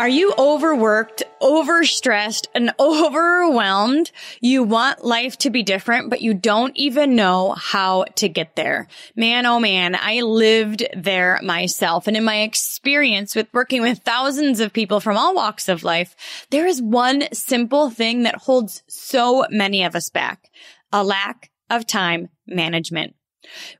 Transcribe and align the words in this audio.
Are 0.00 0.08
you 0.08 0.32
overworked, 0.38 1.24
overstressed, 1.42 2.46
and 2.54 2.72
overwhelmed? 2.80 4.10
You 4.40 4.62
want 4.62 5.04
life 5.04 5.36
to 5.40 5.50
be 5.50 5.62
different, 5.62 6.08
but 6.08 6.22
you 6.22 6.32
don't 6.32 6.74
even 6.74 7.16
know 7.16 7.50
how 7.52 8.04
to 8.14 8.30
get 8.30 8.56
there. 8.56 8.88
Man, 9.14 9.44
oh 9.44 9.60
man, 9.60 9.94
I 9.94 10.22
lived 10.22 10.86
there 10.96 11.38
myself. 11.42 12.06
And 12.06 12.16
in 12.16 12.24
my 12.24 12.40
experience 12.40 13.36
with 13.36 13.52
working 13.52 13.82
with 13.82 13.98
thousands 13.98 14.58
of 14.60 14.72
people 14.72 15.00
from 15.00 15.18
all 15.18 15.34
walks 15.34 15.68
of 15.68 15.84
life, 15.84 16.16
there 16.48 16.66
is 16.66 16.80
one 16.80 17.24
simple 17.34 17.90
thing 17.90 18.22
that 18.22 18.36
holds 18.36 18.82
so 18.88 19.44
many 19.50 19.82
of 19.84 19.94
us 19.94 20.08
back. 20.08 20.50
A 20.94 21.04
lack 21.04 21.50
of 21.68 21.86
time 21.86 22.30
management. 22.46 23.16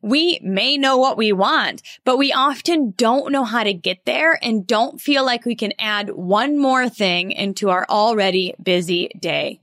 We 0.02 0.38
may 0.42 0.76
know 0.76 0.96
what 0.96 1.16
we 1.16 1.32
want, 1.32 1.82
but 2.04 2.16
we 2.16 2.32
often 2.32 2.92
don't 2.96 3.32
know 3.32 3.44
how 3.44 3.62
to 3.62 3.72
get 3.72 4.04
there 4.04 4.38
and 4.42 4.66
don't 4.66 5.00
feel 5.00 5.24
like 5.24 5.44
we 5.44 5.54
can 5.54 5.72
add 5.78 6.10
one 6.10 6.58
more 6.58 6.88
thing 6.88 7.30
into 7.30 7.70
our 7.70 7.86
already 7.88 8.54
busy 8.62 9.10
day. 9.18 9.60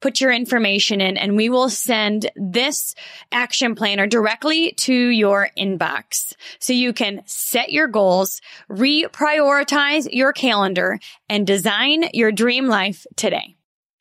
Put 0.00 0.20
your 0.20 0.32
information 0.32 1.00
in 1.02 1.16
and 1.18 1.36
we 1.36 1.50
will 1.50 1.68
send 1.68 2.30
this 2.36 2.94
action 3.32 3.74
planner 3.74 4.06
directly 4.06 4.72
to 4.78 4.94
your 4.94 5.50
inbox 5.58 6.32
so 6.58 6.72
you 6.72 6.92
can 6.94 7.22
set 7.26 7.72
your 7.72 7.88
goals, 7.88 8.40
reprioritize 8.70 10.08
your 10.10 10.32
calendar 10.32 10.98
and 11.28 11.46
design 11.46 12.08
your 12.14 12.32
dream 12.32 12.66
life 12.66 13.04
today. 13.16 13.56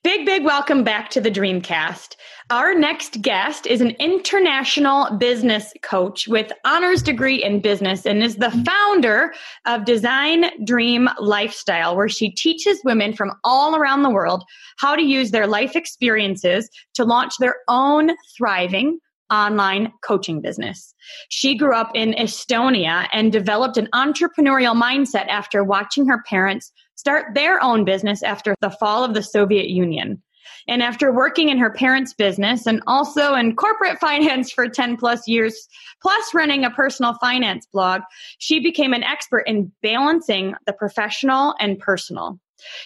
Big, 0.06 0.24
big 0.24 0.44
welcome 0.44 0.84
back 0.84 1.10
to 1.10 1.20
the 1.20 1.32
Dreamcast. 1.32 2.16
Our 2.52 2.76
next 2.76 3.24
guest 3.24 3.66
is 3.66 3.82
an 3.82 3.90
international 4.00 5.10
business 5.18 5.74
coach 5.82 6.28
with 6.28 6.52
honors 6.64 7.02
degree 7.02 7.44
in 7.44 7.60
business 7.60 8.06
and 8.06 8.22
is 8.22 8.36
the 8.36 8.52
founder 8.52 9.34
of 9.66 9.86
Design 9.86 10.64
Dream 10.64 11.10
Lifestyle, 11.20 11.96
where 11.96 12.08
she 12.08 12.30
teaches 12.30 12.80
women 12.86 13.14
from 13.14 13.32
all 13.44 13.76
around 13.76 14.04
the 14.04 14.12
world 14.12 14.44
how 14.78 14.96
to 14.96 15.02
use 15.02 15.32
their 15.32 15.48
life 15.48 15.76
experiences 15.76 16.70
to 16.94 17.04
launch 17.04 17.34
their 17.40 17.56
own 17.68 18.12
thriving 18.38 19.00
online 19.32 19.92
coaching 20.04 20.40
business. 20.40 20.94
She 21.30 21.58
grew 21.58 21.74
up 21.74 21.90
in 21.96 22.12
Estonia 22.12 23.08
and 23.12 23.32
developed 23.32 23.78
an 23.78 23.90
entrepreneurial 23.92 24.80
mindset 24.80 25.28
after 25.30 25.64
watching 25.64 26.06
her 26.06 26.22
parents 26.30 26.72
start 26.96 27.34
their 27.34 27.62
own 27.64 27.86
business 27.86 28.24
after 28.24 28.56
the 28.62 28.70
fall 28.70 29.04
of 29.04 29.14
the 29.14 29.24
Soviet 29.24 29.70
Union. 29.70 30.22
And 30.68 30.82
after 30.82 31.12
working 31.12 31.50
in 31.50 31.58
her 31.58 31.70
parents' 31.70 32.14
business 32.14 32.66
and 32.66 32.82
also 32.88 33.36
in 33.36 33.56
corporate 33.56 34.00
finance 34.02 34.52
for 34.52 34.68
10 34.68 34.98
plus 34.98 35.28
years, 35.28 35.68
plus 36.02 36.34
running 36.34 36.66
a 36.66 36.72
personal 36.72 37.16
finance 37.16 37.68
blog, 37.72 38.02
she 38.40 38.60
became 38.60 38.94
an 38.94 39.04
expert 39.04 39.42
in 39.42 39.72
balancing 39.82 40.56
the 40.66 40.74
professional 40.74 41.56
and 41.60 41.80
personal. 41.80 42.40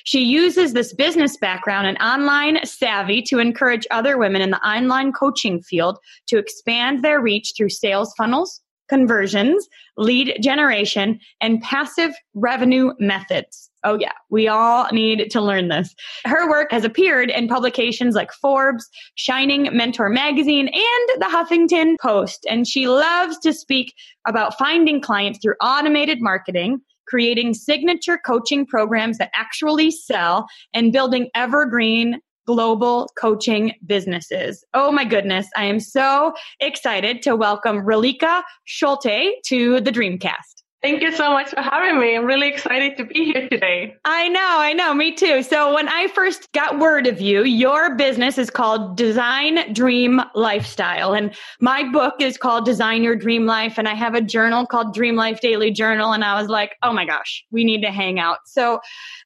She 0.03 0.23
uses 0.23 0.73
this 0.73 0.93
business 0.93 1.37
background 1.37 1.87
and 1.87 1.97
online 1.99 2.65
savvy 2.65 3.21
to 3.23 3.39
encourage 3.39 3.87
other 3.91 4.17
women 4.17 4.41
in 4.41 4.49
the 4.49 4.67
online 4.67 5.13
coaching 5.13 5.61
field 5.61 5.97
to 6.27 6.37
expand 6.37 7.03
their 7.03 7.21
reach 7.21 7.53
through 7.55 7.69
sales 7.69 8.13
funnels, 8.17 8.61
conversions, 8.89 9.67
lead 9.97 10.37
generation, 10.41 11.19
and 11.39 11.61
passive 11.61 12.11
revenue 12.33 12.91
methods. 12.99 13.69
Oh, 13.83 13.97
yeah, 13.97 14.11
we 14.29 14.47
all 14.47 14.87
need 14.91 15.31
to 15.31 15.39
learn 15.39 15.69
this. 15.69 15.95
Her 16.25 16.49
work 16.49 16.71
has 16.71 16.83
appeared 16.83 17.29
in 17.29 17.47
publications 17.47 18.13
like 18.13 18.33
Forbes, 18.33 18.89
Shining 19.15 19.69
Mentor 19.71 20.09
Magazine, 20.09 20.67
and 20.67 21.21
the 21.21 21.29
Huffington 21.29 21.95
Post. 22.01 22.45
And 22.49 22.67
she 22.67 22.87
loves 22.87 23.39
to 23.39 23.53
speak 23.53 23.93
about 24.27 24.57
finding 24.57 24.99
clients 24.99 25.39
through 25.41 25.55
automated 25.61 26.21
marketing, 26.21 26.81
creating 27.07 27.53
signature 27.53 28.19
coaching 28.23 28.65
programs 28.65 29.17
that 29.17 29.31
actually 29.33 29.91
sell, 29.91 30.47
and 30.73 30.91
building 30.91 31.29
evergreen 31.33 32.19
global 32.49 33.07
coaching 33.15 33.73
businesses. 33.85 34.65
Oh 34.73 34.91
my 34.91 35.05
goodness. 35.05 35.47
I 35.55 35.65
am 35.65 35.79
so 35.79 36.33
excited 36.59 37.21
to 37.21 37.35
welcome 37.35 37.83
Relika 37.85 38.41
Schulte 38.65 39.35
to 39.45 39.79
the 39.79 39.91
Dreamcast. 39.91 40.63
Thank 40.81 41.01
you 41.01 41.11
so 41.11 41.31
much 41.31 41.49
for 41.49 41.61
having 41.61 41.99
me. 41.99 42.15
I'm 42.15 42.23
really 42.23 42.47
excited 42.47 42.95
to 42.97 43.03
be 43.03 43.25
here 43.33 43.49
today. 43.49 43.97
I 44.05 44.29
know, 44.29 44.39
I 44.59 44.71
know, 44.71 44.93
me 44.93 45.13
too. 45.13 45.43
So 45.43 45.73
when 45.75 45.89
I 45.89 46.07
first 46.07 46.49
got 46.53 46.79
word 46.79 47.05
of 47.05 47.19
you, 47.19 47.43
your 47.43 47.95
business 47.95 48.37
is 48.37 48.49
called 48.49 48.95
Design 48.95 49.73
Dream 49.73 50.21
Lifestyle. 50.35 51.13
And 51.13 51.35
my 51.59 51.83
book 51.83 52.15
is 52.21 52.37
called 52.37 52.63
Design 52.63 53.03
Your 53.03 53.17
Dream 53.17 53.45
Life. 53.45 53.77
And 53.77 53.89
I 53.89 53.93
have 53.93 54.15
a 54.15 54.21
journal 54.21 54.65
called 54.65 54.93
Dream 54.93 55.17
Life 55.17 55.41
Daily 55.41 55.69
Journal. 55.69 56.13
And 56.13 56.23
I 56.23 56.39
was 56.39 56.49
like, 56.49 56.77
oh 56.81 56.93
my 56.93 57.03
gosh, 57.03 57.43
we 57.51 57.65
need 57.65 57.81
to 57.81 57.91
hang 57.91 58.17
out. 58.17 58.37
So 58.45 58.79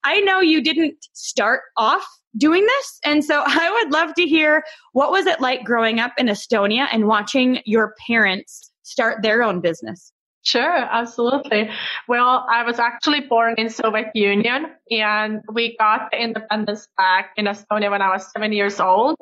I 0.03 0.22
know 0.22 0.40
you 0.40 0.59
didn't 0.59 1.06
start 1.13 1.62
off 1.78 2.03
doing 2.36 2.66
this. 2.66 3.00
And 3.06 3.24
so 3.24 3.44
I 3.46 3.69
would 3.69 3.94
love 3.94 4.16
to 4.16 4.25
hear 4.25 4.63
what 4.94 5.12
was 5.12 5.28
it 5.28 5.40
like 5.40 5.63
growing 5.63 6.00
up 6.00 6.13
in 6.18 6.25
Estonia 6.28 6.88
and 6.92 7.06
watching 7.06 7.59
your 7.66 7.94
parents 8.08 8.72
start 8.81 9.22
their 9.22 9.44
own 9.44 9.62
business? 9.62 10.12
Sure, 10.46 10.76
absolutely. 10.76 11.70
Well, 12.08 12.46
I 12.52 12.64
was 12.64 12.78
actually 12.78 13.22
born 13.22 13.56
in 13.58 13.70
Soviet 13.70 14.12
Union 14.14 14.66
and 14.92 15.42
we 15.54 15.78
got 15.78 16.12
the 16.12 16.22
independence 16.22 16.88
back 16.98 17.31
in 17.38 17.46
Estonia 17.46 17.90
when 17.90 18.02
I 18.02 18.09
was 18.12 18.30
seven 18.31 18.52
years 18.52 18.80
old. 18.81 19.16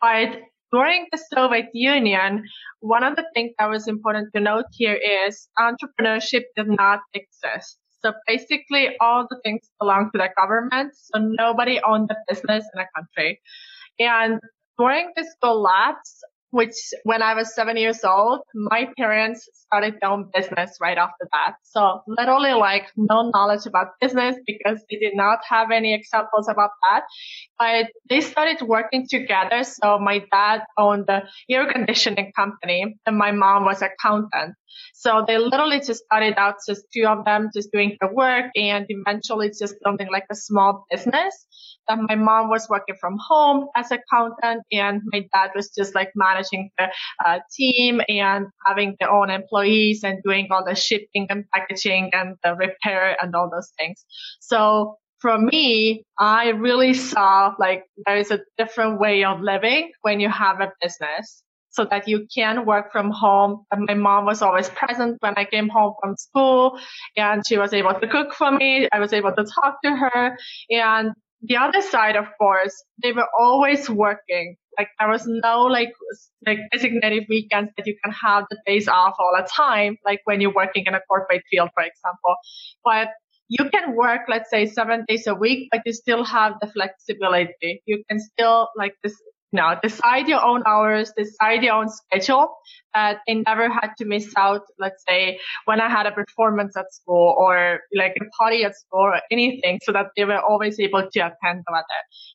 But 0.00 0.40
during 0.72 1.06
the 1.12 1.18
Soviet 1.32 1.66
Union, 1.74 2.42
one 2.80 3.04
of 3.04 3.14
the 3.14 3.24
things 3.34 3.52
that 3.58 3.70
was 3.70 3.86
important 3.86 4.32
to 4.34 4.40
note 4.40 4.64
here 4.72 4.98
is 5.26 5.48
entrepreneurship 5.60 6.42
did 6.56 6.66
not 6.66 7.00
exist. 7.14 7.78
So 8.02 8.12
basically 8.26 8.96
all 9.00 9.26
the 9.30 9.40
things 9.44 9.70
belong 9.80 10.10
to 10.12 10.18
the 10.18 10.28
government. 10.36 10.92
So 10.96 11.20
nobody 11.20 11.80
owned 11.86 12.08
the 12.08 12.16
business 12.28 12.64
in 12.74 12.80
a 12.80 12.86
country. 12.96 13.40
And 14.00 14.40
during 14.78 15.12
this 15.16 15.28
collapse, 15.42 16.20
which 16.54 16.76
when 17.02 17.20
I 17.20 17.34
was 17.34 17.52
seven 17.52 17.76
years 17.76 18.04
old, 18.04 18.42
my 18.54 18.86
parents 18.96 19.48
started 19.66 19.94
their 20.00 20.10
own 20.10 20.30
business 20.32 20.78
right 20.80 20.96
after 20.96 21.26
that. 21.32 21.54
So 21.64 22.02
literally 22.06 22.52
like 22.52 22.86
no 22.96 23.32
knowledge 23.34 23.66
about 23.66 23.88
business 24.00 24.36
because 24.46 24.78
they 24.88 24.98
did 24.98 25.16
not 25.16 25.40
have 25.48 25.72
any 25.72 25.94
examples 25.94 26.48
about 26.48 26.70
that. 26.84 27.02
But 27.58 27.90
they 28.08 28.20
started 28.20 28.62
working 28.62 29.06
together. 29.10 29.64
So 29.64 29.98
my 29.98 30.22
dad 30.30 30.62
owned 30.78 31.06
the 31.08 31.22
air 31.50 31.66
conditioning 31.72 32.30
company 32.36 32.94
and 33.04 33.18
my 33.18 33.32
mom 33.32 33.64
was 33.64 33.82
accountant. 33.82 34.54
So 34.94 35.24
they 35.26 35.38
literally 35.38 35.80
just 35.80 36.04
started 36.04 36.34
out 36.36 36.56
just 36.66 36.84
two 36.92 37.06
of 37.06 37.24
them 37.24 37.50
just 37.54 37.70
doing 37.72 37.96
the 38.00 38.08
work 38.12 38.46
and 38.54 38.86
eventually 38.88 39.50
just 39.58 39.74
building 39.82 40.08
like 40.12 40.26
a 40.30 40.34
small 40.34 40.84
business 40.90 41.46
that 41.88 41.98
my 42.08 42.14
mom 42.14 42.48
was 42.48 42.68
working 42.68 42.94
from 43.00 43.18
home 43.18 43.66
as 43.76 43.90
accountant 43.90 44.62
and 44.72 45.02
my 45.12 45.26
dad 45.32 45.50
was 45.54 45.70
just 45.76 45.94
like 45.94 46.10
managing 46.14 46.70
the 46.78 46.88
uh, 47.24 47.38
team 47.54 48.00
and 48.08 48.46
having 48.66 48.96
their 49.00 49.10
own 49.10 49.30
employees 49.30 50.02
and 50.04 50.22
doing 50.22 50.48
all 50.50 50.64
the 50.64 50.74
shipping 50.74 51.26
and 51.28 51.44
packaging 51.54 52.10
and 52.12 52.36
the 52.42 52.54
repair 52.54 53.16
and 53.20 53.34
all 53.34 53.50
those 53.50 53.70
things. 53.78 54.04
So 54.40 54.96
for 55.20 55.38
me, 55.38 56.04
I 56.18 56.50
really 56.50 56.94
saw 56.94 57.54
like 57.58 57.84
there 58.06 58.16
is 58.16 58.30
a 58.30 58.40
different 58.58 59.00
way 59.00 59.24
of 59.24 59.40
living 59.40 59.90
when 60.02 60.20
you 60.20 60.28
have 60.28 60.60
a 60.60 60.72
business 60.80 61.42
so 61.74 61.84
that 61.90 62.08
you 62.08 62.26
can 62.34 62.64
work 62.64 62.92
from 62.92 63.10
home. 63.10 63.64
And 63.72 63.86
my 63.86 63.94
mom 63.94 64.24
was 64.26 64.42
always 64.42 64.68
present 64.70 65.16
when 65.20 65.34
I 65.36 65.44
came 65.44 65.68
home 65.68 65.94
from 66.00 66.16
school 66.16 66.78
and 67.16 67.46
she 67.46 67.58
was 67.58 67.72
able 67.72 67.94
to 67.94 68.06
cook 68.06 68.32
for 68.32 68.50
me. 68.50 68.88
I 68.92 69.00
was 69.00 69.12
able 69.12 69.32
to 69.32 69.44
talk 69.44 69.78
to 69.84 69.96
her 69.96 70.38
and 70.70 71.10
the 71.46 71.56
other 71.56 71.82
side, 71.82 72.16
of 72.16 72.26
course, 72.38 72.72
they 73.02 73.12
were 73.12 73.28
always 73.38 73.90
working. 73.90 74.56
Like 74.78 74.88
there 74.98 75.10
was 75.10 75.24
no 75.26 75.64
like 75.64 75.92
like 76.46 76.58
designated 76.72 77.26
weekends 77.28 77.70
that 77.76 77.86
you 77.86 77.96
can 78.02 78.12
have 78.12 78.44
the 78.50 78.58
days 78.66 78.88
off 78.88 79.14
all 79.18 79.32
the 79.36 79.46
time, 79.46 79.98
like 80.04 80.20
when 80.24 80.40
you're 80.40 80.54
working 80.54 80.84
in 80.86 80.94
a 80.94 81.00
corporate 81.08 81.42
field, 81.50 81.68
for 81.74 81.82
example. 81.82 82.36
But 82.82 83.08
you 83.48 83.68
can 83.68 83.94
work, 83.94 84.22
let's 84.28 84.48
say, 84.50 84.66
seven 84.66 85.04
days 85.06 85.26
a 85.26 85.34
week, 85.34 85.68
but 85.70 85.82
you 85.84 85.92
still 85.92 86.24
have 86.24 86.54
the 86.60 86.66
flexibility. 86.66 87.82
You 87.86 88.02
can 88.08 88.18
still 88.18 88.68
like 88.76 88.94
this 89.02 89.14
now 89.54 89.74
decide 89.80 90.28
your 90.28 90.44
own 90.44 90.62
hours, 90.66 91.12
decide 91.16 91.62
your 91.62 91.74
own 91.74 91.88
schedule. 91.88 92.54
Uh, 92.94 93.14
they 93.26 93.42
never 93.46 93.68
had 93.68 93.90
to 93.98 94.04
miss 94.04 94.32
out, 94.36 94.60
let's 94.78 95.02
say, 95.08 95.38
when 95.64 95.80
I 95.80 95.88
had 95.88 96.06
a 96.06 96.12
performance 96.12 96.76
at 96.76 96.92
school 96.92 97.34
or 97.36 97.80
like 97.94 98.14
a 98.20 98.24
party 98.38 98.64
at 98.64 98.76
school 98.76 99.00
or 99.00 99.20
anything 99.32 99.80
so 99.82 99.92
that 99.92 100.06
they 100.16 100.24
were 100.24 100.38
always 100.38 100.78
able 100.78 101.02
to 101.02 101.20
attend 101.20 101.64
to 101.66 101.74
it. 101.74 101.84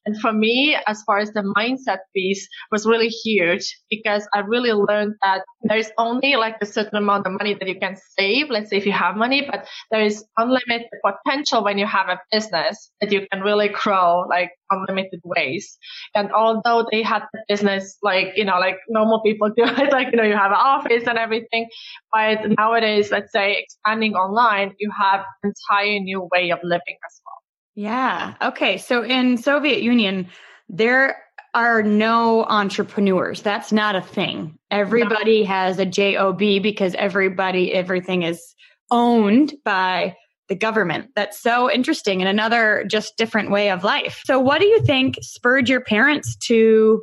And 0.06 0.20
for 0.20 0.34
me, 0.34 0.76
as 0.88 1.02
far 1.04 1.20
as 1.20 1.32
the 1.32 1.44
mindset 1.56 2.00
piece 2.16 2.48
was 2.72 2.86
really 2.86 3.08
huge 3.08 3.78
because 3.90 4.28
I 4.34 4.40
really 4.40 4.72
learned 4.74 5.16
that 5.24 5.44
there's 5.62 5.92
only 5.98 6.36
like 6.36 6.58
a 6.62 6.66
certain 6.66 6.98
amount 6.98 7.26
of 7.26 7.34
money 7.34 7.54
that 7.54 7.68
you 7.68 7.80
can 7.80 7.96
save. 8.18 8.50
Let's 8.50 8.70
say 8.70 8.78
if 8.78 8.86
you 8.86 8.92
have 8.92 9.16
money, 9.16 9.48
but 9.50 9.68
there 9.92 10.04
is 10.04 10.26
unlimited 10.38 10.88
potential 11.06 11.64
when 11.64 11.78
you 11.78 11.86
have 11.86 12.10
a 12.10 12.20
business 12.32 12.92
that 13.02 13.12
you 13.12 13.28
can 13.32 13.42
really 13.42 13.70
grow 13.70 14.26
like 14.30 14.52
unlimited 14.70 15.22
ways. 15.24 15.78
And 16.16 16.32
although 16.32 16.86
they 16.92 17.02
had 17.02 17.24
the 17.34 17.40
business 17.48 17.98
like, 18.02 18.34
you 18.36 18.46
know, 18.46 18.60
like 18.60 18.78
normal 18.90 19.22
people 19.22 19.50
do 19.58 19.64
it, 19.64 19.92
like, 19.92 20.08
you 20.12 20.18
know, 20.18 20.24
you 20.24 20.36
have 20.36 20.52
an 20.52 20.58
office 20.60 21.04
and 21.08 21.18
everything. 21.18 21.68
But 22.12 22.40
nowadays, 22.58 23.12
let's 23.12 23.32
say 23.32 23.58
expanding 23.58 24.16
online, 24.16 24.74
you 24.80 24.92
have 25.00 25.22
an 25.44 25.54
entire 25.72 26.00
new 26.00 26.28
way 26.32 26.52
of 26.52 26.60
living 26.64 26.98
as 27.08 27.22
well. 27.26 27.40
Yeah. 27.76 28.34
Okay. 28.42 28.78
So 28.78 29.04
in 29.04 29.38
Soviet 29.38 29.82
Union, 29.82 30.28
there 30.68 31.18
are 31.54 31.82
no 31.82 32.44
entrepreneurs. 32.44 33.42
That's 33.42 33.72
not 33.72 33.96
a 33.96 34.02
thing. 34.02 34.58
Everybody 34.70 35.42
no. 35.42 35.48
has 35.48 35.80
a 35.80 35.86
job 35.86 36.38
because 36.38 36.94
everybody, 36.96 37.74
everything 37.74 38.24
is 38.24 38.54
owned 38.92 39.54
by 39.64 40.16
the 40.50 40.56
government. 40.56 41.12
That's 41.16 41.40
so 41.40 41.72
interesting 41.72 42.22
and 42.22 42.28
another 42.28 42.84
just 42.90 43.16
different 43.18 43.52
way 43.52 43.70
of 43.70 43.84
life. 43.84 44.22
So 44.26 44.40
what 44.40 44.60
do 44.60 44.68
you 44.68 44.82
think 44.82 45.20
spurred 45.22 45.70
your 45.70 45.82
parents 45.82 46.36
to 46.48 47.02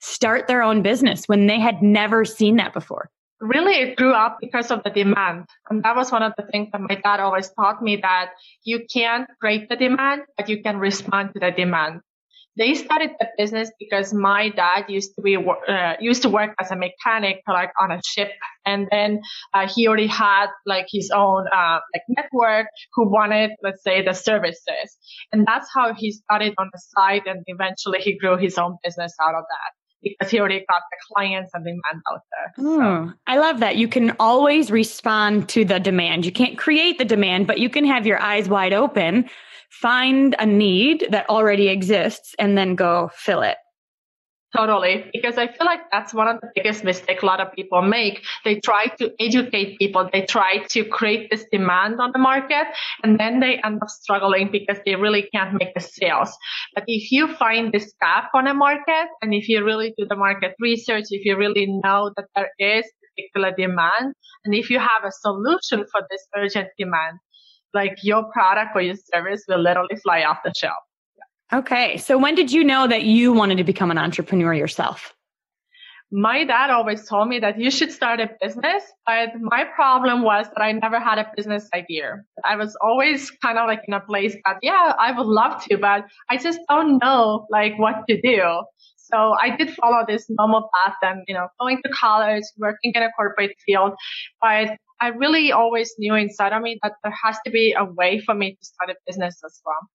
start 0.00 0.46
their 0.46 0.62
own 0.62 0.82
business 0.82 1.24
when 1.26 1.46
they 1.46 1.58
had 1.58 1.82
never 1.82 2.24
seen 2.24 2.56
that 2.56 2.72
before? 2.72 3.10
Really, 3.40 3.74
it 3.74 3.96
grew 3.96 4.12
up 4.12 4.38
because 4.40 4.70
of 4.70 4.82
the 4.84 4.90
demand. 4.90 5.46
And 5.68 5.82
that 5.82 5.96
was 5.96 6.12
one 6.12 6.22
of 6.22 6.32
the 6.38 6.44
things 6.44 6.68
that 6.72 6.80
my 6.80 6.94
dad 6.94 7.20
always 7.20 7.50
taught 7.50 7.82
me 7.82 7.96
that 7.96 8.30
you 8.62 8.86
can't 8.90 9.28
create 9.40 9.68
the 9.68 9.76
demand, 9.76 10.22
but 10.36 10.48
you 10.48 10.62
can 10.62 10.78
respond 10.78 11.34
to 11.34 11.40
the 11.40 11.50
demand. 11.50 12.00
They 12.56 12.74
started 12.74 13.10
the 13.18 13.26
business 13.36 13.70
because 13.80 14.14
my 14.14 14.50
dad 14.50 14.84
used 14.88 15.16
to 15.16 15.22
be 15.22 15.36
uh, 15.36 15.94
used 15.98 16.22
to 16.22 16.28
work 16.28 16.54
as 16.60 16.70
a 16.70 16.76
mechanic, 16.76 17.42
like 17.48 17.72
on 17.80 17.90
a 17.90 18.00
ship, 18.06 18.30
and 18.66 18.88
then 18.90 19.20
uh, 19.52 19.68
he 19.68 19.86
already 19.88 20.06
had 20.06 20.46
like 20.66 20.86
his 20.90 21.10
own 21.10 21.46
uh, 21.54 21.78
like 21.92 22.02
network 22.08 22.66
who 22.94 23.08
wanted, 23.08 23.50
let's 23.62 23.82
say, 23.82 24.02
the 24.02 24.12
services, 24.14 24.96
and 25.32 25.46
that's 25.46 25.68
how 25.74 25.94
he 25.94 26.12
started 26.12 26.54
on 26.58 26.70
the 26.72 26.80
side, 26.96 27.22
and 27.26 27.42
eventually 27.46 28.00
he 28.00 28.16
grew 28.18 28.36
his 28.36 28.58
own 28.58 28.76
business 28.82 29.14
out 29.22 29.34
of 29.34 29.44
that 29.48 29.72
because 30.04 30.30
he 30.30 30.38
already 30.38 30.64
got 30.68 30.82
the 30.90 31.14
clients 31.14 31.50
and 31.54 31.64
demand 31.64 32.02
out 32.12 32.20
there. 32.30 32.64
So. 32.64 33.12
I 33.26 33.38
love 33.38 33.60
that. 33.60 33.76
You 33.76 33.88
can 33.88 34.14
always 34.20 34.70
respond 34.70 35.48
to 35.50 35.64
the 35.64 35.80
demand. 35.80 36.26
You 36.26 36.32
can't 36.32 36.58
create 36.58 36.98
the 36.98 37.04
demand, 37.04 37.46
but 37.46 37.58
you 37.58 37.70
can 37.70 37.84
have 37.84 38.06
your 38.06 38.20
eyes 38.20 38.48
wide 38.48 38.72
open, 38.72 39.28
find 39.70 40.36
a 40.38 40.46
need 40.46 41.06
that 41.10 41.28
already 41.28 41.68
exists, 41.68 42.34
and 42.38 42.56
then 42.56 42.74
go 42.74 43.10
fill 43.14 43.42
it. 43.42 43.56
Totally. 44.56 45.10
Because 45.12 45.36
I 45.36 45.48
feel 45.48 45.66
like 45.66 45.80
that's 45.90 46.14
one 46.14 46.28
of 46.28 46.40
the 46.40 46.48
biggest 46.54 46.84
mistakes 46.84 47.24
a 47.24 47.26
lot 47.26 47.40
of 47.40 47.52
people 47.54 47.82
make. 47.82 48.22
They 48.44 48.60
try 48.60 48.86
to 48.98 49.10
educate 49.18 49.78
people. 49.78 50.08
They 50.12 50.22
try 50.26 50.58
to 50.70 50.84
create 50.84 51.28
this 51.28 51.44
demand 51.50 52.00
on 52.00 52.12
the 52.12 52.20
market 52.20 52.68
and 53.02 53.18
then 53.18 53.40
they 53.40 53.60
end 53.64 53.80
up 53.82 53.88
struggling 53.88 54.50
because 54.52 54.78
they 54.86 54.94
really 54.94 55.28
can't 55.34 55.54
make 55.54 55.74
the 55.74 55.80
sales. 55.80 56.36
But 56.72 56.84
if 56.86 57.10
you 57.10 57.34
find 57.34 57.72
this 57.72 57.92
gap 58.00 58.30
on 58.32 58.46
a 58.46 58.54
market 58.54 59.08
and 59.20 59.34
if 59.34 59.48
you 59.48 59.64
really 59.64 59.92
do 59.98 60.06
the 60.08 60.16
market 60.16 60.52
research, 60.60 61.06
if 61.10 61.24
you 61.24 61.36
really 61.36 61.66
know 61.82 62.12
that 62.16 62.26
there 62.36 62.50
is 62.60 62.84
particular 63.16 63.52
demand 63.56 64.14
and 64.44 64.54
if 64.54 64.70
you 64.70 64.78
have 64.78 65.02
a 65.04 65.10
solution 65.10 65.84
for 65.90 66.02
this 66.08 66.28
urgent 66.36 66.68
demand, 66.78 67.18
like 67.72 67.98
your 68.04 68.30
product 68.32 68.70
or 68.76 68.82
your 68.82 68.94
service 69.12 69.42
will 69.48 69.60
literally 69.60 69.96
fly 69.96 70.22
off 70.22 70.38
the 70.44 70.52
shelf. 70.56 70.78
Okay. 71.52 71.98
So 71.98 72.18
when 72.18 72.34
did 72.34 72.52
you 72.52 72.64
know 72.64 72.86
that 72.86 73.04
you 73.04 73.32
wanted 73.32 73.58
to 73.58 73.64
become 73.64 73.90
an 73.90 73.98
entrepreneur 73.98 74.54
yourself? 74.54 75.14
My 76.12 76.44
dad 76.44 76.70
always 76.70 77.08
told 77.08 77.28
me 77.28 77.40
that 77.40 77.58
you 77.58 77.70
should 77.70 77.90
start 77.90 78.20
a 78.20 78.30
business, 78.40 78.84
but 79.04 79.30
my 79.40 79.64
problem 79.64 80.22
was 80.22 80.46
that 80.54 80.62
I 80.62 80.70
never 80.72 81.00
had 81.00 81.18
a 81.18 81.26
business 81.36 81.68
idea. 81.74 82.22
I 82.44 82.56
was 82.56 82.76
always 82.80 83.30
kind 83.42 83.58
of 83.58 83.66
like 83.66 83.80
in 83.88 83.94
a 83.94 84.00
place 84.00 84.36
that, 84.44 84.58
yeah, 84.62 84.92
I 84.98 85.10
would 85.10 85.26
love 85.26 85.64
to, 85.64 85.76
but 85.76 86.04
I 86.30 86.36
just 86.36 86.60
don't 86.68 86.98
know 86.98 87.46
like 87.50 87.76
what 87.78 88.06
to 88.08 88.20
do. 88.20 88.42
So 88.96 89.34
I 89.40 89.56
did 89.56 89.74
follow 89.74 90.04
this 90.06 90.26
normal 90.28 90.70
path 90.74 90.94
and, 91.02 91.24
you 91.26 91.34
know, 91.34 91.48
going 91.60 91.80
to 91.84 91.90
college, 91.90 92.44
working 92.58 92.92
in 92.94 93.02
a 93.02 93.10
corporate 93.16 93.56
field, 93.66 93.92
but 94.40 94.76
I 95.00 95.08
really 95.08 95.52
always 95.52 95.92
knew 95.98 96.14
inside 96.14 96.52
of 96.52 96.62
me 96.62 96.78
that 96.82 96.92
there 97.02 97.14
has 97.24 97.38
to 97.44 97.50
be 97.50 97.74
a 97.76 97.84
way 97.84 98.20
for 98.24 98.34
me 98.34 98.52
to 98.52 98.64
start 98.64 98.90
a 98.90 98.94
business 99.06 99.40
as 99.44 99.60
well. 99.66 99.88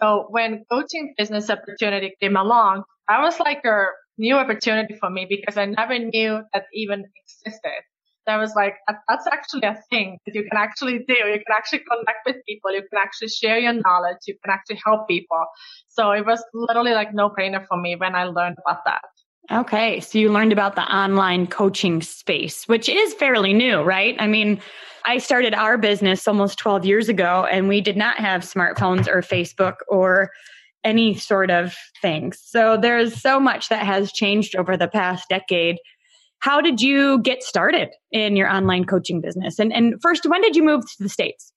So 0.00 0.26
when 0.30 0.64
coaching 0.70 1.14
business 1.16 1.50
opportunity 1.50 2.14
came 2.20 2.36
along, 2.36 2.84
I 3.08 3.22
was 3.22 3.38
like 3.40 3.64
a 3.64 3.86
new 4.18 4.36
opportunity 4.36 4.94
for 4.94 5.10
me 5.10 5.26
because 5.28 5.56
I 5.56 5.66
never 5.66 5.98
knew 5.98 6.42
that 6.52 6.64
even 6.74 7.04
existed. 7.22 7.82
That 8.26 8.38
was 8.38 8.54
like, 8.56 8.74
that's 9.08 9.26
actually 9.30 9.64
a 9.64 9.76
thing 9.90 10.18
that 10.24 10.34
you 10.34 10.42
can 10.50 10.56
actually 10.58 11.00
do. 11.06 11.14
You 11.14 11.42
can 11.46 11.54
actually 11.54 11.80
connect 11.90 12.20
with 12.26 12.36
people. 12.48 12.72
You 12.72 12.80
can 12.80 12.98
actually 13.02 13.28
share 13.28 13.58
your 13.58 13.74
knowledge. 13.74 14.18
You 14.26 14.36
can 14.42 14.52
actually 14.52 14.80
help 14.84 15.06
people. 15.08 15.44
So 15.88 16.12
it 16.12 16.24
was 16.24 16.42
literally 16.54 16.92
like 16.92 17.12
no 17.12 17.28
brainer 17.28 17.66
for 17.66 17.76
me 17.76 17.96
when 17.96 18.14
I 18.14 18.24
learned 18.24 18.56
about 18.66 18.82
that. 18.86 19.02
Okay. 19.52 20.00
So 20.00 20.18
you 20.18 20.32
learned 20.32 20.52
about 20.52 20.74
the 20.74 20.82
online 20.82 21.46
coaching 21.46 22.00
space, 22.00 22.66
which 22.66 22.88
is 22.88 23.12
fairly 23.14 23.52
new, 23.52 23.82
right? 23.82 24.16
I 24.18 24.26
mean, 24.26 24.60
I 25.04 25.18
started 25.18 25.52
our 25.54 25.76
business 25.76 26.26
almost 26.26 26.58
12 26.58 26.86
years 26.86 27.08
ago 27.08 27.46
and 27.50 27.68
we 27.68 27.82
did 27.82 27.96
not 27.96 28.16
have 28.16 28.40
smartphones 28.40 29.06
or 29.06 29.20
Facebook 29.20 29.76
or 29.86 30.30
any 30.82 31.14
sort 31.14 31.50
of 31.50 31.74
things. 32.00 32.40
So 32.42 32.78
there's 32.80 33.20
so 33.20 33.38
much 33.38 33.68
that 33.68 33.84
has 33.84 34.12
changed 34.12 34.56
over 34.56 34.76
the 34.76 34.88
past 34.88 35.28
decade. 35.28 35.76
How 36.38 36.60
did 36.60 36.80
you 36.80 37.20
get 37.20 37.42
started 37.42 37.90
in 38.12 38.36
your 38.36 38.50
online 38.50 38.84
coaching 38.84 39.20
business? 39.20 39.58
And, 39.58 39.72
and 39.72 40.00
first, 40.00 40.26
when 40.26 40.40
did 40.40 40.56
you 40.56 40.62
move 40.62 40.82
to 40.82 41.02
the 41.02 41.08
States? 41.08 41.52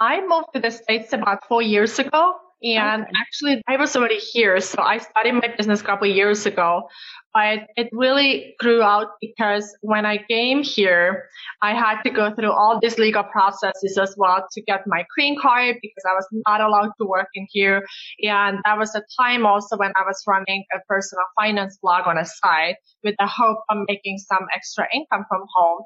I 0.00 0.26
moved 0.26 0.48
to 0.54 0.60
the 0.60 0.70
States 0.70 1.12
about 1.12 1.46
four 1.46 1.62
years 1.62 1.98
ago. 1.98 2.34
And 2.62 3.02
okay. 3.02 3.12
actually, 3.16 3.62
I 3.66 3.76
was 3.76 3.96
already 3.96 4.18
here. 4.18 4.60
So 4.60 4.82
I 4.82 4.98
started 4.98 5.34
my 5.34 5.54
business 5.56 5.80
a 5.80 5.84
couple 5.84 6.06
years 6.08 6.46
ago, 6.46 6.88
but 7.32 7.60
it 7.76 7.88
really 7.92 8.54
grew 8.58 8.82
out 8.82 9.08
because 9.20 9.72
when 9.82 10.04
I 10.04 10.18
came 10.28 10.62
here, 10.62 11.24
I 11.62 11.74
had 11.74 12.02
to 12.02 12.10
go 12.10 12.34
through 12.34 12.50
all 12.50 12.80
these 12.80 12.98
legal 12.98 13.22
processes 13.22 13.96
as 13.98 14.14
well 14.16 14.46
to 14.52 14.62
get 14.62 14.82
my 14.86 15.04
green 15.14 15.36
card 15.40 15.76
because 15.80 16.04
I 16.08 16.14
was 16.14 16.26
not 16.46 16.60
allowed 16.60 16.92
to 17.00 17.06
work 17.06 17.28
in 17.34 17.46
here. 17.50 17.86
And 18.22 18.58
that 18.64 18.78
was 18.78 18.94
a 18.94 19.02
time 19.20 19.46
also 19.46 19.76
when 19.76 19.92
I 19.96 20.02
was 20.02 20.22
running 20.26 20.64
a 20.74 20.78
personal 20.88 21.24
finance 21.38 21.78
blog 21.80 22.06
on 22.06 22.18
a 22.18 22.24
side 22.24 22.76
with 23.04 23.14
the 23.18 23.26
hope 23.26 23.58
of 23.70 23.78
making 23.88 24.18
some 24.18 24.46
extra 24.54 24.86
income 24.92 25.24
from 25.28 25.42
home. 25.54 25.82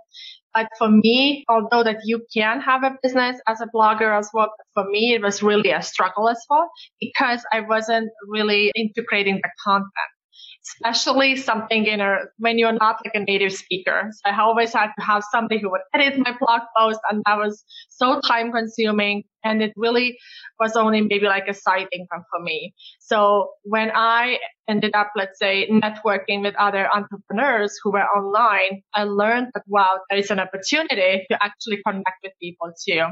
But 0.55 0.69
for 0.79 0.89
me, 0.89 1.45
although 1.49 1.83
that 1.83 1.99
you 2.05 2.25
can 2.33 2.61
have 2.61 2.85
a 2.85 2.97
business 3.03 3.41
as 3.49 3.61
a 3.61 3.67
blogger 3.75 4.17
as 4.17 4.31
well, 4.33 4.53
for 4.73 4.85
me, 4.89 5.13
it 5.13 5.21
was 5.21 5.43
really 5.43 5.73
a 5.73 5.83
struggle 5.83 6.29
as 6.29 6.41
well 6.49 6.71
because 7.01 7.45
I 7.53 7.61
wasn't 7.61 8.11
really 8.29 8.71
integrating 8.77 9.41
the 9.43 9.51
content 9.65 10.14
especially 10.67 11.37
something 11.37 11.87
in 11.87 12.01
a 12.01 12.17
when 12.39 12.59
you're 12.59 12.73
not 12.73 12.97
like 13.05 13.15
a 13.15 13.21
native 13.21 13.53
speaker. 13.53 14.11
So 14.11 14.31
I 14.31 14.41
always 14.41 14.73
had 14.73 14.89
to 14.99 15.05
have 15.05 15.23
somebody 15.31 15.61
who 15.61 15.71
would 15.71 15.83
edit 15.95 16.19
my 16.19 16.35
blog 16.39 16.63
post, 16.77 17.01
and 17.11 17.23
that 17.27 17.37
was 17.37 17.65
so 17.91 18.21
time 18.21 18.53
consuming. 18.53 19.25
And 19.47 19.63
it 19.63 19.73
really 19.77 20.17
was 20.59 20.75
only 20.75 21.03
maybe 21.03 21.27
like 21.27 21.49
a 21.49 21.55
side 21.55 21.87
income 21.93 22.25
for 22.31 22.43
me. 22.43 22.73
So 22.99 23.51
when 23.65 23.91
I 23.95 24.39
ended 24.69 24.95
up, 24.95 25.11
let's 25.17 25.39
say, 25.39 25.69
networking 25.71 26.41
with 26.41 26.55
other 26.57 26.89
entrepreneurs 26.89 27.79
who 27.83 27.93
were 27.93 28.05
online, 28.05 28.83
I 28.95 29.05
learned 29.05 29.49
that 29.53 29.65
wow, 29.69 29.99
there 30.09 30.19
is 30.19 30.31
an 30.31 30.41
opportunity 30.41 31.27
to 31.31 31.39
actually 31.43 31.81
connect 31.87 32.19
with 32.23 32.33
people 32.41 32.73
too. 32.89 33.05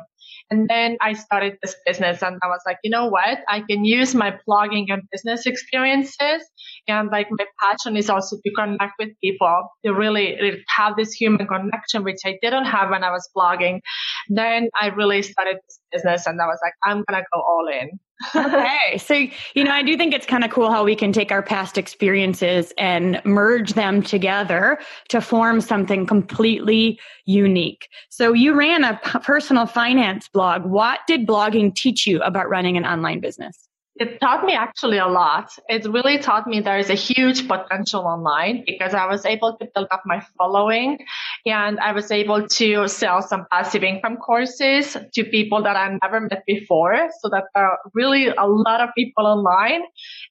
And 0.51 0.69
then 0.69 0.99
I 1.01 1.15
started 1.15 1.57
this 1.63 1.75
business 1.87 2.23
and 2.23 2.39
I 2.43 2.49
was 2.49 2.61
like, 2.67 2.79
you 2.85 2.91
know 2.91 3.07
what? 3.07 3.39
I 3.49 3.63
can 3.69 3.85
use 3.85 4.15
my 4.15 4.35
blogging 4.49 4.87
and 4.89 5.03
business 5.11 5.47
experiences. 5.47 6.43
And 6.89 7.09
like 7.11 7.29
my 7.31 7.47
passion 7.61 7.97
is 7.97 8.11
also 8.11 8.37
to 8.37 8.53
connect 8.57 8.93
with 8.99 9.11
people 9.23 9.69
to 9.85 9.93
really 9.93 10.37
have 10.77 10.95
this 10.97 11.13
human 11.13 11.47
connection, 11.47 12.05
which 12.05 12.21
I 12.25 12.39
didn't 12.43 12.67
have 12.67 12.91
when 12.91 13.05
I 13.05 13.11
was 13.11 13.29
blogging. 13.37 13.81
then 14.29 14.69
I 14.81 14.89
really 14.89 15.23
started 15.23 15.57
this 15.57 15.79
business 15.93 16.27
and 16.27 16.41
I 16.41 16.47
was 16.47 16.59
like, 16.63 16.75
I'm 16.85 17.05
to 17.09 17.25
go 17.33 17.41
all 17.41 17.69
in. 17.69 17.99
okay. 18.37 18.99
So, 18.99 19.15
you 19.55 19.65
know, 19.65 19.73
I 19.73 19.83
do 19.83 19.97
think 19.97 20.15
it's 20.15 20.27
kind 20.27 20.45
of 20.45 20.51
cool 20.51 20.71
how 20.71 20.85
we 20.85 20.95
can 20.95 21.13
take 21.13 21.33
our 21.33 21.43
past 21.43 21.77
experiences 21.77 22.73
and 22.79 23.21
merge 23.25 23.75
them 23.75 24.03
together 24.03 24.79
to 25.09 25.21
form 25.21 25.61
something 25.61 26.07
completely 26.07 27.01
unique. 27.25 27.89
So, 28.11 28.33
you 28.33 28.55
ran 28.55 28.85
a 28.85 28.97
personal 29.25 29.67
finance 29.67 30.29
blog. 30.29 30.65
What 30.65 31.01
did 31.07 31.27
blogging 31.27 31.75
teach 31.75 32.07
you 32.07 32.21
about 32.23 32.49
running 32.49 32.77
an 32.77 32.85
online 32.85 33.21
business? 33.21 33.69
It 33.97 34.21
taught 34.21 34.45
me 34.47 34.55
actually 34.55 34.97
a 34.97 35.07
lot. 35.07 35.51
It 35.69 35.85
really 35.85 36.17
taught 36.19 36.47
me 36.47 36.61
there 36.61 36.79
is 36.79 36.89
a 36.89 36.95
huge 36.95 37.47
potential 37.47 38.01
online 38.07 38.65
because 38.67 38.95
I 38.95 39.07
was 39.07 39.27
able 39.27 39.59
to 39.59 39.69
build 39.75 39.89
up 39.91 40.03
my 40.07 40.25
following 40.39 40.99
and 41.45 41.79
I 41.79 41.93
was 41.93 42.11
able 42.11 42.49
to 42.49 42.89
sell 42.89 43.21
some 43.21 43.45
passive 43.53 43.83
income 43.83 44.17
courses 44.17 44.97
to 45.13 45.25
people 45.25 45.63
that 45.65 45.77
I 45.77 45.99
never 46.03 46.21
met 46.23 46.43
before. 46.47 47.11
So 47.21 47.29
that 47.29 47.45
there 47.55 47.65
are 47.65 47.79
really 47.93 48.29
a 48.29 48.47
lot 48.47 48.81
of 48.81 48.89
people 48.97 49.27
online. 49.27 49.83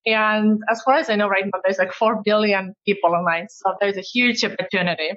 And 0.08 0.60
as 0.70 0.82
far 0.82 0.96
as 0.96 1.12
I 1.12 1.16
know 1.16 1.28
right 1.28 1.46
now, 1.46 1.62
there's 1.64 1.78
like 1.78 1.94
4 1.94 2.24
billion 2.26 2.74
people 2.88 3.14
online. 3.14 3.46
So 3.50 3.76
there's 3.80 3.98
a 3.98 4.02
huge 4.02 4.44
opportunity 4.44 5.12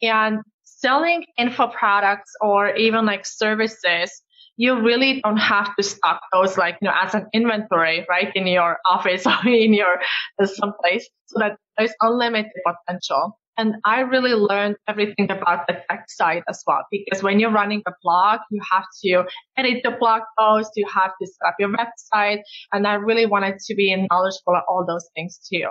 and 0.00 0.38
selling 0.64 1.24
info 1.36 1.68
products 1.68 2.32
or 2.40 2.74
even 2.74 3.04
like 3.04 3.26
services 3.26 4.22
you 4.62 4.80
really 4.80 5.20
don't 5.24 5.38
have 5.38 5.74
to 5.74 5.82
stock 5.82 6.20
those 6.32 6.56
like, 6.56 6.78
you 6.80 6.86
know, 6.86 6.94
as 7.02 7.14
an 7.14 7.26
inventory, 7.34 8.06
right, 8.08 8.30
in 8.36 8.46
your 8.46 8.78
office 8.88 9.26
or 9.32 9.48
in 9.48 9.74
your 9.74 9.96
uh, 10.40 10.46
someplace 10.46 11.10
so 11.26 11.40
that 11.40 11.56
there's 11.76 11.92
unlimited 12.00 12.52
potential. 12.64 13.36
And 13.58 13.74
I 13.84 14.00
really 14.02 14.34
learned 14.34 14.76
everything 14.86 15.32
about 15.32 15.66
the 15.66 15.74
tech 15.90 16.04
side 16.08 16.44
as 16.48 16.62
well, 16.64 16.84
because 16.92 17.24
when 17.24 17.40
you're 17.40 17.50
running 17.50 17.82
a 17.88 17.92
blog, 18.04 18.38
you 18.52 18.62
have 18.70 18.84
to 19.04 19.24
edit 19.56 19.82
the 19.82 19.96
blog 19.98 20.22
post, 20.38 20.70
you 20.76 20.86
have 20.86 21.10
to 21.20 21.26
set 21.26 21.48
up 21.48 21.56
your 21.58 21.70
website. 21.70 22.42
And 22.72 22.86
I 22.86 22.94
really 22.94 23.26
wanted 23.26 23.58
to 23.66 23.74
be 23.74 23.94
knowledgeable 23.96 24.54
of 24.54 24.62
all 24.68 24.84
those 24.86 25.08
things 25.16 25.40
too. 25.52 25.70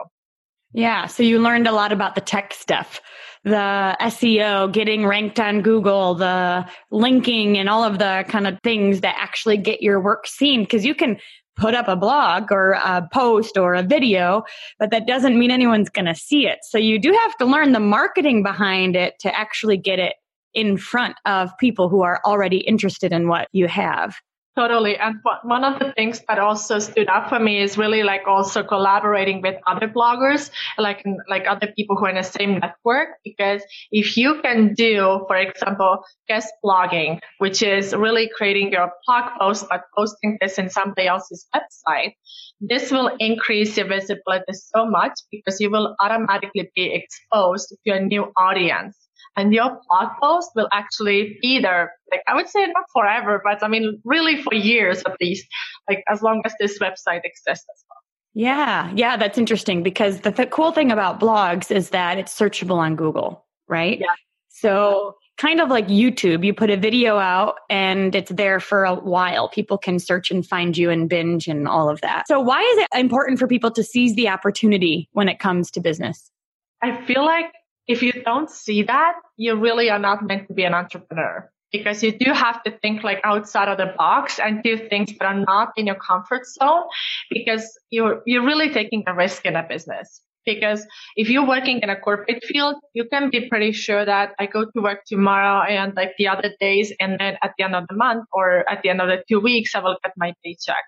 Yeah. 0.74 1.08
So 1.08 1.24
you 1.24 1.40
learned 1.40 1.68
a 1.68 1.72
lot 1.72 1.92
about 1.92 2.16
the 2.16 2.22
tech 2.22 2.54
stuff, 2.54 3.02
the 3.44 3.96
SEO, 4.00 4.72
getting 4.72 5.06
ranked 5.06 5.40
on 5.40 5.62
Google, 5.62 6.16
the 6.16 6.66
linking 6.92 7.58
and 7.58 7.68
all 7.68 7.84
of 7.84 8.00
the 8.00 8.26
kind 8.28 8.48
of 8.48 8.60
things 8.64 9.02
that 9.02 9.16
actually 9.18 9.58
get 9.58 9.82
your 9.82 10.00
work 10.00 10.28
seen. 10.28 10.66
Cause 10.66 10.86
you 10.86 10.96
can 10.96 11.18
put 11.58 11.76
up 11.76 11.88
a 11.88 11.96
blog 11.96 12.52
or 12.52 12.72
a 12.72 13.08
post 13.14 13.58
or 13.58 13.76
a 13.76 13.84
video, 13.84 14.44
but 14.80 14.92
that 14.92 15.06
doesn't 15.06 15.38
mean 15.38 15.52
anyone's 15.52 15.90
going 15.90 16.06
to 16.06 16.16
see 16.16 16.48
it. 16.48 16.60
So 16.64 16.78
you 16.78 16.98
do 16.98 17.12
have 17.12 17.38
to 17.38 17.46
learn 17.46 17.74
the 17.74 17.80
marketing 17.80 18.42
behind 18.42 18.96
it 18.96 19.16
to 19.20 19.38
actually 19.38 19.78
get 19.78 20.00
it 20.00 20.16
in 20.54 20.78
front 20.78 21.16
of 21.26 21.56
people 21.60 21.90
who 21.90 22.02
are 22.02 22.22
already 22.26 22.58
interested 22.58 23.12
in 23.12 23.28
what 23.28 23.48
you 23.52 23.68
have. 23.68 24.16
Totally. 24.58 24.98
And 24.98 25.16
one 25.44 25.64
of 25.64 25.80
the 25.80 25.94
things 25.94 26.22
that 26.28 26.38
also 26.38 26.80
stood 26.80 27.08
out 27.08 27.30
for 27.30 27.40
me 27.40 27.62
is 27.62 27.78
really 27.78 28.04
like 28.04 28.28
also 28.28 28.64
collaborating 28.64 29.42
with 29.42 29.56
other 29.66 29.88
bloggers, 29.88 30.52
like, 30.78 31.02
like 31.30 31.48
other 31.48 31.68
people 31.74 31.96
who 31.96 32.06
are 32.06 32.10
in 32.10 32.18
the 32.18 32.24
same 32.24 32.60
network. 32.60 33.10
Because 33.24 33.62
if 33.92 34.18
you 34.18 34.42
can 34.42 34.74
do, 34.74 35.24
for 35.28 35.38
example, 35.38 36.04
guest 36.28 36.52
blogging, 36.66 37.20
which 37.38 37.62
is 37.62 37.96
really 37.96 38.30
creating 38.36 38.74
your 38.74 38.92
blog 39.08 39.32
post, 39.40 39.68
but 39.70 39.84
posting 39.98 40.38
this 40.42 40.58
in 40.60 40.70
somebody 40.70 41.08
else's 41.08 41.48
website, 41.56 42.12
this 42.60 42.92
will 42.92 43.10
increase 43.20 43.78
your 43.78 43.88
visibility 43.88 44.52
so 44.52 44.86
much 44.86 45.14
because 45.32 45.62
you 45.62 45.72
will 45.72 45.96
automatically 46.02 46.70
be 46.76 46.94
exposed 46.94 47.74
to 47.88 47.94
a 47.94 48.02
new 48.02 48.34
audience 48.36 48.98
and 49.36 49.54
your 49.54 49.80
blog 49.90 50.10
post 50.22 50.52
will 50.56 50.68
actually 50.72 51.38
be 51.42 51.60
there. 51.60 51.94
Like 52.12 52.22
i 52.28 52.36
would 52.36 52.50
say 52.50 52.66
not 52.66 52.86
forever 52.94 53.42
but 53.44 53.64
i 53.64 53.68
mean 53.68 54.02
really 54.04 54.42
for 54.42 54.54
years 54.54 55.02
at 55.06 55.16
least 55.22 55.48
like 55.90 56.04
as 56.10 56.22
long 56.22 56.42
as 56.46 56.54
this 56.60 56.78
website 56.80 57.22
exists 57.24 57.66
as 57.74 57.84
well. 57.90 57.98
Yeah. 58.34 58.92
Yeah 58.96 59.18
that's 59.18 59.38
interesting 59.38 59.84
because 59.84 60.22
the, 60.22 60.32
the 60.32 60.46
cool 60.46 60.72
thing 60.72 60.92
about 60.92 61.20
blogs 61.20 61.72
is 61.72 61.90
that 61.90 62.18
it's 62.18 62.38
searchable 62.38 62.78
on 62.78 62.96
google 62.96 63.46
right? 63.68 64.00
Yeah. 64.00 64.08
So 64.50 65.16
kind 65.38 65.62
of 65.62 65.70
like 65.70 65.88
youtube 65.88 66.46
you 66.46 66.54
put 66.54 66.70
a 66.70 66.78
video 66.78 67.18
out 67.18 67.56
and 67.70 68.14
it's 68.14 68.32
there 68.32 68.60
for 68.60 68.84
a 68.84 68.94
while. 68.96 69.50
People 69.50 69.78
can 69.78 69.98
search 69.98 70.30
and 70.30 70.46
find 70.46 70.78
you 70.78 70.90
and 70.90 71.10
binge 71.10 71.48
and 71.48 71.68
all 71.68 71.90
of 71.90 72.02
that. 72.02 72.28
So 72.28 72.40
why 72.40 72.62
is 72.62 72.78
it 72.80 72.88
important 73.00 73.40
for 73.40 73.48
people 73.48 73.72
to 73.72 73.84
seize 73.84 74.16
the 74.16 74.28
opportunity 74.28 75.10
when 75.14 75.30
it 75.30 75.40
comes 75.40 75.72
to 75.72 75.80
business? 75.80 76.30
I 76.84 77.04
feel 77.06 77.24
like 77.24 77.52
if 77.92 78.02
you 78.02 78.14
don't 78.24 78.50
see 78.50 78.84
that, 78.84 79.14
you 79.36 79.56
really 79.56 79.90
are 79.90 80.00
not 80.00 80.26
meant 80.26 80.48
to 80.48 80.54
be 80.54 80.64
an 80.64 80.74
entrepreneur 80.74 81.50
because 81.72 82.02
you 82.04 82.12
do 82.12 82.32
have 82.32 82.64
to 82.64 82.72
think 82.80 83.04
like 83.04 83.20
outside 83.24 83.68
of 83.68 83.78
the 83.78 83.94
box 83.98 84.40
and 84.40 84.64
do 84.64 84.78
things 84.78 85.12
that 85.18 85.26
are 85.26 85.40
not 85.40 85.70
in 85.76 85.88
your 85.88 85.96
comfort 85.96 86.46
zone 86.46 86.84
because 87.30 87.66
you're, 87.90 88.22
you're 88.26 88.46
really 88.46 88.70
taking 88.70 89.04
a 89.08 89.14
risk 89.14 89.46
in 89.46 89.56
a 89.56 89.64
business. 89.68 90.22
Because 90.44 90.88
if 91.16 91.30
you're 91.30 91.48
working 91.48 91.82
in 91.82 91.92
a 91.92 91.96
corporate 91.96 92.44
field, 92.44 92.76
you 92.94 93.06
can 93.06 93.30
be 93.30 93.48
pretty 93.48 93.74
sure 93.74 94.04
that 94.04 94.32
I 94.40 94.48
go 94.48 94.66
to 94.66 94.82
work 94.82 95.02
tomorrow 95.06 95.62
and 95.62 95.94
like 95.96 96.14
the 96.18 96.30
other 96.30 96.52
days, 96.60 96.92
and 97.00 97.20
then 97.20 97.38
at 97.44 97.52
the 97.58 97.64
end 97.64 97.76
of 97.76 97.86
the 97.88 97.96
month 97.96 98.26
or 98.34 98.68
at 98.68 98.82
the 98.82 98.90
end 98.90 99.02
of 99.02 99.08
the 99.08 99.24
two 99.30 99.40
weeks, 99.40 99.76
I 99.76 99.82
will 99.82 99.98
get 100.04 100.14
my 100.18 100.34
paycheck 100.44 100.84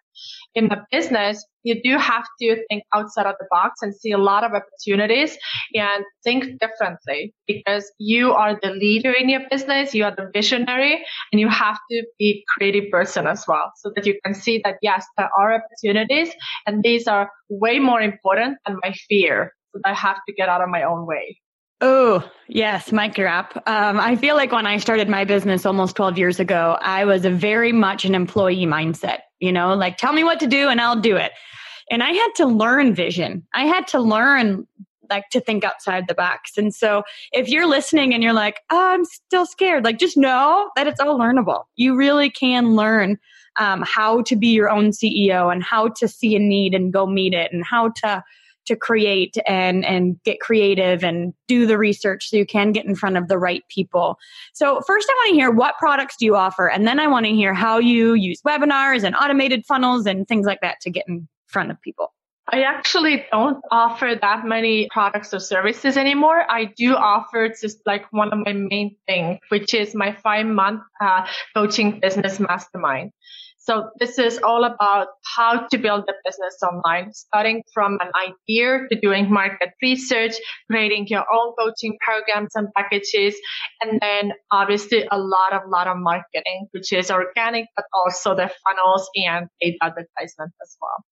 in 0.55 0.69
the 0.69 0.77
business, 0.91 1.45
you 1.63 1.81
do 1.81 1.97
have 1.97 2.25
to 2.41 2.63
think 2.69 2.83
outside 2.93 3.25
of 3.25 3.35
the 3.39 3.47
box 3.49 3.81
and 3.81 3.95
see 3.95 4.11
a 4.11 4.17
lot 4.17 4.43
of 4.43 4.51
opportunities 4.51 5.37
and 5.73 6.03
think 6.23 6.59
differently 6.59 7.33
because 7.47 7.91
you 7.97 8.33
are 8.33 8.59
the 8.61 8.71
leader 8.71 9.11
in 9.11 9.29
your 9.29 9.41
business. 9.49 9.93
You 9.93 10.05
are 10.05 10.15
the 10.15 10.29
visionary 10.33 11.03
and 11.31 11.39
you 11.39 11.47
have 11.49 11.79
to 11.91 12.03
be 12.19 12.29
a 12.31 12.43
creative 12.57 12.91
person 12.91 13.27
as 13.27 13.45
well 13.47 13.71
so 13.77 13.91
that 13.95 14.05
you 14.05 14.19
can 14.25 14.33
see 14.33 14.61
that 14.63 14.75
yes, 14.81 15.05
there 15.17 15.29
are 15.39 15.53
opportunities 15.53 16.33
and 16.67 16.83
these 16.83 17.07
are 17.07 17.29
way 17.49 17.79
more 17.79 18.01
important 18.01 18.57
than 18.65 18.77
my 18.83 18.93
fear. 19.09 19.53
So 19.73 19.81
I 19.85 19.93
have 19.93 20.17
to 20.27 20.33
get 20.33 20.49
out 20.49 20.61
of 20.61 20.69
my 20.69 20.83
own 20.83 21.07
way. 21.07 21.37
Oh, 21.85 22.23
yes, 22.47 22.93
mic 22.93 23.13
drop. 23.13 23.61
Um, 23.67 23.99
I 23.99 24.15
feel 24.15 24.37
like 24.37 24.53
when 24.53 24.65
I 24.65 24.77
started 24.77 25.09
my 25.09 25.25
business 25.25 25.65
almost 25.65 25.97
12 25.97 26.17
years 26.17 26.39
ago, 26.39 26.77
I 26.79 27.03
was 27.03 27.25
a 27.25 27.29
very 27.29 27.73
much 27.73 28.05
an 28.05 28.15
employee 28.15 28.65
mindset, 28.65 29.17
you 29.41 29.51
know, 29.51 29.73
like 29.73 29.97
tell 29.97 30.13
me 30.13 30.23
what 30.23 30.39
to 30.39 30.47
do 30.47 30.69
and 30.69 30.79
I'll 30.79 31.01
do 31.01 31.17
it. 31.17 31.33
And 31.91 32.01
I 32.01 32.11
had 32.11 32.29
to 32.37 32.45
learn 32.45 32.95
vision. 32.95 33.45
I 33.53 33.65
had 33.65 33.85
to 33.87 33.99
learn 33.99 34.65
like 35.09 35.27
to 35.31 35.41
think 35.41 35.65
outside 35.65 36.07
the 36.07 36.13
box. 36.13 36.57
And 36.57 36.73
so 36.73 37.03
if 37.33 37.49
you're 37.49 37.67
listening 37.67 38.13
and 38.13 38.23
you're 38.23 38.31
like, 38.31 38.61
oh, 38.71 38.93
I'm 38.93 39.03
still 39.03 39.45
scared, 39.45 39.83
like 39.83 39.99
just 39.99 40.15
know 40.15 40.71
that 40.77 40.87
it's 40.87 41.01
all 41.01 41.19
learnable. 41.19 41.65
You 41.75 41.97
really 41.97 42.29
can 42.29 42.77
learn 42.77 43.19
um, 43.59 43.83
how 43.85 44.21
to 44.21 44.37
be 44.37 44.47
your 44.47 44.69
own 44.69 44.91
CEO 44.91 45.51
and 45.51 45.61
how 45.61 45.89
to 45.97 46.07
see 46.07 46.33
a 46.37 46.39
need 46.39 46.73
and 46.73 46.93
go 46.93 47.05
meet 47.05 47.33
it 47.33 47.51
and 47.51 47.65
how 47.65 47.89
to 47.89 48.23
to 48.65 48.75
create 48.75 49.37
and 49.47 49.85
and 49.85 50.21
get 50.23 50.39
creative 50.39 51.03
and 51.03 51.33
do 51.47 51.65
the 51.65 51.77
research 51.77 52.29
so 52.29 52.37
you 52.37 52.45
can 52.45 52.71
get 52.71 52.85
in 52.85 52.95
front 52.95 53.17
of 53.17 53.27
the 53.27 53.37
right 53.37 53.63
people. 53.69 54.17
So 54.53 54.81
first 54.81 55.07
I 55.09 55.13
want 55.13 55.29
to 55.29 55.35
hear 55.35 55.51
what 55.51 55.77
products 55.77 56.15
do 56.17 56.25
you 56.25 56.35
offer 56.35 56.69
and 56.69 56.87
then 56.87 56.99
I 56.99 57.07
want 57.07 57.25
to 57.25 57.31
hear 57.31 57.53
how 57.53 57.77
you 57.77 58.13
use 58.13 58.41
webinars 58.41 59.03
and 59.03 59.15
automated 59.15 59.65
funnels 59.65 60.05
and 60.05 60.27
things 60.27 60.45
like 60.45 60.61
that 60.61 60.79
to 60.81 60.89
get 60.89 61.05
in 61.07 61.27
front 61.47 61.71
of 61.71 61.81
people. 61.81 62.13
I 62.51 62.63
actually 62.63 63.25
don't 63.31 63.63
offer 63.71 64.15
that 64.19 64.45
many 64.45 64.89
products 64.91 65.33
or 65.33 65.39
services 65.39 65.95
anymore. 65.95 66.43
I 66.49 66.65
do 66.65 66.93
offer 66.93 67.49
just 67.49 67.79
like 67.85 68.11
one 68.11 68.33
of 68.33 68.39
my 68.39 68.51
main 68.51 68.97
things, 69.07 69.39
which 69.47 69.73
is 69.73 69.95
my 69.95 70.11
five 70.11 70.45
month 70.45 70.81
uh, 70.99 71.25
coaching 71.55 72.01
business 72.01 72.41
mastermind. 72.41 73.13
So 73.63 73.91
this 73.97 74.19
is 74.19 74.39
all 74.43 74.65
about 74.65 75.07
how 75.35 75.67
to 75.67 75.77
build 75.77 76.03
a 76.09 76.13
business 76.25 76.57
online, 76.61 77.13
starting 77.13 77.63
from 77.73 77.97
an 78.01 78.11
idea 78.27 78.79
to 78.91 78.99
doing 78.99 79.31
market 79.31 79.69
research, 79.81 80.33
creating 80.69 81.07
your 81.07 81.23
own 81.33 81.53
coaching 81.57 81.97
programs 82.05 82.51
and 82.55 82.67
packages, 82.75 83.35
and 83.81 84.01
then 84.01 84.33
obviously 84.51 85.07
a 85.09 85.17
lot 85.17 85.53
of, 85.53 85.61
lot 85.69 85.87
of 85.87 85.95
marketing, 85.97 86.67
which 86.71 86.91
is 86.91 87.09
organic, 87.09 87.67
but 87.77 87.85
also 87.93 88.35
the 88.35 88.51
funnels 88.65 89.09
and 89.15 89.47
paid 89.61 89.77
advertisement 89.81 90.51
as 90.61 90.77
well. 90.81 91.05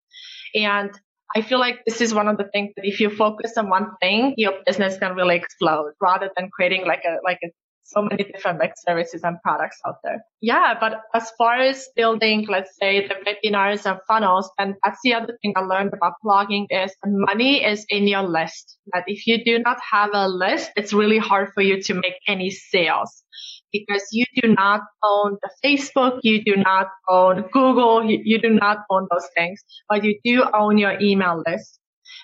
And 0.53 0.91
I 1.33 1.43
feel 1.43 1.59
like 1.59 1.79
this 1.87 2.01
is 2.01 2.13
one 2.13 2.27
of 2.27 2.37
the 2.37 2.49
things 2.51 2.73
that 2.75 2.85
if 2.85 2.99
you 2.99 3.09
focus 3.09 3.53
on 3.57 3.69
one 3.69 3.91
thing, 4.01 4.33
your 4.35 4.55
business 4.65 4.97
can 4.97 5.15
really 5.15 5.37
explode 5.37 5.93
rather 6.01 6.29
than 6.35 6.49
creating 6.51 6.85
like 6.85 7.03
a, 7.05 7.15
like 7.23 7.39
a 7.45 7.47
so 7.83 8.01
many 8.01 8.23
different 8.23 8.59
like 8.59 8.73
services 8.75 9.21
and 9.23 9.37
products 9.41 9.77
out 9.85 9.95
there. 10.03 10.23
Yeah, 10.41 10.75
but 10.79 11.01
as 11.13 11.31
far 11.37 11.55
as 11.55 11.87
building, 11.95 12.45
let's 12.49 12.75
say 12.79 13.07
the 13.07 13.15
webinars 13.25 13.85
and 13.85 13.99
funnels, 14.07 14.49
and 14.57 14.75
that's 14.83 14.99
the 15.03 15.13
other 15.13 15.37
thing 15.41 15.53
I 15.55 15.61
learned 15.61 15.93
about 15.93 16.13
blogging 16.25 16.67
is 16.69 16.95
money 17.05 17.63
is 17.63 17.85
in 17.89 18.07
your 18.07 18.23
list. 18.23 18.77
That 18.93 19.03
if 19.07 19.27
you 19.27 19.43
do 19.43 19.59
not 19.59 19.77
have 19.91 20.11
a 20.13 20.27
list, 20.27 20.71
it's 20.75 20.93
really 20.93 21.19
hard 21.19 21.49
for 21.53 21.61
you 21.61 21.81
to 21.83 21.93
make 21.93 22.15
any 22.27 22.49
sales 22.49 23.23
because 23.71 24.03
you 24.11 24.25
do 24.41 24.53
not 24.53 24.81
own 25.03 25.37
the 25.41 25.49
Facebook, 25.63 26.19
you 26.23 26.43
do 26.43 26.55
not 26.57 26.87
own 27.09 27.45
Google, 27.51 28.05
you, 28.05 28.19
you 28.23 28.41
do 28.41 28.49
not 28.49 28.79
own 28.89 29.07
those 29.11 29.27
things, 29.35 29.61
but 29.89 30.03
you 30.03 30.19
do 30.23 30.43
own 30.53 30.77
your 30.77 30.99
email 30.99 31.41
list. 31.47 31.79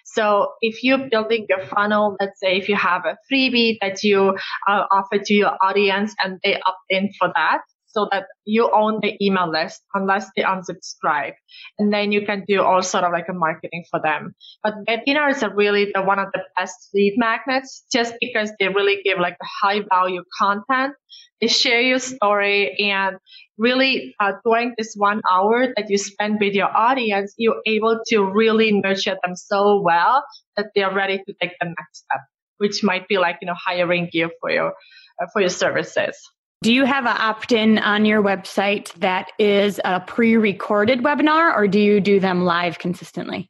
So 0.05 0.53
if 0.61 0.83
you're 0.83 1.09
building 1.09 1.45
your 1.49 1.65
funnel, 1.67 2.15
let's 2.19 2.39
say 2.39 2.57
if 2.57 2.69
you 2.69 2.75
have 2.75 3.05
a 3.05 3.17
freebie 3.31 3.77
that 3.81 4.03
you 4.03 4.35
uh, 4.67 4.83
offer 4.91 5.19
to 5.19 5.33
your 5.33 5.55
audience 5.61 6.15
and 6.23 6.39
they 6.43 6.55
opt 6.55 6.85
in 6.89 7.09
for 7.19 7.31
that. 7.35 7.61
So 7.97 8.07
that 8.11 8.25
you 8.45 8.69
own 8.71 8.99
the 9.01 9.17
email 9.19 9.49
list 9.51 9.81
unless 9.95 10.29
they 10.35 10.43
unsubscribe. 10.43 11.33
And 11.79 11.91
then 11.91 12.11
you 12.11 12.25
can 12.27 12.43
do 12.47 12.61
all 12.61 12.83
sort 12.83 13.03
of 13.03 13.11
like 13.11 13.25
a 13.27 13.33
marketing 13.33 13.85
for 13.89 13.99
them. 13.99 14.35
But 14.63 14.75
webinars 14.87 15.41
are 15.41 15.55
really 15.55 15.91
the 15.93 16.03
one 16.03 16.19
of 16.19 16.27
the 16.31 16.41
best 16.55 16.89
lead 16.93 17.15
magnets 17.17 17.85
just 17.91 18.13
because 18.21 18.51
they 18.59 18.67
really 18.67 19.01
give 19.03 19.17
like 19.19 19.37
a 19.41 19.47
high 19.61 19.79
value 19.89 20.23
content. 20.37 20.93
They 21.41 21.47
share 21.47 21.81
your 21.81 21.97
story 21.97 22.91
and 22.91 23.17
really 23.57 24.13
uh, 24.19 24.33
during 24.45 24.75
this 24.77 24.93
one 24.95 25.21
hour 25.31 25.73
that 25.75 25.89
you 25.89 25.97
spend 25.97 26.37
with 26.39 26.53
your 26.53 26.69
audience, 26.69 27.33
you're 27.37 27.61
able 27.65 27.99
to 28.09 28.21
really 28.21 28.71
nurture 28.73 29.17
them 29.23 29.35
so 29.35 29.81
well 29.81 30.23
that 30.55 30.67
they're 30.75 30.93
ready 30.93 31.17
to 31.17 31.33
take 31.41 31.53
the 31.59 31.65
next 31.65 32.05
step, 32.05 32.21
which 32.57 32.83
might 32.83 33.07
be 33.07 33.17
like, 33.17 33.37
you 33.41 33.47
know, 33.47 33.55
hiring 33.57 34.09
you 34.13 34.29
for 34.39 34.51
your, 34.51 34.73
uh, 35.21 35.27
for 35.33 35.41
your 35.41 35.49
services. 35.49 36.15
Do 36.63 36.73
you 36.73 36.85
have 36.85 37.05
an 37.05 37.15
opt 37.17 37.51
in 37.51 37.77
on 37.77 38.05
your 38.05 38.21
website 38.23 38.91
that 38.95 39.31
is 39.37 39.79
a 39.85 39.99
pre 39.99 40.37
recorded 40.37 41.03
webinar 41.03 41.55
or 41.55 41.67
do 41.67 41.79
you 41.79 42.01
do 42.01 42.19
them 42.19 42.43
live 42.45 42.79
consistently? 42.79 43.49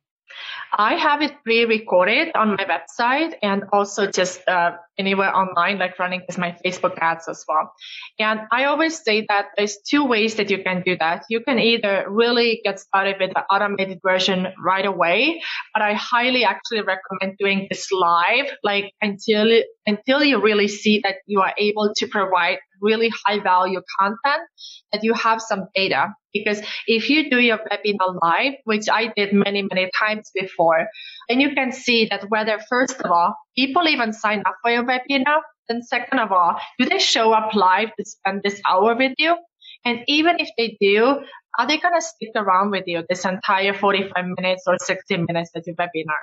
I 0.74 0.96
have 0.96 1.22
it 1.22 1.34
pre-recorded 1.44 2.32
on 2.36 2.50
my 2.50 2.66
website 2.66 3.36
and 3.42 3.64
also 3.72 4.12
just 4.12 4.48
uh, 4.48 4.78
anywhere 4.98 5.36
online, 5.36 5.78
like 5.78 6.00
running 6.00 6.22
with 6.28 6.38
my 6.38 6.56
Facebook 6.66 6.98
ads 7.00 7.28
as 7.28 7.44
well. 7.48 7.72
And 8.20 8.42
I 8.52 8.66
always 8.66 9.04
say 9.04 9.26
that 9.30 9.48
there's 9.56 9.78
two 9.88 10.06
ways 10.06 10.36
that 10.36 10.50
you 10.50 10.64
can 10.64 10.82
do 10.86 10.98
that. 11.00 11.24
You 11.30 11.42
can 11.42 11.60
either 11.60 12.06
really 12.10 12.62
get 12.64 12.80
started 12.80 13.18
with 13.20 13.32
the 13.34 13.44
automated 13.54 14.00
version 14.04 14.48
right 14.64 14.86
away, 14.86 15.42
but 15.74 15.82
I 15.84 15.94
highly 15.94 16.44
actually 16.44 16.82
recommend 16.82 17.38
doing 17.40 17.68
this 17.70 17.92
live, 17.92 18.48
like 18.64 18.92
until 19.02 19.62
until 19.86 20.24
you 20.24 20.42
really 20.42 20.68
see 20.68 21.00
that 21.04 21.16
you 21.26 21.42
are 21.42 21.54
able 21.58 21.94
to 21.96 22.08
provide 22.08 22.58
really 22.82 23.10
high 23.26 23.40
value 23.40 23.82
content, 24.00 24.42
that 24.92 25.04
you 25.04 25.14
have 25.14 25.42
some 25.42 25.68
data. 25.76 26.14
Because 26.34 26.62
if 26.86 27.10
you 27.10 27.30
do 27.30 27.40
your 27.40 27.58
webinar 27.58 28.20
live, 28.22 28.54
which 28.66 28.88
I 28.92 29.12
did 29.16 29.34
many, 29.34 29.64
many 29.64 29.90
times 29.98 30.30
before, 30.36 30.88
then 31.30 31.40
you 31.40 31.56
can 31.56 31.72
see 31.72 32.08
that 32.12 32.26
whether, 32.30 32.60
first 32.70 33.00
of 33.02 33.10
all, 33.10 33.36
people 33.58 33.88
even 33.88 34.14
sign 34.14 34.44
up 34.46 34.56
for 34.62 34.72
your 34.72 34.84
webinar, 34.84 35.42
And 35.70 35.86
second 35.86 36.20
of 36.20 36.32
all, 36.32 36.60
do 36.80 36.86
they 36.88 37.00
show 37.00 37.34
up 37.34 37.54
live 37.54 37.90
to 37.98 38.06
spend 38.06 38.38
um, 38.38 38.42
this 38.44 38.62
hour 38.68 38.96
with 38.96 39.14
you? 39.18 39.36
And 39.84 40.04
even 40.08 40.40
if 40.40 40.50
they 40.58 40.78
do, 40.80 41.20
are 41.58 41.68
they 41.68 41.78
going 41.78 41.94
to 41.96 42.02
stick 42.02 42.30
around 42.36 42.72
with 42.72 42.84
you 42.88 43.04
this 43.10 43.26
entire 43.26 43.74
45 43.74 44.14
minutes 44.38 44.64
or 44.68 44.78
60 44.80 45.18
minutes 45.18 45.52
of 45.56 45.64
your 45.66 45.76
webinar? 45.76 46.22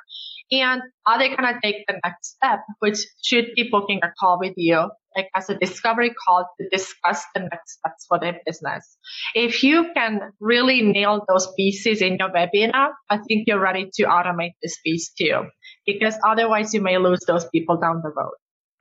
And 0.52 0.82
are 1.06 1.18
they 1.18 1.28
going 1.28 1.52
to 1.52 1.58
take 1.62 1.86
the 1.88 1.98
next 2.04 2.36
step, 2.36 2.60
which 2.78 2.98
should 3.22 3.46
be 3.56 3.68
booking 3.70 4.00
a 4.02 4.12
call 4.18 4.38
with 4.38 4.54
you, 4.56 4.90
like 5.16 5.28
as 5.34 5.50
a 5.50 5.58
discovery 5.58 6.14
call 6.26 6.48
to 6.60 6.68
discuss 6.68 7.24
the 7.34 7.40
next 7.40 7.78
steps 7.78 8.06
for 8.08 8.20
their 8.20 8.38
business? 8.46 8.96
If 9.34 9.64
you 9.64 9.86
can 9.94 10.20
really 10.40 10.82
nail 10.82 11.24
those 11.28 11.48
pieces 11.56 12.00
in 12.00 12.18
your 12.18 12.30
webinar, 12.30 12.90
I 13.10 13.18
think 13.18 13.48
you're 13.48 13.60
ready 13.60 13.90
to 13.94 14.04
automate 14.04 14.52
this 14.62 14.78
piece 14.84 15.12
too, 15.12 15.46
because 15.86 16.14
otherwise 16.24 16.74
you 16.74 16.80
may 16.80 16.98
lose 16.98 17.20
those 17.26 17.44
people 17.46 17.76
down 17.76 18.00
the 18.02 18.10
road. 18.10 18.32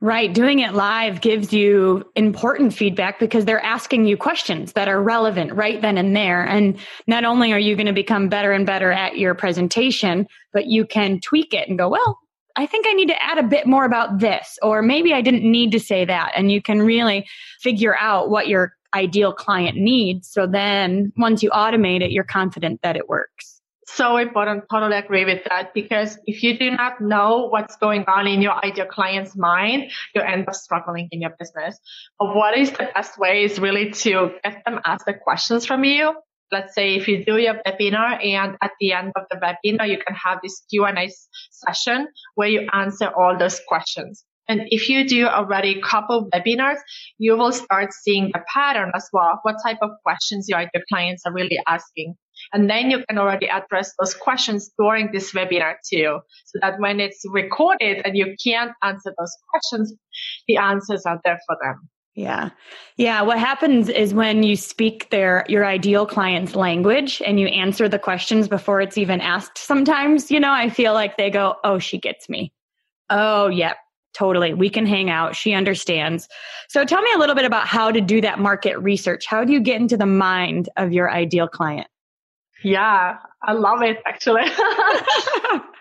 Right. 0.03 0.33
Doing 0.33 0.60
it 0.60 0.74
live 0.74 1.22
gives 1.22 1.53
you 1.53 2.03
important 2.15 2.74
feedback 2.74 3.19
because 3.19 3.45
they're 3.45 3.63
asking 3.63 4.05
you 4.05 4.17
questions 4.17 4.74
that 4.74 4.89
are 4.89 5.01
relevant 5.01 5.53
right 5.53 5.81
then 5.81 5.98
and 5.98 6.13
there. 6.13 6.43
And 6.43 6.77
not 7.07 7.24
only 7.24 7.53
are 7.53 7.60
you 7.60 7.77
going 7.77 7.88
to 7.88 7.93
become 7.93 8.27
better 8.27 8.51
and 8.51 8.65
better 8.65 8.91
at 8.91 9.17
your 9.17 9.33
presentation, 9.33 10.27
but 10.51 10.65
you 10.65 10.86
can 10.86 11.22
tweak 11.22 11.53
it 11.53 11.69
and 11.69 11.77
go, 11.77 11.88
well, 11.88 12.19
I 12.57 12.65
think 12.65 12.86
I 12.86 12.91
need 12.91 13.07
to 13.07 13.24
add 13.24 13.38
a 13.38 13.43
bit 13.43 13.65
more 13.65 13.86
about 13.86 14.19
this, 14.19 14.60
or 14.62 14.81
maybe 14.81 15.13
I 15.13 15.22
didn't 15.22 15.50
need 15.50 15.72
to 15.72 15.79
say 15.79 16.03
that. 16.03 16.33
And 16.36 16.51
you 16.51 16.62
can 16.62 16.81
really 16.81 17.25
figure 17.62 17.95
out 17.98 18.29
what 18.29 18.50
your 18.50 18.74
ideal 18.93 19.31
client 19.31 19.77
needs. 19.77 20.29
So 20.29 20.45
then 20.45 21.13
once 21.15 21.41
you 21.41 21.50
automate 21.50 22.01
it, 22.01 22.12
you're 22.12 22.25
confident 22.25 22.81
that 22.83 22.98
it 22.98 23.07
works 23.07 23.62
so 23.95 24.17
important. 24.17 24.63
Totally 24.71 24.97
agree 24.97 25.25
with 25.25 25.43
that 25.50 25.73
because 25.73 26.17
if 26.25 26.43
you 26.43 26.57
do 26.57 26.71
not 26.71 27.01
know 27.01 27.47
what's 27.50 27.75
going 27.77 28.05
on 28.07 28.27
in 28.27 28.41
your 28.41 28.53
ideal 28.63 28.85
client's 28.85 29.35
mind, 29.35 29.91
you 30.15 30.21
end 30.21 30.47
up 30.47 30.55
struggling 30.55 31.07
in 31.12 31.21
your 31.21 31.31
business. 31.38 31.79
But 32.19 32.35
what 32.35 32.57
is 32.57 32.71
the 32.71 32.89
best 32.93 33.17
way 33.17 33.43
is 33.43 33.59
really 33.59 33.91
to 33.91 34.31
get 34.43 34.63
them 34.65 34.79
ask 34.85 35.05
the 35.05 35.13
questions 35.13 35.65
from 35.65 35.83
you. 35.83 36.13
Let's 36.51 36.75
say 36.75 36.96
if 36.96 37.07
you 37.07 37.25
do 37.25 37.37
your 37.37 37.55
webinar 37.65 38.24
and 38.24 38.57
at 38.61 38.72
the 38.79 38.94
end 38.94 39.13
of 39.15 39.24
the 39.31 39.37
webinar, 39.37 39.89
you 39.89 39.98
can 39.98 40.15
have 40.15 40.39
this 40.44 40.63
Q&A 40.70 41.09
session 41.51 42.07
where 42.35 42.50
you 42.50 42.68
answer 42.72 43.07
all 43.07 43.37
those 43.37 43.59
questions. 43.68 44.24
And 44.48 44.61
if 44.68 44.89
you 44.89 45.07
do 45.07 45.25
already 45.25 45.79
a 45.79 45.81
couple 45.81 46.29
webinars, 46.33 46.77
you 47.18 47.37
will 47.37 47.53
start 47.53 47.94
seeing 47.94 48.29
the 48.33 48.41
pattern 48.53 48.91
as 48.94 49.09
well. 49.13 49.39
What 49.44 49.55
type 49.65 49.77
of 49.81 49.91
questions 50.03 50.48
your 50.50 50.59
ideal 50.59 50.81
clients 50.89 51.24
are 51.25 51.33
really 51.33 51.59
asking. 51.65 52.15
And 52.51 52.70
then 52.70 52.92
you 52.92 53.03
can 53.08 53.18
already 53.18 53.48
address 53.48 53.94
those 54.00 54.14
questions 54.14 54.72
during 54.77 55.12
this 55.12 55.32
webinar 55.32 55.75
too. 55.92 56.20
So 56.46 56.60
that 56.62 56.79
when 56.79 57.00
it's 57.00 57.24
recorded 57.32 58.01
and 58.06 58.18
you 58.18 58.36
can't 58.44 58.72
answer 58.82 59.14
those 59.18 59.36
questions, 59.50 59.94
the 60.48 60.58
answers 60.58 61.03
are 61.06 61.20
there 61.24 61.40
for 61.48 61.58
them. 61.62 61.90
Yeah. 62.16 62.51
Yeah. 62.96 63.24
What 63.24 63.40
happens 63.40 63.90
is 63.90 64.14
when 64.14 64.44
you 64.44 64.56
speak 64.56 65.10
their, 65.10 65.46
your 65.48 65.66
ideal 65.66 66.06
client's 66.06 66.56
language 66.56 67.24
and 67.25 67.40
you 67.40 67.48
answer 67.48 67.90
the 67.90 67.98
questions 67.98 68.48
before 68.48 68.82
it's 68.82 69.00
even 69.00 69.20
asked, 69.20 69.58
sometimes, 69.58 70.29
you 70.29 70.40
know, 70.40 70.51
I 70.51 70.70
feel 70.70 70.94
like 70.94 71.18
they 71.18 71.32
go, 71.32 71.56
Oh, 71.64 71.79
she 71.79 71.98
gets 71.98 72.29
me. 72.29 72.53
Oh, 73.10 73.48
yep. 73.48 73.77
Totally. 74.14 74.53
We 74.53 74.70
can 74.70 74.86
hang 74.86 75.10
out. 75.10 75.36
She 75.36 75.53
understands. 75.53 76.27
So 76.70 76.86
tell 76.86 77.01
me 77.01 77.10
a 77.16 77.18
little 77.18 77.36
bit 77.36 77.46
about 77.46 77.68
how 77.68 77.92
to 77.92 78.00
do 78.00 78.22
that 78.22 78.40
market 78.40 78.77
research. 78.77 79.25
How 79.27 79.44
do 79.44 79.51
you 79.51 79.60
get 79.60 79.82
into 79.82 79.98
the 79.98 80.06
mind 80.06 80.70
of 80.77 80.94
your 80.94 81.12
ideal 81.12 81.48
client? 81.48 81.88
Yeah, 82.63 83.17
I 83.41 83.53
love 83.53 83.81
it 83.83 84.01
actually. 84.05 84.43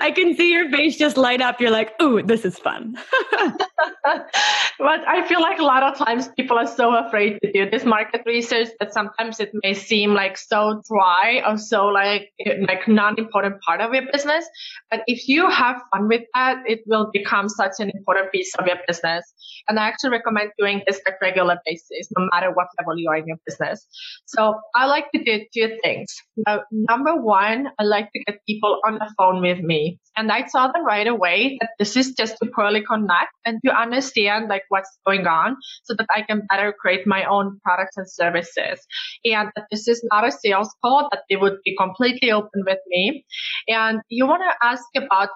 I 0.00 0.12
can 0.12 0.36
see 0.36 0.52
your 0.52 0.70
face 0.70 0.96
just 0.96 1.16
light 1.16 1.40
up. 1.40 1.60
You're 1.60 1.70
like, 1.70 2.00
ooh, 2.00 2.22
this 2.22 2.44
is 2.44 2.58
fun. 2.58 2.96
but 3.32 5.08
I 5.08 5.26
feel 5.26 5.40
like 5.40 5.58
a 5.58 5.64
lot 5.64 5.82
of 5.82 5.96
times 5.96 6.28
people 6.36 6.58
are 6.58 6.66
so 6.66 6.94
afraid 6.94 7.38
to 7.42 7.52
do 7.52 7.68
this 7.68 7.84
market 7.84 8.22
research 8.26 8.68
that 8.78 8.92
sometimes 8.92 9.40
it 9.40 9.50
may 9.64 9.74
seem 9.74 10.14
like 10.14 10.38
so 10.38 10.82
dry 10.88 11.42
or 11.46 11.58
so 11.58 11.86
like 11.86 12.30
like 12.68 12.86
non-important 12.86 13.60
part 13.62 13.80
of 13.80 13.92
your 13.92 14.04
business. 14.12 14.44
But 14.90 15.00
if 15.06 15.26
you 15.26 15.50
have 15.50 15.76
fun 15.92 16.08
with 16.08 16.22
that, 16.34 16.62
it 16.66 16.80
will 16.86 17.10
become 17.12 17.48
such 17.48 17.72
an 17.80 17.90
important 17.90 18.30
piece 18.32 18.54
of 18.58 18.66
your 18.66 18.76
business. 18.86 19.24
And 19.68 19.78
I 19.80 19.88
actually 19.88 20.10
recommend 20.10 20.50
doing 20.58 20.82
this 20.86 21.00
at 21.06 21.14
regular 21.20 21.58
basis, 21.66 22.08
no 22.16 22.28
matter 22.32 22.52
what 22.52 22.68
level 22.78 22.98
you 22.98 23.08
are 23.10 23.16
in 23.16 23.26
your 23.26 23.38
business. 23.44 23.86
So 24.26 24.54
I 24.74 24.86
like 24.86 25.06
to 25.14 25.24
do 25.24 25.44
two 25.54 25.76
things. 25.82 26.14
Number 26.70 27.16
one, 27.16 27.68
I 27.78 27.82
like 27.82 28.12
to 28.12 28.24
get 28.24 28.40
people 28.46 28.80
on 28.86 28.94
the 28.94 29.12
phone 29.18 29.40
with 29.40 29.55
with 29.56 29.64
me. 29.64 29.98
And 30.16 30.30
I 30.30 30.46
saw 30.46 30.68
them 30.68 30.84
right 30.84 31.06
away 31.06 31.58
that 31.60 31.70
this 31.78 31.96
is 31.96 32.12
just 32.12 32.36
to 32.38 32.50
purely 32.54 32.82
connect 32.82 33.32
and 33.44 33.60
to 33.64 33.72
understand 33.72 34.48
like 34.48 34.62
what's 34.68 34.98
going 35.06 35.26
on 35.26 35.56
so 35.84 35.94
that 35.94 36.06
I 36.14 36.22
can 36.22 36.42
better 36.48 36.72
create 36.72 37.06
my 37.06 37.24
own 37.24 37.60
products 37.62 37.96
and 37.96 38.10
services. 38.10 38.80
And 39.24 39.50
that 39.54 39.66
this 39.70 39.88
is 39.88 40.06
not 40.10 40.26
a 40.26 40.32
sales 40.32 40.74
call, 40.82 41.08
that 41.10 41.22
they 41.28 41.36
would 41.36 41.58
be 41.64 41.76
completely 41.76 42.32
open 42.32 42.64
with 42.66 42.78
me. 42.88 43.24
And 43.68 44.00
you 44.08 44.26
want 44.26 44.42
to 44.42 44.66
ask 44.66 44.84
about 44.96 45.28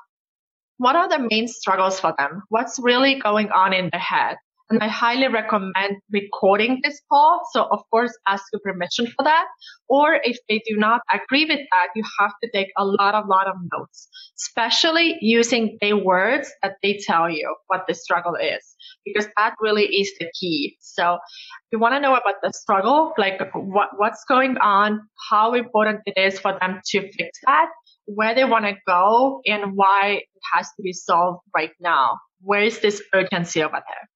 what 0.78 0.96
are 0.96 1.08
the 1.08 1.28
main 1.30 1.46
struggles 1.46 2.00
for 2.00 2.14
them? 2.16 2.42
What's 2.48 2.78
really 2.80 3.20
going 3.20 3.50
on 3.50 3.74
in 3.74 3.90
their 3.92 4.00
head? 4.00 4.36
And 4.70 4.84
I 4.84 4.86
highly 4.86 5.26
recommend 5.26 5.96
recording 6.12 6.80
this 6.84 7.00
call. 7.10 7.40
So 7.52 7.64
of 7.64 7.80
course, 7.90 8.16
ask 8.28 8.44
your 8.52 8.60
permission 8.60 9.08
for 9.08 9.24
that. 9.24 9.46
Or 9.88 10.14
if 10.22 10.38
they 10.48 10.62
do 10.64 10.76
not 10.76 11.00
agree 11.12 11.44
with 11.44 11.58
that, 11.72 11.88
you 11.96 12.04
have 12.20 12.30
to 12.44 12.50
take 12.54 12.68
a 12.78 12.84
lot 12.84 13.16
of, 13.16 13.26
lot 13.26 13.48
of 13.48 13.56
notes, 13.72 14.08
especially 14.38 15.16
using 15.20 15.76
the 15.80 15.94
words 15.94 16.52
that 16.62 16.74
they 16.84 17.00
tell 17.04 17.28
you 17.28 17.56
what 17.66 17.86
the 17.88 17.94
struggle 17.94 18.36
is, 18.36 18.76
because 19.04 19.26
that 19.36 19.54
really 19.60 19.86
is 19.86 20.12
the 20.20 20.30
key. 20.38 20.76
So 20.80 21.18
you 21.72 21.80
want 21.80 21.94
to 21.94 22.00
know 22.00 22.14
about 22.14 22.36
the 22.40 22.52
struggle, 22.52 23.12
like 23.18 23.40
what, 23.52 23.88
what's 23.96 24.24
going 24.28 24.56
on, 24.58 25.00
how 25.30 25.54
important 25.54 26.02
it 26.06 26.16
is 26.16 26.38
for 26.38 26.56
them 26.60 26.80
to 26.90 27.00
fix 27.00 27.40
that, 27.44 27.70
where 28.06 28.36
they 28.36 28.44
want 28.44 28.66
to 28.66 28.74
go 28.86 29.40
and 29.46 29.72
why 29.74 30.20
it 30.22 30.42
has 30.54 30.68
to 30.76 30.82
be 30.82 30.92
solved 30.92 31.40
right 31.56 31.72
now. 31.80 32.18
Where 32.42 32.62
is 32.62 32.78
this 32.78 33.02
urgency 33.12 33.64
over 33.64 33.72
there? 33.72 34.09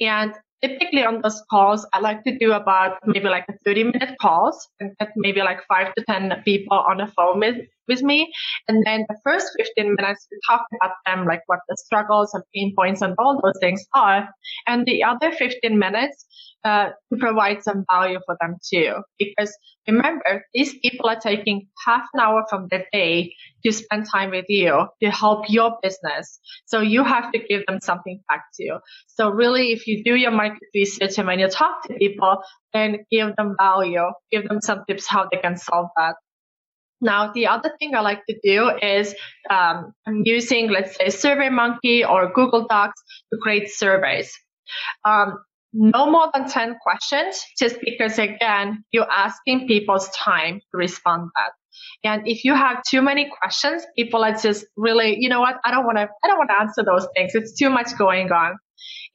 And 0.00 0.34
typically 0.62 1.04
on 1.04 1.20
those 1.22 1.42
calls, 1.50 1.86
I 1.92 2.00
like 2.00 2.24
to 2.24 2.36
do 2.38 2.52
about 2.52 2.98
maybe 3.06 3.28
like 3.28 3.46
a 3.48 3.54
30 3.64 3.84
minute 3.84 4.16
calls 4.20 4.68
and 4.78 4.96
get 4.98 5.10
maybe 5.16 5.40
like 5.40 5.60
five 5.68 5.94
to 5.94 6.04
10 6.04 6.42
people 6.44 6.78
on 6.78 6.98
the 6.98 7.06
phone 7.06 7.40
with, 7.40 7.56
with 7.90 8.02
me. 8.02 8.32
And 8.68 8.82
then 8.86 9.04
the 9.08 9.16
first 9.24 9.48
15 9.58 9.96
minutes, 9.98 10.26
we 10.30 10.38
talk 10.48 10.64
about 10.80 10.94
them, 11.06 11.26
like 11.26 11.42
what 11.46 11.60
the 11.68 11.76
struggles 11.76 12.32
and 12.32 12.42
pain 12.54 12.72
points 12.78 13.02
and 13.02 13.14
all 13.18 13.40
those 13.42 13.58
things 13.60 13.84
are. 13.94 14.28
And 14.66 14.86
the 14.86 15.04
other 15.04 15.32
15 15.32 15.78
minutes, 15.78 16.24
uh, 16.64 16.90
to 17.10 17.18
provide 17.18 17.62
some 17.62 17.84
value 17.90 18.18
for 18.26 18.36
them 18.40 18.56
too. 18.70 18.96
Because 19.18 19.56
remember, 19.88 20.44
these 20.52 20.74
people 20.78 21.08
are 21.08 21.18
taking 21.18 21.68
half 21.86 22.02
an 22.12 22.20
hour 22.20 22.44
from 22.48 22.68
their 22.70 22.84
day 22.92 23.34
to 23.64 23.72
spend 23.72 24.06
time 24.10 24.30
with 24.30 24.44
you 24.48 24.86
to 25.02 25.10
help 25.10 25.48
your 25.48 25.78
business. 25.82 26.38
So 26.66 26.80
you 26.80 27.04
have 27.04 27.32
to 27.32 27.38
give 27.38 27.62
them 27.66 27.78
something 27.80 28.20
back 28.28 28.44
to 28.56 28.64
you. 28.64 28.78
So 29.06 29.30
really, 29.30 29.72
if 29.72 29.86
you 29.86 30.04
do 30.04 30.14
your 30.14 30.32
market 30.32 30.68
research 30.74 31.18
and 31.18 31.26
when 31.26 31.38
you 31.38 31.48
talk 31.48 31.82
to 31.86 31.94
people, 31.94 32.42
then 32.72 32.98
give 33.10 33.34
them 33.36 33.56
value, 33.58 34.04
give 34.30 34.46
them 34.48 34.60
some 34.60 34.84
tips 34.86 35.06
how 35.06 35.28
they 35.30 35.38
can 35.38 35.56
solve 35.56 35.88
that. 35.96 36.16
Now, 37.00 37.32
the 37.32 37.46
other 37.46 37.72
thing 37.78 37.94
I 37.94 38.00
like 38.00 38.24
to 38.28 38.38
do 38.42 38.70
is 38.82 39.14
um, 39.48 39.92
I'm 40.06 40.22
using, 40.24 40.70
let's 40.70 40.96
say, 40.96 41.06
SurveyMonkey 41.06 42.08
or 42.08 42.30
Google 42.32 42.66
Docs 42.68 43.00
to 43.32 43.38
create 43.42 43.70
surveys. 43.70 44.32
Um, 45.04 45.38
no 45.72 46.10
more 46.10 46.28
than 46.34 46.48
10 46.48 46.76
questions, 46.82 47.44
just 47.58 47.76
because 47.80 48.18
again, 48.18 48.84
you're 48.90 49.10
asking 49.10 49.68
people's 49.68 50.08
time 50.10 50.60
to 50.60 50.76
respond 50.76 51.30
that. 51.36 51.52
And 52.02 52.26
if 52.26 52.44
you 52.44 52.54
have 52.54 52.82
too 52.88 53.02
many 53.02 53.30
questions, 53.40 53.84
people 53.96 54.24
are 54.24 54.34
just 54.34 54.66
really, 54.76 55.16
you 55.20 55.28
know 55.28 55.40
what? 55.40 55.56
I 55.64 55.70
don't 55.70 55.84
want 55.84 55.98
to, 55.98 56.08
I 56.24 56.26
don't 56.26 56.38
want 56.38 56.50
to 56.50 56.60
answer 56.60 56.82
those 56.84 57.06
things. 57.16 57.34
It's 57.34 57.56
too 57.56 57.70
much 57.70 57.96
going 57.96 58.32
on. 58.32 58.56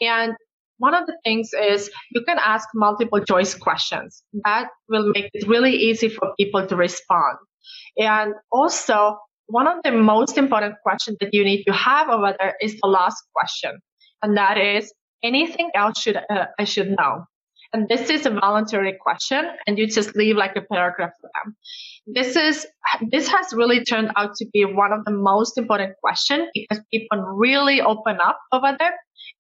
And 0.02 0.34
one 0.78 0.94
of 0.94 1.06
the 1.06 1.18
things 1.24 1.52
is 1.54 1.90
you 2.12 2.24
can 2.28 2.38
ask 2.40 2.68
multiple 2.74 3.24
choice 3.24 3.56
questions. 3.56 4.24
That 4.46 4.68
will 4.90 5.12
make 5.14 5.30
it 5.34 5.48
really 5.48 5.74
easy 5.74 6.10
for 6.10 6.34
people 6.38 6.66
to 6.68 6.76
respond. 6.76 7.38
And 7.98 8.34
also, 8.52 9.18
one 9.48 9.68
of 9.68 9.78
the 9.84 9.92
most 9.92 10.38
important 10.38 10.76
questions 10.84 11.18
that 11.20 11.34
you 11.34 11.44
need 11.44 11.64
to 11.66 11.74
have 11.74 12.10
over 12.10 12.36
there 12.40 12.56
is 12.62 12.78
the 12.82 12.88
last 12.88 13.22
question. 13.36 13.80
And 14.22 14.38
that 14.38 14.58
is, 14.58 14.92
anything 15.24 15.70
else 15.76 16.00
should 16.00 16.18
uh, 16.18 16.46
I 16.60 16.64
should 16.64 16.90
know? 16.90 17.26
And 17.74 17.90
this 17.90 18.10
is 18.10 18.26
a 18.26 18.30
voluntary 18.30 18.96
question 19.02 19.46
and 19.68 19.78
you 19.78 19.88
just 19.88 20.16
leave 20.16 20.38
like 20.38 20.56
a 20.56 20.62
paragraph 20.62 21.12
for 21.20 21.30
them. 21.34 21.56
This 22.08 22.38
is, 22.38 22.66
this 23.12 23.28
has 23.28 23.52
really 23.54 23.84
turned 23.84 24.12
out 24.16 24.36
to 24.36 24.46
be 24.54 24.64
one 24.64 24.94
of 24.94 25.04
the 25.04 25.12
most 25.12 25.58
important 25.58 25.96
questions 26.02 26.48
because 26.54 26.82
people 26.94 27.18
really 27.20 27.82
open 27.82 28.18
up 28.24 28.40
over 28.54 28.78
there 28.80 28.94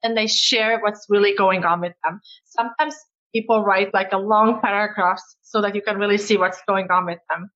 and 0.04 0.18
they 0.18 0.28
share 0.28 0.82
what's 0.82 1.06
really 1.08 1.34
going 1.36 1.64
on 1.64 1.80
with 1.80 1.94
them. 2.04 2.20
Sometimes 2.46 2.96
people 3.36 3.64
write 3.64 3.94
like 3.94 4.14
a 4.14 4.18
long 4.18 4.62
paragraphs 4.62 5.36
so 5.42 5.62
that 5.62 5.76
you 5.76 5.82
can 5.82 5.98
really 5.98 6.18
see 6.18 6.38
what's 6.38 6.62
going 6.68 6.88
on 6.90 7.06
with 7.06 7.20
them. 7.30 7.50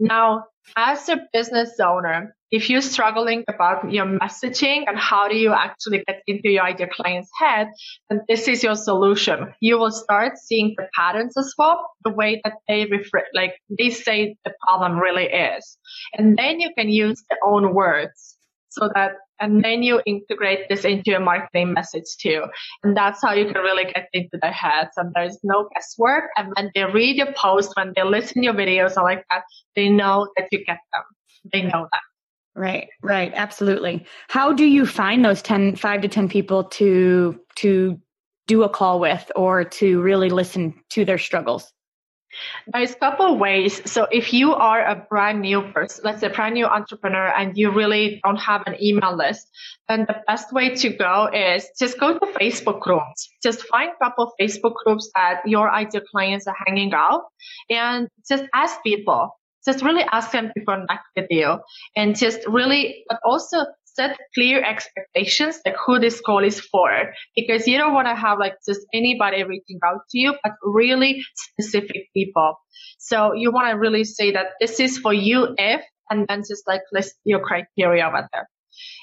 Now, 0.00 0.44
as 0.76 1.08
a 1.08 1.18
business 1.32 1.78
owner, 1.78 2.34
if 2.50 2.68
you're 2.68 2.80
struggling 2.80 3.44
about 3.48 3.92
your 3.92 4.06
messaging 4.06 4.84
and 4.88 4.98
how 4.98 5.28
do 5.28 5.36
you 5.36 5.52
actually 5.52 6.02
get 6.06 6.22
into 6.26 6.50
your 6.50 6.64
ideal 6.64 6.88
client's 6.88 7.30
head, 7.38 7.68
then 8.08 8.22
this 8.28 8.48
is 8.48 8.62
your 8.62 8.74
solution. 8.74 9.54
You 9.60 9.78
will 9.78 9.92
start 9.92 10.38
seeing 10.38 10.74
the 10.76 10.88
patterns 10.94 11.36
as 11.36 11.54
well, 11.56 11.88
the 12.04 12.10
way 12.10 12.40
that 12.42 12.54
they 12.66 12.86
refer, 12.86 13.22
like 13.34 13.54
they 13.78 13.90
say 13.90 14.36
the 14.44 14.52
problem 14.66 14.98
really 14.98 15.26
is. 15.26 15.78
And 16.14 16.36
then 16.36 16.58
you 16.58 16.70
can 16.76 16.88
use 16.88 17.22
their 17.28 17.38
own 17.44 17.72
words 17.72 18.36
so 18.70 18.88
that 18.94 19.12
and 19.40 19.64
then 19.64 19.82
you 19.82 20.00
integrate 20.04 20.68
this 20.68 20.84
into 20.84 21.10
your 21.10 21.20
marketing 21.20 21.72
message 21.72 22.04
too. 22.20 22.44
And 22.84 22.94
that's 22.94 23.22
how 23.22 23.32
you 23.32 23.46
can 23.46 23.62
really 23.62 23.84
get 23.84 24.08
into 24.12 24.38
their 24.40 24.52
heads. 24.52 24.90
And 24.98 25.12
there's 25.14 25.38
no 25.42 25.68
guesswork. 25.74 26.24
And 26.36 26.52
when 26.54 26.70
they 26.74 26.84
read 26.84 27.16
your 27.16 27.32
post, 27.32 27.72
when 27.74 27.94
they 27.96 28.04
listen 28.04 28.42
to 28.42 28.44
your 28.44 28.54
videos 28.54 28.98
or 28.98 29.02
like 29.02 29.24
that, 29.30 29.44
they 29.74 29.88
know 29.88 30.28
that 30.36 30.48
you 30.52 30.58
get 30.64 30.78
them. 30.92 31.04
They 31.52 31.62
know 31.62 31.88
that. 31.90 32.02
Right, 32.54 32.88
right, 33.02 33.32
absolutely. 33.34 34.04
How 34.28 34.52
do 34.52 34.64
you 34.64 34.84
find 34.84 35.24
those 35.24 35.40
10, 35.40 35.76
5 35.76 36.02
to 36.02 36.08
10 36.08 36.28
people 36.28 36.64
to 36.64 37.40
to 37.56 37.98
do 38.46 38.62
a 38.64 38.68
call 38.68 39.00
with 39.00 39.30
or 39.36 39.64
to 39.64 40.02
really 40.02 40.28
listen 40.28 40.74
to 40.90 41.04
their 41.04 41.18
struggles? 41.18 41.72
There's 42.66 42.92
a 42.92 42.96
couple 42.96 43.38
ways. 43.38 43.90
So 43.90 44.06
if 44.10 44.32
you 44.32 44.54
are 44.54 44.84
a 44.84 44.94
brand 45.08 45.40
new 45.40 45.62
person, 45.72 46.02
let's 46.04 46.20
say 46.20 46.28
brand 46.28 46.54
new 46.54 46.66
entrepreneur 46.66 47.26
and 47.26 47.56
you 47.56 47.70
really 47.70 48.20
don't 48.24 48.36
have 48.36 48.62
an 48.66 48.76
email 48.82 49.16
list, 49.16 49.48
then 49.88 50.06
the 50.06 50.16
best 50.26 50.52
way 50.52 50.74
to 50.76 50.90
go 50.90 51.28
is 51.32 51.68
just 51.78 51.98
go 51.98 52.18
to 52.18 52.26
Facebook 52.40 52.80
groups. 52.80 53.28
Just 53.42 53.62
find 53.64 53.90
a 53.90 54.04
couple 54.04 54.24
of 54.24 54.32
Facebook 54.40 54.74
groups 54.84 55.10
that 55.14 55.42
your 55.46 55.70
ideal 55.70 56.02
clients 56.10 56.46
are 56.46 56.56
hanging 56.66 56.92
out 56.94 57.24
and 57.68 58.08
just 58.28 58.44
ask 58.54 58.82
people. 58.82 59.36
Just 59.66 59.84
really 59.84 60.04
ask 60.10 60.30
them 60.30 60.50
to 60.56 60.64
connect 60.64 61.04
with 61.14 61.26
you 61.28 61.58
and 61.94 62.16
just 62.16 62.40
really, 62.46 63.04
but 63.08 63.20
also 63.22 63.66
set 64.00 64.16
clear 64.34 64.62
expectations 64.62 65.60
like 65.64 65.76
who 65.84 65.98
this 65.98 66.20
call 66.20 66.44
is 66.44 66.60
for 66.60 66.90
because 67.36 67.66
you 67.66 67.76
don't 67.78 67.94
want 67.94 68.06
to 68.06 68.14
have 68.14 68.38
like 68.38 68.54
just 68.66 68.80
anybody 68.94 69.42
reaching 69.42 69.78
out 69.86 70.00
to 70.10 70.18
you 70.18 70.34
but 70.42 70.52
really 70.62 71.22
specific 71.34 72.08
people 72.14 72.54
so 72.98 73.34
you 73.34 73.50
want 73.50 73.68
to 73.70 73.76
really 73.76 74.04
say 74.04 74.30
that 74.32 74.46
this 74.60 74.80
is 74.80 74.98
for 74.98 75.12
you 75.12 75.54
if 75.58 75.82
and 76.08 76.26
then 76.28 76.40
just 76.40 76.64
like 76.66 76.82
list 76.92 77.14
your 77.24 77.40
criteria 77.40 78.06
over 78.06 78.26
there 78.32 78.48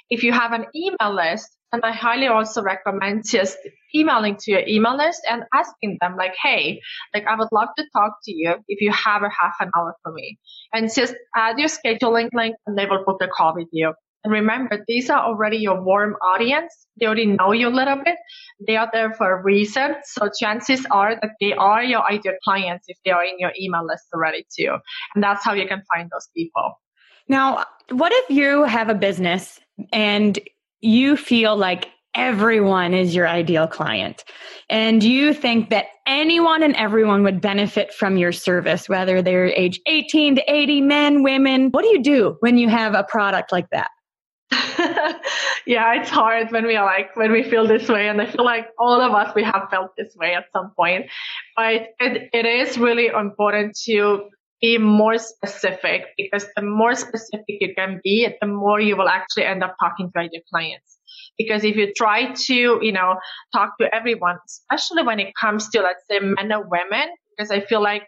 if 0.09 0.23
you 0.23 0.31
have 0.31 0.53
an 0.53 0.65
email 0.75 1.13
list 1.13 1.57
and 1.73 1.81
I 1.83 1.91
highly 1.91 2.27
also 2.27 2.61
recommend 2.61 3.25
just 3.27 3.57
emailing 3.93 4.37
to 4.37 4.51
your 4.51 4.63
email 4.67 4.95
list 4.95 5.21
and 5.29 5.43
asking 5.53 5.97
them 5.99 6.15
like, 6.17 6.33
Hey, 6.41 6.79
like 7.13 7.25
I 7.27 7.35
would 7.35 7.49
love 7.51 7.69
to 7.77 7.83
talk 7.93 8.13
to 8.23 8.31
you 8.33 8.55
if 8.67 8.81
you 8.81 8.91
have 8.91 9.23
a 9.23 9.29
half 9.29 9.55
an 9.59 9.69
hour 9.75 9.95
for 10.01 10.13
me 10.13 10.37
and 10.73 10.89
just 10.93 11.13
add 11.35 11.59
your 11.59 11.67
scheduling 11.67 12.29
link 12.33 12.55
and 12.65 12.77
they 12.77 12.85
will 12.85 13.03
book 13.05 13.21
a 13.21 13.27
call 13.27 13.53
with 13.55 13.67
you. 13.71 13.93
And 14.23 14.33
remember, 14.33 14.83
these 14.87 15.09
are 15.09 15.23
already 15.23 15.57
your 15.57 15.81
warm 15.81 16.15
audience. 16.15 16.73
They 16.99 17.05
already 17.05 17.27
know 17.27 17.51
you 17.51 17.69
a 17.69 17.69
little 17.69 17.97
bit. 18.03 18.15
They 18.65 18.75
are 18.75 18.89
there 18.91 19.13
for 19.13 19.39
a 19.39 19.43
reason. 19.43 19.95
So 20.03 20.29
chances 20.39 20.85
are 20.91 21.15
that 21.21 21.31
they 21.39 21.53
are 21.53 21.83
your 21.83 22.03
ideal 22.03 22.33
clients 22.43 22.85
if 22.87 22.97
they 23.05 23.11
are 23.11 23.23
in 23.23 23.39
your 23.39 23.51
email 23.59 23.85
list 23.85 24.05
already 24.13 24.45
too. 24.57 24.75
And 25.15 25.23
that's 25.23 25.45
how 25.45 25.53
you 25.53 25.67
can 25.67 25.83
find 25.93 26.09
those 26.11 26.27
people. 26.35 26.79
Now, 27.27 27.65
what 27.89 28.11
if 28.13 28.29
you 28.29 28.63
have 28.63 28.89
a 28.89 28.95
business 28.95 29.59
and 29.93 30.39
you 30.81 31.17
feel 31.17 31.55
like 31.55 31.89
everyone 32.15 32.93
is 32.93 33.13
your 33.13 33.27
ideal 33.27 33.67
client 33.67 34.23
and 34.69 35.03
you 35.03 35.33
think 35.33 35.69
that 35.69 35.85
anyone 36.07 36.63
and 36.63 36.75
everyone 36.75 37.23
would 37.23 37.39
benefit 37.39 37.93
from 37.93 38.17
your 38.17 38.31
service, 38.31 38.89
whether 38.89 39.21
they're 39.21 39.47
age 39.47 39.79
18 39.85 40.35
to 40.35 40.51
80, 40.51 40.81
men, 40.81 41.23
women, 41.23 41.69
what 41.69 41.83
do 41.83 41.89
you 41.89 42.01
do 42.01 42.37
when 42.39 42.57
you 42.57 42.67
have 42.69 42.95
a 42.95 43.03
product 43.03 43.51
like 43.51 43.69
that? 43.69 43.89
yeah, 45.65 45.99
it's 45.99 46.09
hard 46.09 46.51
when 46.51 46.65
we 46.65 46.75
are 46.75 46.85
like 46.85 47.15
when 47.15 47.31
we 47.31 47.43
feel 47.43 47.67
this 47.67 47.89
way, 47.89 48.07
and 48.07 48.21
I 48.21 48.25
feel 48.31 48.45
like 48.45 48.67
all 48.79 49.01
of 49.01 49.11
us 49.13 49.35
we 49.35 49.43
have 49.43 49.67
felt 49.69 49.91
this 49.97 50.15
way 50.15 50.35
at 50.35 50.45
some 50.53 50.71
point. 50.75 51.07
But 51.55 51.89
it, 51.99 52.29
it 52.33 52.45
is 52.45 52.77
really 52.77 53.07
important 53.07 53.77
to 53.85 54.29
be 54.61 54.77
more 54.77 55.17
specific 55.17 56.05
because 56.17 56.45
the 56.55 56.61
more 56.61 56.95
specific 56.95 57.45
you 57.59 57.75
can 57.75 57.99
be, 58.03 58.27
the 58.41 58.47
more 58.47 58.79
you 58.79 58.95
will 58.95 59.09
actually 59.09 59.45
end 59.45 59.63
up 59.63 59.75
talking 59.79 60.11
to 60.15 60.29
your 60.31 60.41
clients. 60.49 60.97
Because 61.37 61.63
if 61.63 61.75
you 61.75 61.93
try 61.95 62.33
to, 62.33 62.79
you 62.81 62.91
know, 62.91 63.15
talk 63.53 63.77
to 63.79 63.93
everyone, 63.93 64.37
especially 64.47 65.03
when 65.03 65.19
it 65.19 65.33
comes 65.39 65.69
to, 65.69 65.81
let's 65.81 66.03
say, 66.09 66.19
men 66.19 66.51
or 66.51 66.67
women, 66.67 67.09
because 67.35 67.51
I 67.51 67.59
feel 67.61 67.81
like 67.81 68.03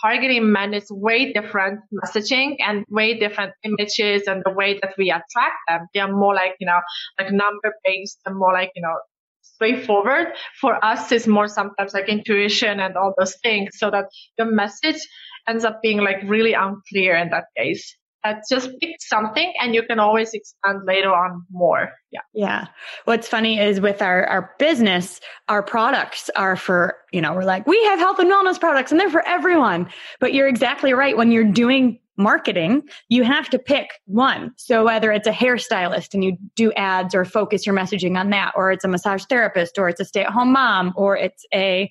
targeting 0.00 0.52
men 0.52 0.74
is 0.74 0.86
way 0.90 1.32
different 1.32 1.80
messaging 1.92 2.56
and 2.60 2.84
way 2.88 3.18
different 3.18 3.52
images 3.64 4.26
and 4.26 4.42
the 4.44 4.52
way 4.52 4.78
that 4.80 4.94
we 4.98 5.10
attract 5.10 5.58
them. 5.68 5.86
They 5.94 6.00
are 6.00 6.12
more 6.12 6.34
like, 6.34 6.54
you 6.60 6.66
know, 6.66 6.80
like 7.18 7.32
number 7.32 7.72
based 7.84 8.18
and 8.26 8.36
more 8.36 8.52
like, 8.52 8.70
you 8.74 8.82
know, 8.82 8.96
straightforward. 9.42 10.28
For 10.60 10.82
us, 10.84 11.12
it's 11.12 11.26
more 11.26 11.48
sometimes 11.48 11.94
like 11.94 12.08
intuition 12.08 12.80
and 12.80 12.96
all 12.96 13.14
those 13.18 13.36
things 13.42 13.70
so 13.74 13.90
that 13.90 14.06
the 14.38 14.46
message 14.46 15.00
ends 15.48 15.64
up 15.64 15.80
being 15.82 15.98
like 15.98 16.22
really 16.24 16.52
unclear 16.52 17.16
in 17.16 17.30
that 17.30 17.44
case 17.56 17.96
uh, 18.24 18.34
just 18.48 18.70
pick 18.80 18.96
something 19.00 19.52
and 19.60 19.74
you 19.74 19.82
can 19.82 19.98
always 19.98 20.32
expand 20.34 20.80
later 20.86 21.12
on 21.12 21.44
more. 21.50 21.92
Yeah. 22.10 22.20
Yeah. 22.34 22.66
What's 23.04 23.28
funny 23.28 23.58
is 23.58 23.80
with 23.80 24.02
our, 24.02 24.24
our 24.26 24.54
business, 24.58 25.20
our 25.48 25.62
products 25.62 26.30
are 26.36 26.56
for, 26.56 26.96
you 27.12 27.20
know, 27.20 27.34
we're 27.34 27.44
like, 27.44 27.66
we 27.66 27.82
have 27.84 27.98
health 27.98 28.18
and 28.18 28.30
wellness 28.30 28.58
products 28.58 28.90
and 28.90 29.00
they're 29.00 29.10
for 29.10 29.26
everyone. 29.26 29.90
But 30.18 30.34
you're 30.34 30.48
exactly 30.48 30.92
right. 30.92 31.16
When 31.16 31.30
you're 31.30 31.44
doing 31.44 31.98
marketing, 32.16 32.82
you 33.08 33.24
have 33.24 33.48
to 33.50 33.58
pick 33.58 33.88
one. 34.04 34.52
So 34.56 34.84
whether 34.84 35.10
it's 35.10 35.26
a 35.26 35.32
hairstylist 35.32 36.12
and 36.12 36.22
you 36.22 36.36
do 36.54 36.72
ads 36.72 37.14
or 37.14 37.24
focus 37.24 37.64
your 37.64 37.74
messaging 37.74 38.18
on 38.18 38.30
that, 38.30 38.52
or 38.54 38.70
it's 38.70 38.84
a 38.84 38.88
massage 38.88 39.24
therapist, 39.24 39.78
or 39.78 39.88
it's 39.88 40.00
a 40.00 40.04
stay 40.04 40.22
at 40.22 40.30
home 40.30 40.52
mom, 40.52 40.92
or 40.96 41.16
it's 41.16 41.46
a 41.54 41.90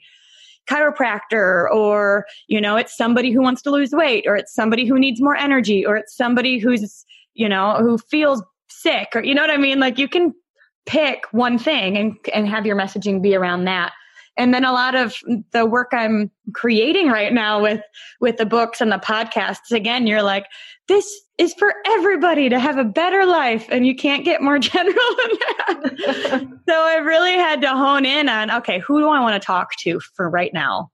chiropractor 0.70 1.70
or, 1.72 2.26
you 2.48 2.62
know, 2.62 2.76
it's 2.76 2.96
somebody 2.96 3.32
who 3.32 3.42
wants 3.42 3.62
to 3.64 3.72
lose 3.72 3.92
weight 3.92 4.26
or 4.28 4.36
it's 4.36 4.54
somebody 4.54 4.86
who 4.86 5.00
needs 5.00 5.22
more 5.22 5.36
energy 5.36 5.86
or 5.86 5.98
it's 5.98 6.16
somebody 6.16 6.60
who's, 6.60 7.06
you 7.34 7.50
know, 7.50 7.78
who 7.80 7.98
feels 7.98 8.44
sick 8.70 9.10
or, 9.16 9.24
you 9.24 9.34
know 9.34 9.42
what 9.42 9.50
I 9.50 9.58
mean? 9.58 9.80
Like 9.80 9.98
you 9.98 10.08
can 10.08 10.34
pick 10.86 11.26
one 11.32 11.58
thing 11.58 11.98
and, 11.98 12.16
and 12.34 12.48
have 12.48 12.66
your 12.66 12.76
messaging 12.76 13.22
be 13.22 13.36
around 13.36 13.66
that. 13.66 13.92
And 14.40 14.54
then 14.54 14.64
a 14.64 14.72
lot 14.72 14.96
of 14.96 15.16
the 15.52 15.66
work 15.66 15.90
I'm 15.92 16.32
creating 16.54 17.10
right 17.10 17.34
now 17.34 17.62
with, 17.62 17.82
with 18.22 18.38
the 18.38 18.46
books 18.46 18.80
and 18.80 18.90
the 18.90 18.98
podcasts, 18.98 19.72
again, 19.72 20.08
you're 20.08 20.24
like, 20.24 20.46
this 20.88 21.14
is 21.38 21.54
for 21.54 21.74
everybody 21.86 22.48
to 22.48 22.58
have 22.58 22.78
a 22.78 22.86
better 22.86 23.26
life. 23.26 23.68
And 23.70 23.86
you 23.86 23.96
can't 23.96 24.24
get 24.24 24.42
more 24.42 24.58
general 24.60 24.96
than 24.96 25.38
that. 25.40 26.48
so 26.70 26.74
I 26.74 26.96
really 27.04 27.34
had 27.34 27.62
to 27.62 27.70
hone 27.70 28.06
in 28.06 28.30
on, 28.30 28.50
okay, 28.50 28.80
who 28.80 29.00
do 29.02 29.10
I 29.10 29.20
want 29.20 29.40
to 29.40 29.46
talk 29.46 29.76
to 29.82 30.00
for 30.16 30.30
right 30.30 30.54
now? 30.54 30.90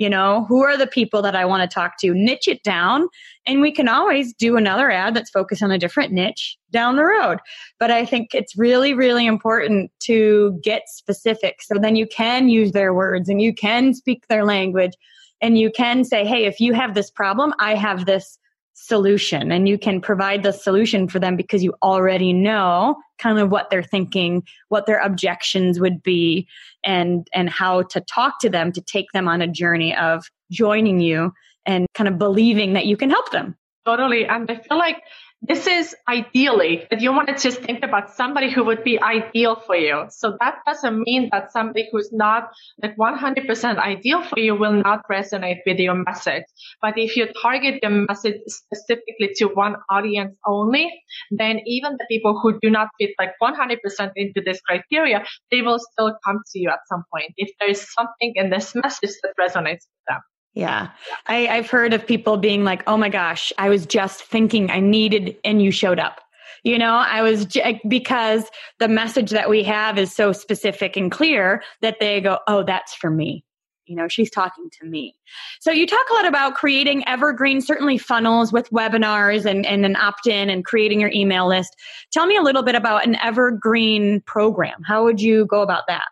You 0.00 0.08
know, 0.08 0.46
who 0.48 0.62
are 0.62 0.78
the 0.78 0.86
people 0.86 1.20
that 1.20 1.36
I 1.36 1.44
want 1.44 1.62
to 1.62 1.72
talk 1.72 1.98
to? 1.98 2.14
Niche 2.14 2.48
it 2.48 2.62
down. 2.62 3.06
And 3.46 3.60
we 3.60 3.70
can 3.70 3.86
always 3.86 4.32
do 4.32 4.56
another 4.56 4.90
ad 4.90 5.14
that's 5.14 5.28
focused 5.28 5.62
on 5.62 5.70
a 5.70 5.76
different 5.76 6.10
niche 6.10 6.56
down 6.70 6.96
the 6.96 7.04
road. 7.04 7.36
But 7.78 7.90
I 7.90 8.06
think 8.06 8.34
it's 8.34 8.56
really, 8.56 8.94
really 8.94 9.26
important 9.26 9.90
to 10.04 10.58
get 10.64 10.88
specific. 10.88 11.60
So 11.60 11.74
then 11.74 11.96
you 11.96 12.06
can 12.06 12.48
use 12.48 12.72
their 12.72 12.94
words 12.94 13.28
and 13.28 13.42
you 13.42 13.52
can 13.52 13.92
speak 13.92 14.26
their 14.28 14.46
language 14.46 14.94
and 15.42 15.58
you 15.58 15.70
can 15.70 16.02
say, 16.04 16.24
Hey, 16.24 16.46
if 16.46 16.60
you 16.60 16.72
have 16.72 16.94
this 16.94 17.10
problem, 17.10 17.52
I 17.58 17.74
have 17.74 18.06
this 18.06 18.38
solution. 18.86 19.52
And 19.52 19.68
you 19.68 19.78
can 19.78 20.00
provide 20.00 20.42
the 20.42 20.52
solution 20.52 21.06
for 21.08 21.18
them 21.18 21.36
because 21.36 21.62
you 21.62 21.74
already 21.82 22.32
know 22.32 22.96
kind 23.18 23.38
of 23.38 23.50
what 23.50 23.68
they're 23.70 23.82
thinking 23.82 24.42
what 24.68 24.86
their 24.86 24.98
objections 24.98 25.78
would 25.78 26.02
be 26.02 26.48
and 26.84 27.28
and 27.34 27.50
how 27.50 27.82
to 27.82 28.00
talk 28.00 28.40
to 28.40 28.48
them 28.48 28.72
to 28.72 28.80
take 28.80 29.06
them 29.12 29.28
on 29.28 29.42
a 29.42 29.46
journey 29.46 29.94
of 29.94 30.24
joining 30.50 31.00
you 31.00 31.32
and 31.66 31.86
kind 31.94 32.08
of 32.08 32.18
believing 32.18 32.72
that 32.72 32.86
you 32.86 32.96
can 32.96 33.10
help 33.10 33.30
them. 33.30 33.54
Totally. 33.84 34.26
And 34.26 34.50
i 34.50 34.56
feel 34.56 34.78
like 34.78 35.02
this 35.42 35.66
is 35.66 35.96
ideally 36.08 36.86
if 36.90 37.00
you 37.00 37.12
want 37.12 37.28
to 37.28 37.34
just 37.34 37.60
think 37.62 37.82
about 37.82 38.14
somebody 38.14 38.50
who 38.50 38.64
would 38.64 38.84
be 38.84 39.00
ideal 39.00 39.56
for 39.56 39.74
you. 39.74 40.04
So 40.10 40.36
that 40.40 40.58
doesn't 40.66 41.00
mean 41.00 41.30
that 41.32 41.52
somebody 41.52 41.88
who's 41.90 42.12
not 42.12 42.52
like 42.82 42.96
100% 42.96 43.78
ideal 43.78 44.22
for 44.22 44.38
you 44.38 44.54
will 44.54 44.72
not 44.72 45.02
resonate 45.10 45.60
with 45.66 45.78
your 45.78 45.94
message. 45.94 46.44
But 46.82 46.98
if 46.98 47.16
you 47.16 47.28
target 47.40 47.80
your 47.82 47.90
message 47.90 48.36
specifically 48.46 49.30
to 49.36 49.46
one 49.46 49.76
audience 49.88 50.36
only, 50.46 50.92
then 51.30 51.60
even 51.66 51.92
the 51.92 52.06
people 52.08 52.38
who 52.38 52.58
do 52.60 52.68
not 52.68 52.88
fit 52.98 53.10
like 53.18 53.32
100% 53.42 53.78
into 54.16 54.42
this 54.44 54.60
criteria, 54.60 55.24
they 55.50 55.62
will 55.62 55.78
still 55.78 56.16
come 56.24 56.40
to 56.52 56.58
you 56.58 56.68
at 56.68 56.80
some 56.86 57.04
point 57.12 57.32
if 57.36 57.50
there 57.58 57.70
is 57.70 57.86
something 57.92 58.32
in 58.34 58.50
this 58.50 58.74
message 58.74 59.14
that 59.22 59.32
resonates 59.40 59.86
with 59.88 60.04
them. 60.08 60.20
Yeah. 60.54 60.88
I, 61.26 61.46
I've 61.46 61.70
heard 61.70 61.92
of 61.92 62.06
people 62.06 62.36
being 62.36 62.64
like, 62.64 62.82
oh 62.86 62.96
my 62.96 63.08
gosh, 63.08 63.52
I 63.56 63.68
was 63.68 63.86
just 63.86 64.22
thinking 64.22 64.70
I 64.70 64.80
needed, 64.80 65.36
and 65.44 65.62
you 65.62 65.70
showed 65.70 65.98
up. 65.98 66.20
You 66.64 66.76
know, 66.78 66.92
I 66.94 67.22
was 67.22 67.46
j- 67.46 67.80
because 67.88 68.44
the 68.78 68.88
message 68.88 69.30
that 69.30 69.48
we 69.48 69.62
have 69.62 69.96
is 69.96 70.12
so 70.12 70.32
specific 70.32 70.96
and 70.96 71.10
clear 71.10 71.62
that 71.80 72.00
they 72.00 72.20
go, 72.20 72.38
oh, 72.46 72.64
that's 72.64 72.94
for 72.94 73.10
me. 73.10 73.44
You 73.86 73.96
know, 73.96 74.08
she's 74.08 74.30
talking 74.30 74.70
to 74.80 74.86
me. 74.86 75.16
So 75.60 75.72
you 75.72 75.86
talk 75.86 76.06
a 76.10 76.14
lot 76.14 76.26
about 76.26 76.54
creating 76.54 77.06
evergreen, 77.08 77.60
certainly 77.60 77.98
funnels 77.98 78.52
with 78.52 78.70
webinars 78.70 79.46
and, 79.46 79.66
and 79.66 79.84
an 79.84 79.96
opt 79.96 80.26
in 80.28 80.48
and 80.48 80.64
creating 80.64 81.00
your 81.00 81.10
email 81.12 81.48
list. 81.48 81.74
Tell 82.12 82.26
me 82.26 82.36
a 82.36 82.42
little 82.42 82.62
bit 82.62 82.76
about 82.76 83.06
an 83.06 83.16
evergreen 83.16 84.20
program. 84.26 84.82
How 84.86 85.02
would 85.04 85.20
you 85.20 85.46
go 85.46 85.62
about 85.62 85.88
that? 85.88 86.06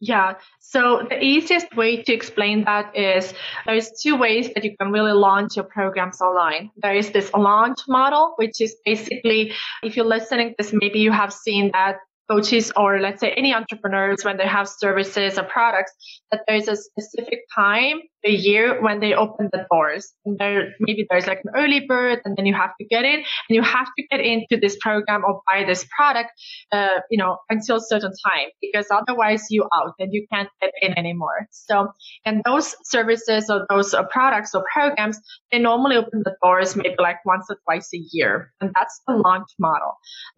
Yeah. 0.00 0.34
So 0.60 1.06
the 1.08 1.20
easiest 1.20 1.74
way 1.74 2.02
to 2.02 2.12
explain 2.12 2.64
that 2.64 2.96
is 2.96 3.34
there's 3.66 3.90
two 4.00 4.16
ways 4.16 4.48
that 4.54 4.62
you 4.62 4.76
can 4.76 4.92
really 4.92 5.12
launch 5.12 5.56
your 5.56 5.64
programs 5.64 6.20
online. 6.20 6.70
There 6.76 6.94
is 6.94 7.10
this 7.10 7.32
launch 7.34 7.80
model, 7.88 8.34
which 8.36 8.60
is 8.60 8.76
basically, 8.84 9.52
if 9.82 9.96
you're 9.96 10.06
listening 10.06 10.54
this, 10.56 10.72
maybe 10.72 11.00
you 11.00 11.10
have 11.10 11.32
seen 11.32 11.70
that 11.72 11.96
coaches 12.30 12.70
or 12.76 13.00
let's 13.00 13.20
say 13.20 13.32
any 13.32 13.54
entrepreneurs 13.54 14.24
when 14.24 14.36
they 14.36 14.46
have 14.46 14.68
services 14.68 15.38
or 15.38 15.44
products 15.44 15.92
that 16.30 16.42
there's 16.46 16.68
a 16.68 16.76
specific 16.76 17.40
time 17.54 18.00
a 18.24 18.30
year 18.30 18.82
when 18.82 19.00
they 19.00 19.14
open 19.14 19.48
the 19.52 19.64
doors 19.70 20.12
and 20.24 20.38
there 20.38 20.74
maybe 20.80 21.06
there's 21.08 21.26
like 21.26 21.40
an 21.44 21.52
early 21.56 21.86
bird 21.86 22.20
and 22.24 22.36
then 22.36 22.46
you 22.46 22.54
have 22.54 22.72
to 22.80 22.86
get 22.86 23.04
in. 23.04 23.16
And 23.16 23.24
you 23.50 23.62
have 23.62 23.86
to 23.86 24.06
get 24.10 24.20
into 24.20 24.58
this 24.60 24.76
program 24.80 25.22
or 25.26 25.40
buy 25.46 25.64
this 25.64 25.86
product 25.96 26.30
uh, 26.72 27.00
you 27.10 27.18
know 27.18 27.38
until 27.48 27.76
a 27.76 27.80
certain 27.80 28.12
time 28.26 28.48
because 28.60 28.86
otherwise 28.90 29.46
you 29.50 29.68
out 29.72 29.94
and 29.98 30.12
you 30.12 30.26
can't 30.32 30.48
get 30.60 30.72
in 30.80 30.98
anymore. 30.98 31.46
So 31.50 31.88
and 32.24 32.42
those 32.44 32.74
services 32.84 33.50
or 33.50 33.66
those 33.68 33.94
uh, 33.94 34.04
products 34.04 34.54
or 34.54 34.64
programs 34.72 35.18
they 35.52 35.58
normally 35.58 35.96
open 35.96 36.22
the 36.24 36.34
doors 36.42 36.76
maybe 36.76 36.96
like 36.98 37.24
once 37.24 37.46
or 37.48 37.56
twice 37.64 37.90
a 37.94 38.00
year. 38.12 38.52
And 38.60 38.70
that's 38.74 39.00
the 39.06 39.14
launch 39.14 39.48
model. 39.58 39.94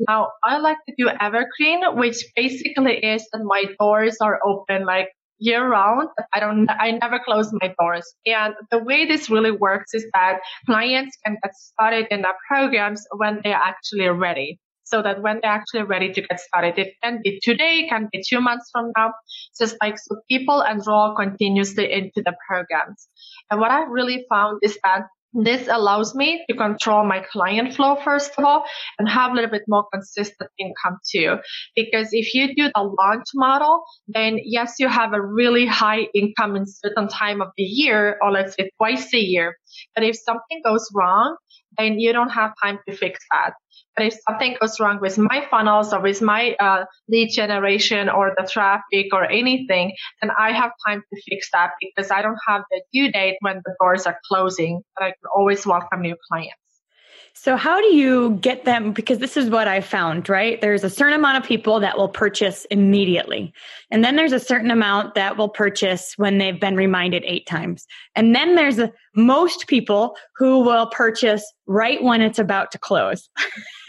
Now 0.06 0.28
i 0.44 0.58
like 0.58 0.78
to 0.88 0.94
do 0.98 1.08
evergreen 1.20 1.80
which 1.96 2.24
basically 2.36 2.96
is 2.98 3.26
that 3.32 3.42
my 3.42 3.64
doors 3.78 4.18
are 4.20 4.40
open 4.44 4.84
like 4.84 5.08
year 5.40 5.66
round. 5.66 6.08
I 6.32 6.40
don't, 6.40 6.68
I 6.70 6.92
never 6.92 7.18
close 7.18 7.50
my 7.52 7.74
doors. 7.80 8.06
And 8.26 8.54
the 8.70 8.78
way 8.78 9.06
this 9.06 9.28
really 9.28 9.50
works 9.50 9.94
is 9.94 10.06
that 10.14 10.38
clients 10.66 11.16
can 11.24 11.36
get 11.42 11.54
started 11.54 12.06
in 12.10 12.22
their 12.22 12.36
programs 12.48 13.04
when 13.16 13.40
they're 13.42 13.54
actually 13.54 14.08
ready. 14.08 14.60
So 14.84 15.02
that 15.02 15.22
when 15.22 15.38
they're 15.40 15.52
actually 15.52 15.84
ready 15.84 16.12
to 16.12 16.20
get 16.20 16.40
started, 16.40 16.76
it 16.76 16.94
can 17.00 17.20
be 17.22 17.38
today, 17.40 17.82
it 17.84 17.88
can 17.88 18.08
be 18.12 18.24
two 18.28 18.40
months 18.40 18.70
from 18.72 18.90
now. 18.96 19.12
Just 19.56 19.76
like 19.80 19.96
so 19.96 20.16
people 20.28 20.62
enroll 20.62 21.14
continuously 21.14 21.92
into 21.92 22.22
the 22.24 22.34
programs. 22.48 23.06
And 23.52 23.60
what 23.60 23.70
I've 23.70 23.88
really 23.88 24.26
found 24.28 24.58
is 24.64 24.76
that 24.82 25.02
Mm. 25.36 25.44
this 25.44 25.68
allows 25.68 26.14
me 26.14 26.44
to 26.48 26.56
control 26.56 27.04
my 27.04 27.20
client 27.20 27.74
flow, 27.74 27.96
first 27.96 28.32
of 28.36 28.44
all, 28.44 28.64
and 28.98 29.08
have 29.08 29.32
a 29.32 29.34
little 29.34 29.50
bit 29.50 29.62
more 29.68 29.86
consistent 29.92 30.50
income 30.58 30.98
too. 31.10 31.36
Because 31.76 32.08
if 32.12 32.34
you 32.34 32.54
do 32.54 32.70
the 32.74 32.82
launch 32.82 33.26
model, 33.34 33.84
then 34.08 34.38
yes, 34.44 34.74
you 34.78 34.88
have 34.88 35.12
a 35.12 35.20
really 35.20 35.66
high 35.66 36.06
income 36.14 36.56
in 36.56 36.64
certain 36.66 37.08
time 37.08 37.40
of 37.40 37.48
the 37.56 37.62
year, 37.62 38.18
or 38.22 38.30
let's 38.32 38.54
say 38.56 38.70
twice 38.78 39.12
a 39.14 39.18
year. 39.18 39.56
But 39.94 40.04
if 40.04 40.16
something 40.16 40.62
goes 40.64 40.88
wrong, 40.94 41.36
then 41.78 41.98
you 41.98 42.12
don't 42.12 42.30
have 42.30 42.52
time 42.62 42.78
to 42.88 42.96
fix 42.96 43.18
that. 43.32 43.54
But 43.96 44.06
if 44.06 44.14
something 44.28 44.56
goes 44.60 44.78
wrong 44.80 45.00
with 45.00 45.18
my 45.18 45.46
funnels 45.50 45.92
or 45.92 46.00
with 46.00 46.22
my 46.22 46.54
uh, 46.60 46.84
lead 47.08 47.30
generation 47.30 48.08
or 48.08 48.32
the 48.36 48.48
traffic 48.50 49.08
or 49.12 49.24
anything, 49.24 49.92
then 50.20 50.30
I 50.38 50.52
have 50.52 50.72
time 50.86 51.02
to 51.02 51.22
fix 51.28 51.48
that 51.52 51.72
because 51.80 52.10
I 52.10 52.22
don't 52.22 52.38
have 52.46 52.62
the 52.70 52.82
due 52.92 53.10
date 53.10 53.36
when 53.40 53.62
the 53.64 53.74
doors 53.80 54.06
are 54.06 54.18
closing, 54.28 54.82
but 54.96 55.04
I 55.04 55.08
can 55.08 55.28
always 55.34 55.66
welcome 55.66 56.02
new 56.02 56.16
clients. 56.30 56.69
So, 57.34 57.56
how 57.56 57.80
do 57.80 57.94
you 57.94 58.32
get 58.42 58.66
them? 58.66 58.92
Because 58.92 59.18
this 59.18 59.36
is 59.36 59.48
what 59.48 59.66
I 59.66 59.80
found, 59.80 60.28
right? 60.28 60.60
There's 60.60 60.84
a 60.84 60.90
certain 60.90 61.14
amount 61.14 61.38
of 61.38 61.48
people 61.48 61.80
that 61.80 61.96
will 61.96 62.08
purchase 62.08 62.66
immediately. 62.70 63.54
And 63.90 64.04
then 64.04 64.16
there's 64.16 64.32
a 64.32 64.38
certain 64.38 64.70
amount 64.70 65.14
that 65.14 65.38
will 65.38 65.48
purchase 65.48 66.12
when 66.18 66.36
they've 66.36 66.60
been 66.60 66.76
reminded 66.76 67.24
eight 67.26 67.46
times. 67.46 67.86
And 68.14 68.34
then 68.34 68.56
there's 68.56 68.78
a, 68.78 68.92
most 69.16 69.68
people 69.68 70.16
who 70.36 70.60
will 70.60 70.88
purchase 70.88 71.42
right 71.66 72.02
when 72.02 72.20
it's 72.20 72.38
about 72.38 72.72
to 72.72 72.78
close. 72.78 73.30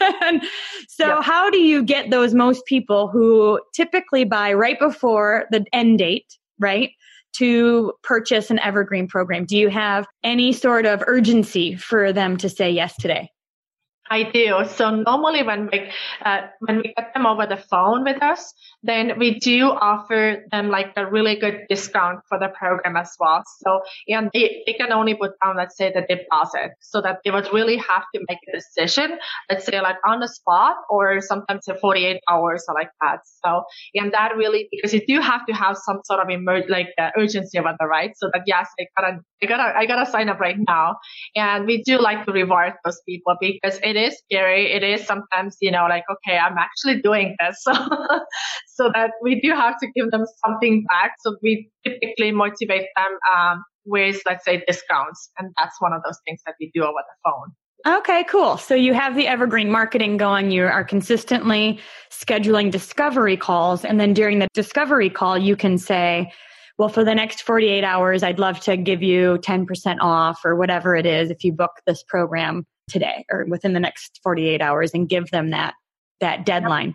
so, 0.00 1.06
yep. 1.06 1.22
how 1.22 1.50
do 1.50 1.58
you 1.58 1.82
get 1.82 2.10
those 2.10 2.32
most 2.32 2.64
people 2.64 3.08
who 3.08 3.60
typically 3.74 4.24
buy 4.24 4.54
right 4.54 4.78
before 4.78 5.44
the 5.50 5.64
end 5.72 5.98
date, 5.98 6.38
right? 6.58 6.90
to 7.34 7.94
purchase 8.02 8.50
an 8.50 8.58
evergreen 8.58 9.08
program? 9.08 9.46
Do 9.46 9.56
you 9.56 9.68
have 9.68 10.06
any 10.22 10.52
sort 10.52 10.84
of 10.84 11.02
urgency 11.06 11.74
for 11.74 12.12
them 12.12 12.36
to 12.36 12.48
say 12.48 12.70
yes 12.70 12.94
today? 12.96 13.31
I 14.12 14.24
do. 14.30 14.64
So 14.76 14.90
normally 14.90 15.42
when 15.42 15.70
we 15.72 15.90
uh, 16.22 16.40
when 16.60 16.76
we 16.78 16.92
get 16.94 17.14
them 17.14 17.24
over 17.24 17.46
the 17.46 17.56
phone 17.56 18.04
with 18.04 18.22
us, 18.22 18.52
then 18.82 19.18
we 19.18 19.38
do 19.38 19.70
offer 19.70 20.44
them 20.50 20.68
like 20.68 20.92
a 20.96 21.06
really 21.06 21.36
good 21.36 21.60
discount 21.70 22.20
for 22.28 22.38
the 22.38 22.48
program 22.48 22.96
as 22.96 23.10
well. 23.18 23.42
So 23.64 23.80
and 24.08 24.30
they, 24.34 24.62
they 24.66 24.74
can 24.74 24.92
only 24.92 25.14
put 25.14 25.32
down 25.42 25.56
let's 25.56 25.76
say 25.78 25.90
the 25.92 26.04
deposit, 26.08 26.72
so 26.80 27.00
that 27.00 27.20
they 27.24 27.30
would 27.30 27.48
really 27.54 27.78
have 27.78 28.04
to 28.14 28.20
make 28.28 28.38
a 28.48 28.52
decision, 28.52 29.18
let's 29.48 29.64
say 29.64 29.80
like 29.80 29.96
on 30.06 30.20
the 30.20 30.28
spot 30.28 30.76
or 30.90 31.20
sometimes 31.22 31.66
in 31.66 31.76
48 31.80 32.20
hours 32.28 32.64
or 32.68 32.74
like 32.74 32.90
that. 33.00 33.20
So 33.44 33.62
and 33.94 34.12
that 34.12 34.36
really 34.36 34.68
because 34.70 34.92
you 34.92 35.00
do 35.06 35.20
have 35.20 35.46
to 35.46 35.54
have 35.54 35.76
some 35.78 36.00
sort 36.04 36.20
of 36.20 36.28
emer- 36.28 36.68
like 36.68 36.88
uh, 36.98 37.10
urgency 37.16 37.56
about 37.56 37.76
the 37.80 37.86
right, 37.86 38.12
so 38.16 38.28
that 38.34 38.42
yes, 38.46 38.68
I 38.78 38.84
gotta 39.00 39.18
I 39.42 39.46
gotta 39.46 39.78
I 39.78 39.86
gotta 39.86 40.10
sign 40.10 40.28
up 40.28 40.38
right 40.38 40.58
now, 40.68 40.96
and 41.34 41.66
we 41.66 41.82
do 41.82 41.98
like 41.98 42.26
to 42.26 42.32
reward 42.32 42.74
those 42.84 43.00
people 43.08 43.36
because 43.40 43.78
it 43.82 43.96
is 43.96 44.01
scary. 44.10 44.72
It 44.72 44.82
is 44.82 45.06
sometimes, 45.06 45.56
you 45.60 45.70
know, 45.70 45.86
like, 45.88 46.04
okay, 46.10 46.38
I'm 46.38 46.56
actually 46.58 47.00
doing 47.00 47.36
this. 47.40 47.62
So, 47.62 47.72
so 48.68 48.90
that 48.94 49.12
we 49.22 49.40
do 49.40 49.50
have 49.50 49.78
to 49.80 49.86
give 49.94 50.10
them 50.10 50.24
something 50.44 50.84
back. 50.88 51.12
So 51.20 51.36
we 51.42 51.70
typically 51.84 52.32
motivate 52.32 52.86
them 52.96 53.18
um, 53.36 53.64
with, 53.84 54.20
let's 54.26 54.44
say, 54.44 54.62
discounts. 54.66 55.30
And 55.38 55.52
that's 55.58 55.80
one 55.80 55.92
of 55.92 56.02
those 56.04 56.18
things 56.26 56.40
that 56.46 56.54
we 56.60 56.70
do 56.74 56.82
over 56.82 56.92
the 56.92 57.30
phone. 57.30 57.52
Okay, 57.98 58.24
cool. 58.24 58.58
So 58.58 58.74
you 58.74 58.94
have 58.94 59.16
the 59.16 59.26
evergreen 59.26 59.70
marketing 59.70 60.16
going. 60.16 60.52
You 60.52 60.66
are 60.66 60.84
consistently 60.84 61.80
scheduling 62.10 62.70
discovery 62.70 63.36
calls. 63.36 63.84
And 63.84 63.98
then 63.98 64.14
during 64.14 64.38
the 64.38 64.46
discovery 64.54 65.10
call, 65.10 65.36
you 65.36 65.56
can 65.56 65.78
say, 65.78 66.30
well, 66.78 66.88
for 66.88 67.04
the 67.04 67.14
next 67.14 67.42
48 67.42 67.82
hours, 67.82 68.22
I'd 68.22 68.38
love 68.38 68.60
to 68.60 68.76
give 68.76 69.02
you 69.02 69.38
10% 69.38 69.96
off 70.00 70.40
or 70.44 70.56
whatever 70.56 70.94
it 70.94 71.06
is 71.06 71.30
if 71.30 71.42
you 71.42 71.52
book 71.52 71.72
this 71.86 72.04
program 72.06 72.64
today 72.88 73.24
or 73.30 73.44
within 73.48 73.72
the 73.72 73.80
next 73.80 74.20
48 74.22 74.60
hours 74.60 74.92
and 74.94 75.08
give 75.08 75.30
them 75.30 75.50
that 75.50 75.74
that 76.20 76.46
deadline. 76.46 76.94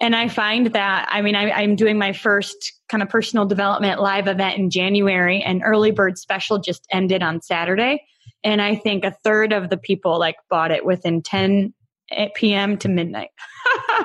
And 0.00 0.16
I 0.16 0.28
find 0.28 0.68
that, 0.72 1.08
I 1.10 1.22
mean, 1.22 1.36
I, 1.36 1.50
I'm 1.50 1.76
doing 1.76 1.98
my 1.98 2.12
first 2.12 2.72
kind 2.88 3.02
of 3.02 3.08
personal 3.08 3.46
development 3.46 4.00
live 4.00 4.26
event 4.26 4.58
in 4.58 4.70
January 4.70 5.42
and 5.42 5.62
early 5.64 5.92
bird 5.92 6.18
special 6.18 6.58
just 6.58 6.86
ended 6.90 7.22
on 7.22 7.40
Saturday. 7.40 8.04
And 8.42 8.60
I 8.60 8.74
think 8.74 9.04
a 9.04 9.16
third 9.22 9.52
of 9.52 9.70
the 9.70 9.76
people 9.76 10.18
like 10.18 10.36
bought 10.50 10.70
it 10.70 10.84
within 10.84 11.22
10 11.22 11.72
eh, 12.10 12.28
p.m. 12.34 12.76
to 12.78 12.88
midnight. 12.88 13.30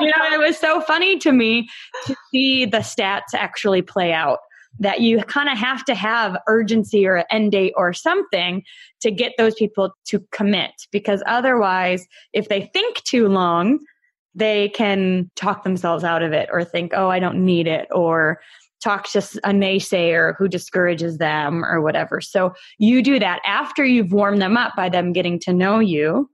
you 0.00 0.08
know, 0.08 0.32
it 0.32 0.40
was 0.40 0.58
so 0.58 0.80
funny 0.80 1.18
to 1.18 1.32
me 1.32 1.68
to 2.06 2.16
see 2.30 2.66
the 2.66 2.78
stats 2.78 3.34
actually 3.34 3.82
play 3.82 4.12
out 4.12 4.40
that 4.78 5.00
you 5.00 5.18
kind 5.24 5.48
of 5.48 5.58
have 5.58 5.84
to 5.84 5.94
have 5.94 6.36
urgency 6.46 7.06
or 7.06 7.16
an 7.16 7.24
end 7.30 7.52
date 7.52 7.72
or 7.76 7.92
something 7.92 8.62
to 9.00 9.10
get 9.10 9.32
those 9.38 9.54
people 9.54 9.92
to 10.06 10.20
commit 10.32 10.72
because 10.90 11.22
otherwise 11.26 12.06
if 12.32 12.48
they 12.48 12.62
think 12.72 13.02
too 13.04 13.28
long 13.28 13.78
they 14.34 14.70
can 14.70 15.30
talk 15.36 15.62
themselves 15.62 16.04
out 16.04 16.22
of 16.22 16.32
it 16.32 16.48
or 16.52 16.64
think 16.64 16.92
oh 16.94 17.08
i 17.08 17.18
don't 17.18 17.44
need 17.44 17.66
it 17.66 17.86
or 17.90 18.40
talk 18.82 19.08
to 19.08 19.18
a 19.44 19.50
naysayer 19.50 20.34
who 20.38 20.48
discourages 20.48 21.18
them 21.18 21.64
or 21.64 21.80
whatever 21.80 22.20
so 22.20 22.52
you 22.78 23.02
do 23.02 23.18
that 23.18 23.40
after 23.46 23.84
you've 23.84 24.12
warmed 24.12 24.40
them 24.40 24.56
up 24.56 24.74
by 24.74 24.88
them 24.88 25.12
getting 25.12 25.38
to 25.38 25.52
know 25.52 25.78
you 25.78 26.28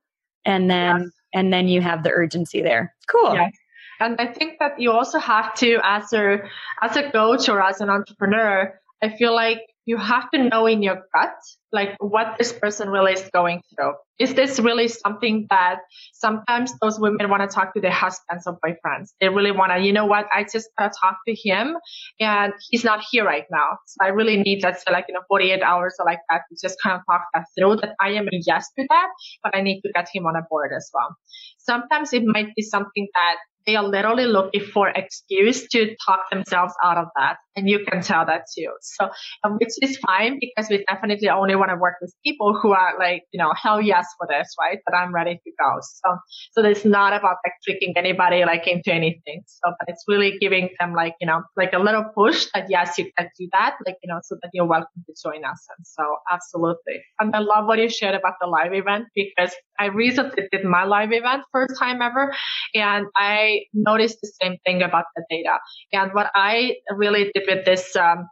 and 0.44 0.70
then 0.70 1.00
yes. 1.00 1.10
and 1.34 1.52
then 1.52 1.68
you 1.68 1.80
have 1.80 2.04
the 2.04 2.10
urgency 2.10 2.62
there 2.62 2.94
cool 3.08 3.34
yes. 3.34 3.52
And 4.00 4.16
I 4.20 4.32
think 4.32 4.58
that 4.60 4.80
you 4.80 4.92
also 4.92 5.18
have 5.18 5.54
to, 5.56 5.78
as 5.82 6.12
a, 6.12 6.38
as 6.82 6.96
a 6.96 7.10
coach 7.10 7.48
or 7.48 7.60
as 7.60 7.80
an 7.80 7.90
entrepreneur, 7.90 8.78
I 9.02 9.08
feel 9.10 9.34
like 9.34 9.60
you 9.88 9.96
have 9.96 10.30
to 10.32 10.38
know 10.50 10.66
in 10.66 10.82
your 10.82 10.96
gut, 11.14 11.32
like 11.72 11.96
what 11.98 12.36
this 12.38 12.52
person 12.52 12.90
really 12.90 13.12
is 13.12 13.30
going 13.32 13.62
through. 13.74 13.94
Is 14.18 14.34
this 14.34 14.60
really 14.60 14.86
something 14.86 15.46
that 15.48 15.78
sometimes 16.12 16.74
those 16.82 17.00
women 17.00 17.30
want 17.30 17.48
to 17.48 17.48
talk 17.48 17.72
to 17.72 17.80
their 17.80 17.90
husbands 17.90 18.46
or 18.46 18.58
boyfriends? 18.62 19.14
They 19.18 19.30
really 19.30 19.50
want 19.50 19.72
to, 19.72 19.78
you 19.80 19.94
know 19.94 20.04
what? 20.04 20.26
I 20.30 20.42
just 20.42 20.68
got 20.78 20.92
to 20.92 20.98
talk 21.00 21.16
to 21.26 21.34
him 21.34 21.78
and 22.20 22.52
he's 22.68 22.84
not 22.84 23.00
here 23.10 23.24
right 23.24 23.46
now. 23.50 23.78
So 23.86 24.04
I 24.04 24.08
really 24.08 24.36
need 24.36 24.60
that, 24.60 24.82
so 24.82 24.92
like, 24.92 25.06
you 25.08 25.14
know, 25.14 25.22
48 25.26 25.62
hours 25.62 25.94
or 25.98 26.04
like 26.04 26.20
that 26.28 26.42
to 26.50 26.56
just 26.60 26.76
kind 26.82 26.96
of 26.96 27.00
talk 27.10 27.24
that 27.32 27.44
through 27.58 27.76
that 27.76 27.94
I 27.98 28.10
am 28.10 28.26
a 28.26 28.38
yes 28.46 28.68
to 28.78 28.86
that, 28.90 29.08
but 29.42 29.56
I 29.56 29.62
need 29.62 29.80
to 29.80 29.92
get 29.94 30.08
him 30.12 30.26
on 30.26 30.36
a 30.36 30.42
board 30.50 30.72
as 30.76 30.90
well. 30.92 31.16
Sometimes 31.56 32.12
it 32.12 32.24
might 32.26 32.54
be 32.54 32.62
something 32.62 33.08
that 33.14 33.36
they 33.68 33.76
are 33.76 33.86
literally 33.86 34.24
looking 34.24 34.62
for 34.62 34.88
excuse 34.88 35.68
to 35.68 35.94
talk 36.06 36.30
themselves 36.30 36.72
out 36.82 36.96
of 36.96 37.08
that. 37.16 37.36
And 37.58 37.68
you 37.68 37.84
can 37.84 38.02
tell 38.02 38.24
that 38.24 38.42
too. 38.56 38.70
So, 38.80 39.08
um, 39.42 39.58
which 39.60 39.74
is 39.82 39.98
fine 39.98 40.38
because 40.40 40.70
we 40.70 40.84
definitely 40.88 41.28
only 41.28 41.56
want 41.56 41.70
to 41.70 41.76
work 41.76 41.96
with 42.00 42.14
people 42.24 42.56
who 42.62 42.70
are 42.70 42.94
like, 42.98 43.24
you 43.32 43.38
know, 43.42 43.52
hell 43.60 43.82
yes 43.82 44.06
for 44.16 44.28
this, 44.30 44.54
right? 44.60 44.78
But 44.86 44.96
I'm 44.96 45.12
ready 45.12 45.34
to 45.34 45.50
go. 45.58 45.80
So, 45.80 46.18
so 46.52 46.68
it's 46.68 46.84
not 46.84 47.12
about 47.12 47.36
like 47.44 47.54
tricking 47.64 47.94
anybody 47.96 48.44
like 48.44 48.68
into 48.68 48.92
anything. 48.94 49.42
So, 49.46 49.72
but 49.78 49.88
it's 49.88 50.04
really 50.06 50.38
giving 50.40 50.68
them 50.78 50.94
like, 50.94 51.14
you 51.20 51.26
know, 51.26 51.42
like 51.56 51.72
a 51.72 51.80
little 51.80 52.04
push 52.14 52.46
that 52.54 52.66
yes, 52.68 52.96
you 52.96 53.10
can 53.18 53.28
do 53.36 53.48
that, 53.52 53.74
like, 53.84 53.96
you 54.04 54.12
know, 54.12 54.20
so 54.22 54.36
that 54.40 54.50
you're 54.52 54.66
welcome 54.66 55.02
to 55.06 55.14
join 55.20 55.44
us. 55.44 55.66
And 55.76 55.84
so 55.84 56.04
absolutely. 56.30 57.02
And 57.18 57.34
I 57.34 57.40
love 57.40 57.66
what 57.66 57.80
you 57.80 57.88
shared 57.88 58.14
about 58.14 58.34
the 58.40 58.46
live 58.46 58.72
event 58.72 59.06
because 59.16 59.52
I 59.80 59.86
recently 59.86 60.44
did 60.52 60.64
my 60.64 60.84
live 60.84 61.12
event 61.12 61.42
first 61.52 61.78
time 61.78 62.02
ever 62.02 62.34
and 62.74 63.06
I 63.16 63.62
noticed 63.72 64.18
the 64.22 64.30
same 64.40 64.58
thing 64.64 64.82
about 64.82 65.06
the 65.16 65.24
data. 65.28 65.58
And 65.92 66.12
what 66.12 66.30
I 66.34 66.76
really 66.96 67.30
did 67.34 67.47
with 67.48 67.64
this, 67.64 67.96
um, 67.96 68.28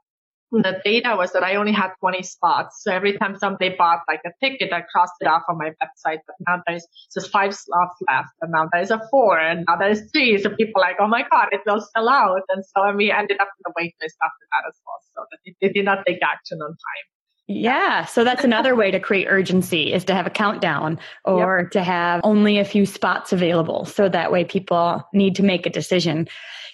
the 0.52 0.80
data 0.84 1.14
was 1.16 1.32
that 1.32 1.42
I 1.42 1.56
only 1.56 1.72
had 1.72 1.90
20 2.00 2.22
spots. 2.22 2.82
So 2.82 2.92
every 2.92 3.18
time 3.18 3.36
somebody 3.36 3.74
bought 3.76 4.00
like 4.08 4.20
a 4.24 4.30
ticket, 4.40 4.72
I 4.72 4.82
crossed 4.92 5.14
it 5.20 5.26
off 5.26 5.42
on 5.48 5.58
my 5.58 5.70
website. 5.70 6.18
But 6.26 6.36
now 6.46 6.62
there's 6.66 6.86
just 7.12 7.30
five 7.30 7.54
slots 7.54 7.96
left. 8.08 8.30
And 8.40 8.52
now 8.52 8.68
there's 8.72 8.90
a 8.90 9.00
four 9.10 9.38
and 9.38 9.64
now 9.68 9.76
there's 9.76 10.10
three. 10.12 10.38
So 10.38 10.50
people 10.50 10.82
are 10.82 10.88
like, 10.88 10.96
oh 11.00 11.08
my 11.08 11.24
God, 11.28 11.48
it 11.50 11.62
will 11.66 11.80
sell 11.80 12.08
out. 12.08 12.42
And 12.48 12.64
so 12.64 12.84
and 12.84 12.96
we 12.96 13.10
ended 13.10 13.38
up 13.40 13.48
in 13.48 13.62
the 13.64 13.72
wait 13.76 13.94
list 14.00 14.16
after 14.22 14.46
that 14.52 14.68
as 14.68 14.76
well. 14.86 15.00
So 15.14 15.26
that 15.30 15.54
it 15.60 15.74
did 15.74 15.84
not 15.84 16.04
take 16.06 16.22
action 16.22 16.58
on 16.62 16.70
time. 16.70 17.06
Yeah. 17.48 18.06
So 18.06 18.24
that's 18.24 18.42
another 18.42 18.74
way 18.74 18.90
to 18.90 18.98
create 18.98 19.26
urgency 19.28 19.92
is 19.92 20.04
to 20.06 20.14
have 20.14 20.26
a 20.26 20.30
countdown 20.30 20.98
or 21.24 21.60
yep. 21.62 21.70
to 21.72 21.82
have 21.82 22.20
only 22.24 22.58
a 22.58 22.64
few 22.64 22.86
spots 22.86 23.32
available. 23.32 23.84
So 23.84 24.08
that 24.08 24.32
way 24.32 24.44
people 24.44 25.06
need 25.12 25.36
to 25.36 25.44
make 25.44 25.64
a 25.64 25.70
decision. 25.70 26.26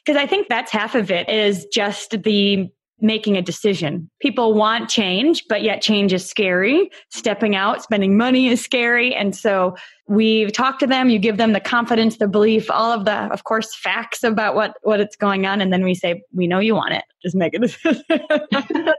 Because 0.04 0.20
I 0.20 0.26
think 0.26 0.48
that's 0.48 0.72
half 0.72 0.94
of 0.94 1.10
it 1.10 1.28
is 1.28 1.66
just 1.66 2.22
the 2.22 2.70
making 3.00 3.36
a 3.36 3.42
decision. 3.42 4.08
People 4.20 4.54
want 4.54 4.88
change, 4.88 5.44
but 5.48 5.62
yet 5.62 5.82
change 5.82 6.12
is 6.12 6.28
scary. 6.28 6.88
Stepping 7.10 7.56
out, 7.56 7.82
spending 7.82 8.16
money 8.16 8.46
is 8.46 8.62
scary. 8.62 9.14
And 9.14 9.34
so 9.34 9.74
we 10.08 10.50
talk 10.52 10.78
to 10.80 10.86
them, 10.86 11.10
you 11.10 11.18
give 11.18 11.36
them 11.36 11.52
the 11.52 11.60
confidence, 11.60 12.18
the 12.18 12.28
belief, 12.28 12.70
all 12.70 12.92
of 12.92 13.04
the, 13.04 13.14
of 13.32 13.44
course, 13.44 13.74
facts 13.74 14.22
about 14.22 14.54
what, 14.54 14.76
what 14.82 15.00
it's 15.00 15.16
going 15.16 15.46
on. 15.46 15.60
And 15.60 15.72
then 15.72 15.84
we 15.84 15.94
say, 15.94 16.22
we 16.32 16.46
know 16.46 16.60
you 16.60 16.74
want 16.74 16.94
it. 16.94 17.04
Just 17.22 17.34
make 17.34 17.54
a 17.54 17.58
decision. 17.58 18.02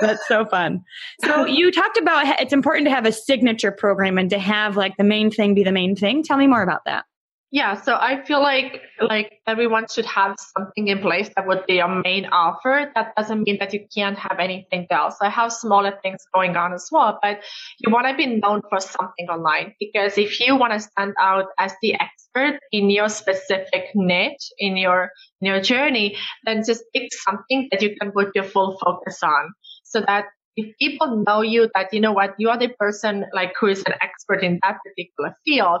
That's 0.00 0.26
so 0.26 0.44
fun. 0.46 0.82
So 1.24 1.44
you 1.44 1.70
talked 1.70 1.96
about 1.96 2.40
it's 2.40 2.52
important 2.52 2.86
to 2.86 2.90
have 2.90 3.06
a 3.06 3.12
signature 3.12 3.72
program 3.72 4.18
and 4.18 4.30
to 4.30 4.38
have 4.38 4.76
like 4.76 4.96
the 4.96 5.04
main 5.04 5.30
thing 5.30 5.54
be 5.54 5.64
the 5.64 5.72
main 5.72 5.94
thing. 5.96 6.22
Tell 6.22 6.36
me 6.36 6.46
more 6.46 6.62
about 6.62 6.84
that. 6.86 7.04
Yeah, 7.52 7.74
so 7.82 7.96
I 7.96 8.22
feel 8.24 8.40
like 8.40 8.80
like 9.00 9.40
everyone 9.44 9.86
should 9.92 10.06
have 10.06 10.36
something 10.56 10.86
in 10.86 11.00
place 11.00 11.28
that 11.34 11.48
would 11.48 11.66
be 11.66 11.80
a 11.80 11.88
main 11.88 12.26
offer. 12.26 12.92
That 12.94 13.12
doesn't 13.16 13.42
mean 13.42 13.56
that 13.58 13.72
you 13.74 13.86
can't 13.92 14.16
have 14.16 14.38
anything 14.38 14.86
else. 14.88 15.16
I 15.20 15.30
have 15.30 15.52
smaller 15.52 15.98
things 16.00 16.20
going 16.32 16.56
on 16.56 16.72
as 16.72 16.86
well, 16.92 17.18
but 17.20 17.40
you 17.80 17.90
want 17.90 18.06
to 18.06 18.14
be 18.14 18.38
known 18.38 18.62
for 18.70 18.78
something 18.78 19.26
online 19.28 19.74
because 19.80 20.16
if 20.16 20.38
you 20.38 20.54
want 20.54 20.74
to 20.74 20.78
stand 20.80 21.14
out 21.20 21.46
as 21.58 21.72
the 21.82 21.94
expert 21.94 22.60
in 22.70 22.88
your 22.88 23.08
specific 23.08 23.86
niche 23.96 24.52
in 24.60 24.76
your 24.76 25.10
in 25.40 25.48
your 25.48 25.60
journey, 25.60 26.16
then 26.44 26.62
just 26.64 26.84
pick 26.94 27.12
something 27.12 27.66
that 27.72 27.82
you 27.82 27.96
can 28.00 28.12
put 28.12 28.28
your 28.36 28.44
full 28.44 28.78
focus 28.78 29.18
on, 29.24 29.52
so 29.82 30.00
that 30.06 30.26
if 30.54 30.76
people 30.78 31.24
know 31.26 31.42
you 31.42 31.68
that 31.74 31.92
you 31.92 32.00
know 32.00 32.12
what 32.12 32.34
you 32.38 32.48
are 32.48 32.58
the 32.58 32.68
person 32.78 33.24
like 33.34 33.52
who 33.58 33.66
is 33.66 33.82
an 33.86 33.94
expert 34.00 34.42
in 34.44 34.60
that 34.62 34.78
particular 34.86 35.34
field 35.44 35.80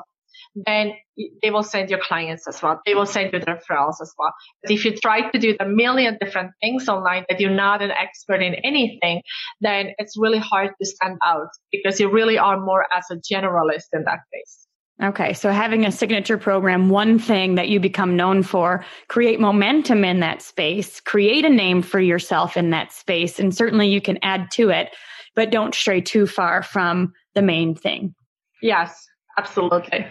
then 0.54 0.92
they 1.42 1.50
will 1.50 1.62
send 1.62 1.90
your 1.90 2.00
clients 2.00 2.48
as 2.48 2.62
well. 2.62 2.80
They 2.86 2.94
will 2.94 3.06
send 3.06 3.32
you 3.32 3.40
their 3.40 3.56
referrals 3.56 4.00
as 4.00 4.12
well. 4.18 4.32
But 4.62 4.72
if 4.72 4.84
you 4.84 4.96
try 4.96 5.30
to 5.30 5.38
do 5.38 5.56
the 5.58 5.66
million 5.66 6.16
different 6.20 6.52
things 6.60 6.88
online 6.88 7.24
that 7.28 7.40
you're 7.40 7.50
not 7.50 7.82
an 7.82 7.90
expert 7.90 8.42
in 8.42 8.54
anything, 8.54 9.22
then 9.60 9.92
it's 9.98 10.16
really 10.16 10.38
hard 10.38 10.70
to 10.80 10.86
stand 10.86 11.18
out 11.24 11.48
because 11.70 12.00
you 12.00 12.10
really 12.10 12.38
are 12.38 12.58
more 12.58 12.86
as 12.92 13.04
a 13.10 13.16
generalist 13.16 13.88
in 13.92 14.04
that 14.04 14.20
case. 14.32 14.66
Okay, 15.02 15.32
so 15.32 15.50
having 15.50 15.86
a 15.86 15.92
signature 15.92 16.36
program, 16.36 16.90
one 16.90 17.18
thing 17.18 17.54
that 17.54 17.68
you 17.68 17.80
become 17.80 18.16
known 18.16 18.42
for, 18.42 18.84
create 19.08 19.40
momentum 19.40 20.04
in 20.04 20.20
that 20.20 20.42
space, 20.42 21.00
create 21.00 21.46
a 21.46 21.48
name 21.48 21.80
for 21.80 22.00
yourself 22.00 22.54
in 22.54 22.68
that 22.70 22.92
space, 22.92 23.38
and 23.38 23.54
certainly 23.54 23.88
you 23.88 24.02
can 24.02 24.18
add 24.22 24.50
to 24.52 24.68
it, 24.68 24.90
but 25.34 25.50
don't 25.50 25.74
stray 25.74 26.02
too 26.02 26.26
far 26.26 26.62
from 26.62 27.14
the 27.34 27.40
main 27.40 27.74
thing. 27.74 28.14
Yes, 28.60 29.06
absolutely. 29.38 30.06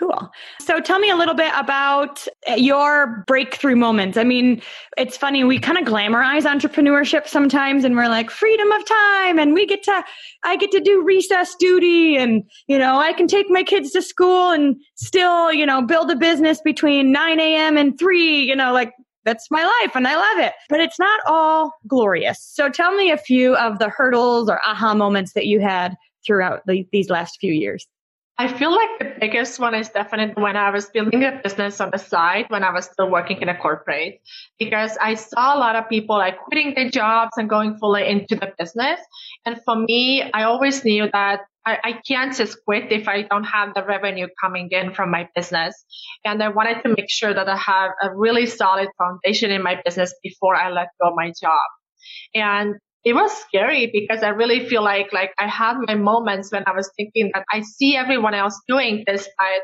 Cool. 0.00 0.30
So 0.60 0.80
tell 0.80 0.98
me 0.98 1.10
a 1.10 1.14
little 1.14 1.34
bit 1.34 1.52
about 1.54 2.26
eh, 2.46 2.54
your 2.54 3.22
breakthrough 3.26 3.76
moments. 3.76 4.16
I 4.16 4.24
mean, 4.24 4.62
it's 4.96 5.14
funny, 5.14 5.44
we 5.44 5.58
kind 5.58 5.76
of 5.76 5.84
glamorize 5.84 6.44
entrepreneurship 6.44 7.28
sometimes 7.28 7.84
and 7.84 7.94
we're 7.94 8.08
like 8.08 8.30
freedom 8.30 8.72
of 8.72 8.82
time 8.86 9.38
and 9.38 9.52
we 9.52 9.66
get 9.66 9.82
to, 9.82 10.02
I 10.42 10.56
get 10.56 10.70
to 10.70 10.80
do 10.80 11.02
recess 11.04 11.54
duty 11.54 12.16
and, 12.16 12.44
you 12.66 12.78
know, 12.78 12.98
I 12.98 13.12
can 13.12 13.26
take 13.26 13.50
my 13.50 13.62
kids 13.62 13.90
to 13.90 14.00
school 14.00 14.52
and 14.52 14.76
still, 14.94 15.52
you 15.52 15.66
know, 15.66 15.82
build 15.82 16.10
a 16.10 16.16
business 16.16 16.62
between 16.62 17.12
9 17.12 17.38
a.m. 17.38 17.76
and 17.76 17.98
3, 17.98 18.42
you 18.42 18.56
know, 18.56 18.72
like 18.72 18.94
that's 19.26 19.50
my 19.50 19.62
life 19.62 19.94
and 19.94 20.08
I 20.08 20.16
love 20.16 20.46
it. 20.46 20.54
But 20.70 20.80
it's 20.80 20.98
not 20.98 21.20
all 21.26 21.74
glorious. 21.86 22.42
So 22.42 22.70
tell 22.70 22.96
me 22.96 23.10
a 23.10 23.18
few 23.18 23.54
of 23.54 23.78
the 23.78 23.90
hurdles 23.90 24.48
or 24.48 24.62
aha 24.66 24.94
moments 24.94 25.34
that 25.34 25.44
you 25.44 25.60
had 25.60 25.94
throughout 26.24 26.62
the, 26.66 26.86
these 26.90 27.10
last 27.10 27.36
few 27.38 27.52
years. 27.52 27.86
I 28.40 28.48
feel 28.48 28.72
like 28.72 28.98
the 28.98 29.12
biggest 29.20 29.60
one 29.60 29.74
is 29.74 29.90
definitely 29.90 30.42
when 30.42 30.56
I 30.56 30.70
was 30.70 30.86
building 30.86 31.24
a 31.24 31.38
business 31.44 31.78
on 31.78 31.90
the 31.92 31.98
side 31.98 32.46
when 32.48 32.64
I 32.64 32.72
was 32.72 32.86
still 32.86 33.10
working 33.10 33.42
in 33.42 33.50
a 33.50 33.54
corporate 33.54 34.22
because 34.58 34.96
I 34.98 35.12
saw 35.12 35.54
a 35.54 35.58
lot 35.58 35.76
of 35.76 35.90
people 35.90 36.16
like 36.16 36.38
quitting 36.38 36.72
their 36.74 36.88
jobs 36.88 37.32
and 37.36 37.50
going 37.50 37.76
fully 37.76 38.08
into 38.08 38.36
the 38.36 38.50
business. 38.58 38.98
And 39.44 39.60
for 39.66 39.76
me, 39.76 40.22
I 40.32 40.44
always 40.44 40.82
knew 40.86 41.10
that 41.12 41.40
I, 41.66 41.76
I 41.84 42.00
can't 42.08 42.34
just 42.34 42.56
quit 42.64 42.90
if 42.90 43.08
I 43.08 43.24
don't 43.28 43.44
have 43.44 43.74
the 43.74 43.84
revenue 43.84 44.28
coming 44.42 44.68
in 44.70 44.94
from 44.94 45.10
my 45.10 45.28
business. 45.34 45.74
And 46.24 46.42
I 46.42 46.48
wanted 46.48 46.80
to 46.84 46.94
make 46.96 47.10
sure 47.10 47.34
that 47.34 47.46
I 47.46 47.58
have 47.58 47.90
a 48.02 48.16
really 48.16 48.46
solid 48.46 48.88
foundation 48.96 49.50
in 49.50 49.62
my 49.62 49.82
business 49.84 50.14
before 50.22 50.56
I 50.56 50.70
let 50.70 50.88
go 50.98 51.10
of 51.10 51.14
my 51.14 51.30
job. 51.38 51.68
And 52.34 52.76
it 53.04 53.14
was 53.14 53.32
scary 53.32 53.90
because 53.92 54.22
I 54.22 54.28
really 54.28 54.68
feel 54.68 54.82
like 54.82 55.12
like 55.12 55.32
I 55.38 55.46
had 55.46 55.76
my 55.86 55.94
moments 55.94 56.52
when 56.52 56.64
I 56.66 56.72
was 56.72 56.90
thinking 56.96 57.30
that 57.34 57.44
I 57.50 57.62
see 57.62 57.96
everyone 57.96 58.34
else 58.34 58.60
doing 58.68 59.04
this, 59.06 59.28
but 59.38 59.62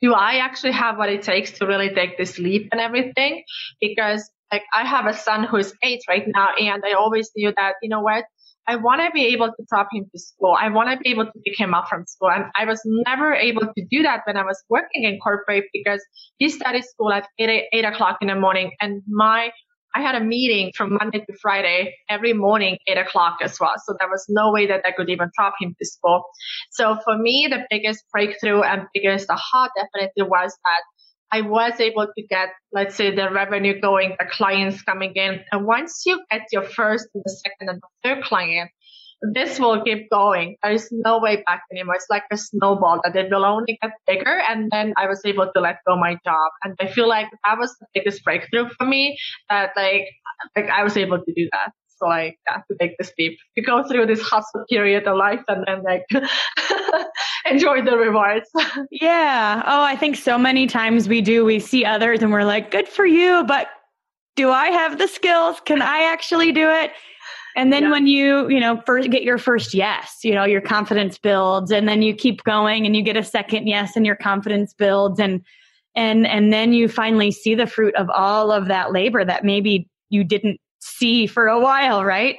do 0.00 0.14
I 0.14 0.36
actually 0.36 0.72
have 0.72 0.96
what 0.96 1.10
it 1.10 1.22
takes 1.22 1.58
to 1.58 1.66
really 1.66 1.90
take 1.90 2.16
this 2.16 2.38
leap 2.38 2.68
and 2.72 2.80
everything? 2.80 3.42
Because 3.80 4.30
like 4.50 4.62
I 4.72 4.86
have 4.86 5.06
a 5.06 5.12
son 5.12 5.44
who's 5.44 5.72
eight 5.82 6.00
right 6.08 6.24
now, 6.26 6.48
and 6.58 6.82
I 6.86 6.92
always 6.92 7.30
knew 7.36 7.52
that 7.56 7.74
you 7.82 7.90
know 7.90 8.00
what 8.00 8.24
I 8.68 8.76
want 8.76 9.00
to 9.00 9.10
be 9.12 9.26
able 9.28 9.48
to 9.48 9.64
drop 9.70 9.88
him 9.92 10.04
to 10.12 10.18
school. 10.18 10.54
I 10.58 10.68
want 10.68 10.90
to 10.90 10.98
be 10.98 11.10
able 11.10 11.24
to 11.24 11.32
pick 11.46 11.58
him 11.58 11.72
up 11.72 11.88
from 11.88 12.04
school. 12.06 12.30
And 12.30 12.44
I 12.54 12.66
was 12.66 12.82
never 12.84 13.32
able 13.32 13.62
to 13.62 13.86
do 13.90 14.02
that 14.02 14.20
when 14.26 14.36
I 14.36 14.44
was 14.44 14.62
working 14.68 15.04
in 15.04 15.18
corporate 15.20 15.64
because 15.72 16.04
he 16.36 16.50
started 16.50 16.84
school 16.84 17.10
at 17.10 17.26
8, 17.38 17.64
8 17.72 17.84
o'clock 17.86 18.18
in 18.20 18.28
the 18.28 18.34
morning 18.34 18.72
and 18.78 19.02
my 19.08 19.52
I 19.98 20.00
had 20.00 20.14
a 20.14 20.24
meeting 20.24 20.70
from 20.76 20.92
Monday 20.94 21.18
to 21.18 21.36
Friday 21.42 21.96
every 22.08 22.32
morning, 22.32 22.78
eight 22.86 22.98
o'clock 22.98 23.38
as 23.42 23.58
well. 23.58 23.74
So 23.84 23.96
there 23.98 24.08
was 24.08 24.24
no 24.28 24.52
way 24.52 24.68
that 24.68 24.82
I 24.86 24.92
could 24.92 25.10
even 25.10 25.28
drop 25.36 25.54
him 25.60 25.74
to 25.76 25.84
school. 25.84 26.22
So 26.70 26.96
for 27.02 27.18
me, 27.18 27.48
the 27.50 27.66
biggest 27.68 28.04
breakthrough 28.12 28.62
and 28.62 28.82
biggest 28.94 29.28
aha 29.28 29.68
definitely 29.74 30.22
was 30.22 30.56
that 30.64 30.82
I 31.32 31.40
was 31.40 31.80
able 31.80 32.06
to 32.06 32.22
get, 32.28 32.50
let's 32.72 32.94
say, 32.94 33.12
the 33.12 33.28
revenue 33.32 33.80
going, 33.80 34.14
the 34.20 34.26
clients 34.30 34.82
coming 34.82 35.14
in. 35.16 35.40
And 35.50 35.66
once 35.66 36.04
you 36.06 36.22
get 36.30 36.42
your 36.52 36.62
first 36.62 37.08
and 37.12 37.24
the 37.24 37.30
second 37.30 37.68
and 37.68 37.82
the 37.82 37.88
third 38.04 38.22
client, 38.22 38.70
this 39.20 39.58
will 39.58 39.82
keep 39.82 40.08
going. 40.10 40.56
There's 40.62 40.88
no 40.90 41.18
way 41.18 41.42
back 41.46 41.62
anymore. 41.72 41.96
It's 41.96 42.06
like 42.08 42.24
a 42.30 42.36
snowball 42.36 43.00
that 43.04 43.16
it 43.16 43.30
will 43.30 43.44
only 43.44 43.78
get 43.82 43.92
bigger. 44.06 44.40
And 44.48 44.70
then 44.70 44.94
I 44.96 45.06
was 45.08 45.20
able 45.24 45.50
to 45.54 45.60
let 45.60 45.78
go 45.86 45.96
my 45.96 46.16
job. 46.24 46.50
And 46.64 46.74
I 46.80 46.86
feel 46.86 47.08
like 47.08 47.26
that 47.44 47.58
was 47.58 47.74
the 47.80 47.86
biggest 47.94 48.22
breakthrough 48.24 48.68
for 48.78 48.86
me 48.86 49.18
that 49.50 49.70
like, 49.76 50.04
like 50.56 50.70
I 50.70 50.84
was 50.84 50.96
able 50.96 51.18
to 51.18 51.32
do 51.34 51.48
that. 51.52 51.72
So 51.98 52.06
like, 52.06 52.38
yeah, 52.48 52.58
to 52.58 52.76
take 52.78 52.96
this 52.98 53.12
leap, 53.18 53.38
to 53.56 53.62
go 53.62 53.82
through 53.88 54.06
this 54.06 54.22
hustle 54.22 54.64
period 54.70 55.08
of 55.08 55.16
life 55.16 55.40
and 55.48 55.64
then 55.66 55.82
like 55.82 56.04
enjoy 57.50 57.82
the 57.82 57.96
rewards. 57.96 58.48
yeah. 58.92 59.62
Oh, 59.66 59.82
I 59.82 59.96
think 59.96 60.14
so 60.14 60.38
many 60.38 60.68
times 60.68 61.08
we 61.08 61.22
do, 61.22 61.44
we 61.44 61.58
see 61.58 61.84
others 61.84 62.22
and 62.22 62.30
we're 62.30 62.44
like, 62.44 62.70
good 62.70 62.86
for 62.86 63.04
you, 63.04 63.42
but 63.44 63.66
do 64.36 64.50
I 64.50 64.68
have 64.68 64.98
the 64.98 65.08
skills? 65.08 65.60
Can 65.64 65.82
I 65.82 66.04
actually 66.12 66.52
do 66.52 66.70
it? 66.70 66.92
And 67.58 67.72
then 67.72 67.82
yeah. 67.82 67.90
when 67.90 68.06
you, 68.06 68.48
you 68.48 68.60
know, 68.60 68.80
first 68.86 69.10
get 69.10 69.24
your 69.24 69.36
first 69.36 69.74
yes, 69.74 70.18
you 70.22 70.32
know, 70.32 70.44
your 70.44 70.60
confidence 70.60 71.18
builds 71.18 71.72
and 71.72 71.88
then 71.88 72.02
you 72.02 72.14
keep 72.14 72.44
going 72.44 72.86
and 72.86 72.94
you 72.94 73.02
get 73.02 73.16
a 73.16 73.24
second 73.24 73.66
yes 73.66 73.96
and 73.96 74.06
your 74.06 74.14
confidence 74.14 74.72
builds 74.72 75.18
and 75.18 75.44
and 75.96 76.24
and 76.24 76.52
then 76.52 76.72
you 76.72 76.86
finally 76.86 77.32
see 77.32 77.56
the 77.56 77.66
fruit 77.66 77.96
of 77.96 78.08
all 78.10 78.52
of 78.52 78.68
that 78.68 78.92
labor 78.92 79.24
that 79.24 79.42
maybe 79.42 79.88
you 80.08 80.22
didn't 80.22 80.60
see 80.78 81.26
for 81.26 81.48
a 81.48 81.58
while, 81.58 82.04
right? 82.04 82.36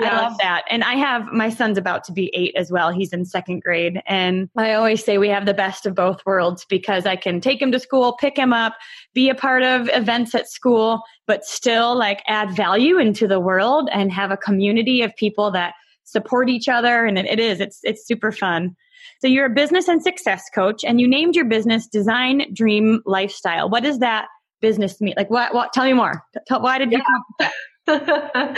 Yes. 0.00 0.12
I 0.12 0.22
love 0.22 0.38
that. 0.40 0.64
And 0.70 0.82
I 0.82 0.94
have 0.94 1.26
my 1.32 1.50
son's 1.50 1.76
about 1.76 2.04
to 2.04 2.12
be 2.12 2.30
eight 2.34 2.54
as 2.56 2.72
well. 2.72 2.90
He's 2.90 3.12
in 3.12 3.26
second 3.26 3.60
grade. 3.62 4.00
And 4.06 4.48
I 4.56 4.72
always 4.72 5.04
say 5.04 5.18
we 5.18 5.28
have 5.28 5.44
the 5.44 5.52
best 5.52 5.84
of 5.84 5.94
both 5.94 6.24
worlds 6.24 6.64
because 6.64 7.04
I 7.04 7.16
can 7.16 7.40
take 7.40 7.60
him 7.60 7.72
to 7.72 7.78
school, 7.78 8.16
pick 8.18 8.38
him 8.38 8.54
up, 8.54 8.74
be 9.12 9.28
a 9.28 9.34
part 9.34 9.62
of 9.62 9.90
events 9.92 10.34
at 10.34 10.48
school, 10.48 11.02
but 11.26 11.44
still 11.44 11.96
like 11.96 12.22
add 12.26 12.56
value 12.56 12.98
into 12.98 13.28
the 13.28 13.40
world 13.40 13.90
and 13.92 14.10
have 14.10 14.30
a 14.30 14.36
community 14.36 15.02
of 15.02 15.14
people 15.16 15.50
that 15.50 15.74
support 16.04 16.48
each 16.48 16.68
other. 16.68 17.04
And 17.04 17.18
it 17.18 17.38
is, 17.38 17.60
it's, 17.60 17.80
it's 17.82 18.06
super 18.06 18.32
fun. 18.32 18.74
So 19.20 19.28
you're 19.28 19.46
a 19.46 19.50
business 19.50 19.88
and 19.88 20.02
success 20.02 20.44
coach 20.54 20.84
and 20.84 21.00
you 21.00 21.08
named 21.08 21.36
your 21.36 21.44
business 21.44 21.86
Design 21.86 22.46
Dream 22.54 23.02
Lifestyle. 23.04 23.68
What 23.68 23.82
does 23.82 23.98
that 23.98 24.26
business 24.62 25.00
mean? 25.02 25.14
Like 25.18 25.28
what, 25.28 25.52
what, 25.52 25.72
tell 25.74 25.84
me 25.84 25.92
more. 25.92 26.24
Tell, 26.46 26.62
why 26.62 26.78
did 26.78 26.92
you 26.92 27.02
yeah. 27.40 27.50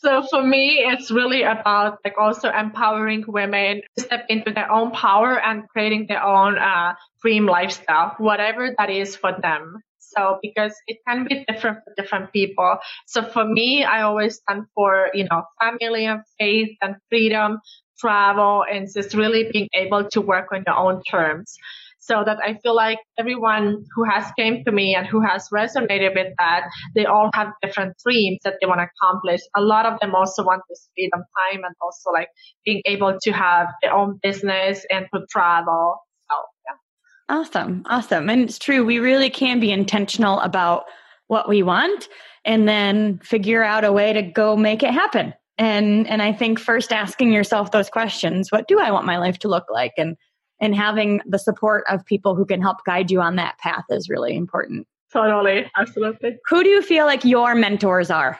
so 0.00 0.22
for 0.30 0.42
me, 0.42 0.84
it's 0.86 1.10
really 1.10 1.42
about 1.42 1.98
like 2.04 2.14
also 2.18 2.50
empowering 2.50 3.24
women 3.26 3.82
to 3.96 4.04
step 4.04 4.26
into 4.28 4.52
their 4.52 4.70
own 4.70 4.92
power 4.92 5.40
and 5.40 5.68
creating 5.68 6.06
their 6.08 6.22
own 6.22 6.58
uh, 6.58 6.94
dream 7.22 7.46
lifestyle, 7.46 8.14
whatever 8.18 8.74
that 8.78 8.90
is 8.90 9.16
for 9.16 9.32
them. 9.42 9.82
So 9.98 10.38
because 10.42 10.74
it 10.86 10.98
can 11.06 11.26
be 11.28 11.44
different 11.48 11.78
for 11.84 11.94
different 11.96 12.32
people. 12.32 12.78
So 13.06 13.22
for 13.24 13.44
me, 13.44 13.84
I 13.84 14.02
always 14.02 14.36
stand 14.36 14.64
for, 14.74 15.10
you 15.14 15.26
know, 15.30 15.42
family 15.60 16.06
and 16.06 16.22
faith 16.38 16.76
and 16.82 16.96
freedom, 17.08 17.60
travel, 17.98 18.64
and 18.70 18.88
just 18.92 19.14
really 19.14 19.50
being 19.52 19.68
able 19.74 20.08
to 20.10 20.20
work 20.20 20.48
on 20.52 20.64
your 20.66 20.76
own 20.76 21.02
terms 21.08 21.56
so 22.00 22.22
that 22.24 22.38
I 22.42 22.54
feel 22.62 22.74
like 22.74 22.98
everyone 23.18 23.84
who 23.94 24.04
has 24.04 24.24
came 24.36 24.64
to 24.64 24.72
me 24.72 24.94
and 24.94 25.06
who 25.06 25.20
has 25.20 25.48
resonated 25.52 26.14
with 26.14 26.32
that, 26.38 26.68
they 26.94 27.04
all 27.04 27.30
have 27.34 27.48
different 27.62 27.94
dreams 28.04 28.38
that 28.44 28.54
they 28.60 28.66
want 28.66 28.80
to 28.80 28.88
accomplish. 28.96 29.40
A 29.54 29.60
lot 29.60 29.86
of 29.86 30.00
them 30.00 30.14
also 30.14 30.42
want 30.42 30.62
this 30.68 30.88
freedom 30.96 31.20
time 31.20 31.62
and 31.62 31.74
also 31.80 32.10
like 32.10 32.28
being 32.64 32.82
able 32.86 33.16
to 33.22 33.30
have 33.32 33.68
their 33.82 33.92
own 33.92 34.18
business 34.22 34.84
and 34.90 35.06
to 35.14 35.20
travel. 35.30 35.96
So 36.30 36.36
yeah. 36.66 37.36
Awesome. 37.36 37.82
Awesome. 37.86 38.30
And 38.30 38.42
it's 38.42 38.58
true. 38.58 38.84
We 38.84 38.98
really 38.98 39.30
can 39.30 39.60
be 39.60 39.70
intentional 39.70 40.40
about 40.40 40.84
what 41.28 41.48
we 41.48 41.62
want 41.62 42.08
and 42.46 42.66
then 42.66 43.20
figure 43.22 43.62
out 43.62 43.84
a 43.84 43.92
way 43.92 44.14
to 44.14 44.22
go 44.22 44.56
make 44.56 44.82
it 44.82 44.92
happen. 44.92 45.34
And 45.58 46.06
and 46.08 46.22
I 46.22 46.32
think 46.32 46.58
first 46.58 46.90
asking 46.90 47.34
yourself 47.34 47.70
those 47.70 47.90
questions, 47.90 48.50
what 48.50 48.66
do 48.66 48.80
I 48.80 48.90
want 48.90 49.04
my 49.04 49.18
life 49.18 49.38
to 49.40 49.48
look 49.48 49.66
like? 49.70 49.92
And 49.98 50.16
and 50.60 50.74
having 50.74 51.20
the 51.26 51.38
support 51.38 51.84
of 51.88 52.04
people 52.04 52.34
who 52.34 52.44
can 52.44 52.60
help 52.60 52.84
guide 52.84 53.10
you 53.10 53.20
on 53.20 53.36
that 53.36 53.58
path 53.58 53.84
is 53.90 54.08
really 54.08 54.34
important. 54.34 54.86
Totally. 55.12 55.70
Absolutely. 55.76 56.36
Who 56.48 56.62
do 56.62 56.68
you 56.68 56.82
feel 56.82 57.06
like 57.06 57.24
your 57.24 57.54
mentors 57.54 58.10
are? 58.10 58.38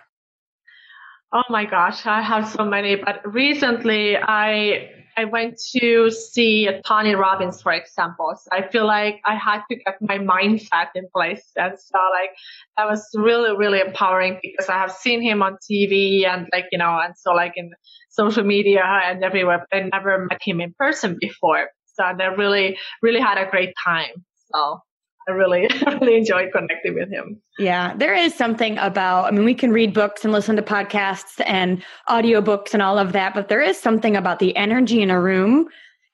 Oh 1.33 1.43
my 1.49 1.65
gosh, 1.65 2.07
I 2.07 2.23
have 2.23 2.49
so 2.49 2.65
many, 2.65 2.97
but 2.97 3.21
recently 3.25 4.17
I 4.17 4.91
I 5.17 5.25
went 5.25 5.61
to 5.77 6.11
see 6.11 6.69
Tony 6.87 7.15
Robbins, 7.15 7.61
for 7.61 7.73
example. 7.73 8.33
So 8.37 8.49
I 8.53 8.69
feel 8.69 8.87
like 8.87 9.21
I 9.25 9.35
had 9.35 9.61
to 9.71 9.77
get 9.77 9.97
my 10.01 10.19
mindset 10.19 10.89
in 10.95 11.09
place. 11.15 11.51
And 11.57 11.79
so 11.79 11.99
like 12.13 12.31
that 12.77 12.89
was 12.89 13.07
really, 13.15 13.57
really 13.57 13.81
empowering 13.81 14.39
because 14.43 14.69
I 14.69 14.79
have 14.79 14.93
seen 14.93 15.21
him 15.21 15.43
on 15.43 15.59
TV 15.71 16.27
and 16.27 16.49
like, 16.53 16.67
you 16.73 16.79
know, 16.79 16.99
and 17.03 17.15
so 17.17 17.33
like 17.33 17.53
in 17.57 17.73
social 18.09 18.45
media 18.45 18.83
and 18.83 19.23
everywhere, 19.23 19.67
but 19.71 19.77
I 19.77 19.89
never 19.93 20.27
met 20.31 20.41
him 20.43 20.61
in 20.61 20.75
person 20.79 21.17
before. 21.21 21.69
So 22.01 22.25
I 22.25 22.27
really, 22.27 22.79
really 23.03 23.21
had 23.21 23.39
a 23.39 23.49
great 23.51 23.75
time. 23.85 24.25
So 24.53 24.81
I 25.29 25.33
really, 25.33 25.69
really 25.87 26.17
enjoyed 26.17 26.51
connecting 26.53 26.95
with 26.95 27.11
him. 27.11 27.41
Yeah, 27.59 27.95
there 27.97 28.15
is 28.15 28.35
something 28.35 28.79
about, 28.79 29.27
I 29.27 29.31
mean, 29.33 29.45
we 29.45 29.55
can 29.55 29.71
read 29.71 29.93
books 29.93 30.25
and 30.25 30.33
listen 30.33 30.57
to 30.57 30.63
podcasts 30.63 31.43
and 31.47 31.83
audiobooks 32.09 32.73
and 32.73 32.83
all 32.83 32.99
of 32.99 33.13
that, 33.13 33.35
but 33.35 33.49
there 33.49 33.61
is 33.61 33.79
something 33.79 34.17
about 34.17 34.39
the 34.39 34.57
energy 34.57 35.03
in 35.03 35.11
a 35.11 35.21
room 35.21 35.69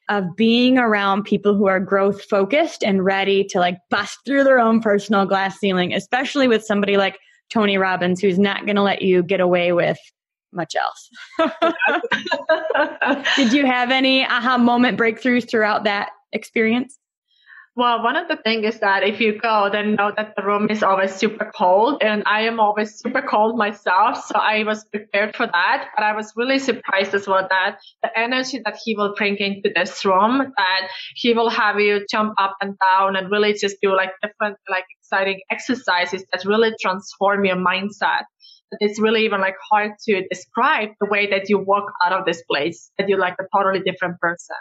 of 0.09 0.24
being 0.37 0.78
around 0.78 1.24
people 1.24 1.55
who 1.55 1.66
are 1.66 1.80
growth 1.80 2.22
focused 2.24 2.84
and 2.84 3.05
ready 3.05 3.45
to 3.45 3.59
like 3.59 3.78
bust 3.91 4.18
through 4.24 4.45
their 4.45 4.59
own 4.61 4.80
personal 4.80 5.26
glass 5.26 5.59
ceiling, 5.59 5.93
especially 5.93 6.47
with 6.47 6.64
somebody 6.64 6.97
like 6.97 7.18
Tony 7.51 7.76
Robbins, 7.76 8.20
who's 8.20 8.39
not 8.39 8.66
going 8.66 8.76
to 8.76 8.82
let 8.82 9.03
you 9.03 9.22
get 9.22 9.41
away 9.41 9.72
with 9.72 9.99
much 10.53 10.75
else. 10.77 11.11
Did 13.37 13.53
you 13.53 13.67
have 13.67 13.91
any 13.91 14.25
aha 14.25 14.59
moment 14.59 14.99
breakthroughs 14.99 15.49
throughout 15.49 15.85
that 15.85 16.11
experience? 16.33 16.99
Well, 17.77 18.03
one 18.03 18.17
of 18.17 18.27
the 18.27 18.39
things 18.39 18.65
is 18.75 18.81
that 18.81 19.03
if 19.03 19.21
you 19.21 19.39
go, 19.39 19.69
then 19.71 19.97
know 19.97 20.11
that 20.17 20.33
the 20.35 20.43
room 20.43 20.71
is 20.71 20.83
always 20.83 21.15
super 21.15 21.53
cold 21.55 22.03
and 22.03 22.23
I 22.25 22.45
am 22.45 22.59
always 22.59 22.99
super 22.99 23.21
cold 23.21 23.59
myself. 23.59 24.25
So 24.25 24.35
I 24.35 24.65
was 24.65 24.87
prepared 24.87 25.37
for 25.37 25.47
that, 25.47 25.89
but 25.95 26.03
I 26.03 26.17
was 26.17 26.33
really 26.37 26.59
surprised 26.59 27.13
as 27.13 27.29
well 27.29 27.47
that 27.51 27.77
the 28.03 28.19
energy 28.19 28.63
that 28.65 28.79
he 28.83 28.97
will 28.97 29.15
bring 29.15 29.37
into 29.37 29.71
this 29.75 30.07
room, 30.07 30.55
that 30.57 30.89
he 31.17 31.35
will 31.35 31.51
have 31.51 31.79
you 31.79 32.07
jump 32.11 32.33
up 32.39 32.57
and 32.63 32.77
down 32.79 33.15
and 33.15 33.31
really 33.31 33.53
just 33.53 33.77
do 33.83 33.95
like 33.95 34.13
different, 34.23 34.57
like 34.71 34.87
exciting 34.99 35.41
exercises 35.51 36.25
that 36.33 36.47
really 36.47 36.73
transform 36.81 37.45
your 37.45 37.57
mindset 37.57 38.25
it's 38.81 39.01
really 39.01 39.25
even 39.25 39.41
like 39.41 39.57
hard 39.71 39.93
to 40.09 40.27
describe 40.29 40.91
the 41.01 41.07
way 41.09 41.31
that 41.31 41.49
you 41.49 41.59
walk 41.59 41.85
out 42.05 42.12
of 42.12 42.25
this 42.25 42.43
place, 42.51 42.91
that 42.99 43.09
you're 43.09 43.19
like 43.19 43.37
a 43.41 43.45
totally 43.57 43.81
different 43.85 44.19
person. 44.21 44.57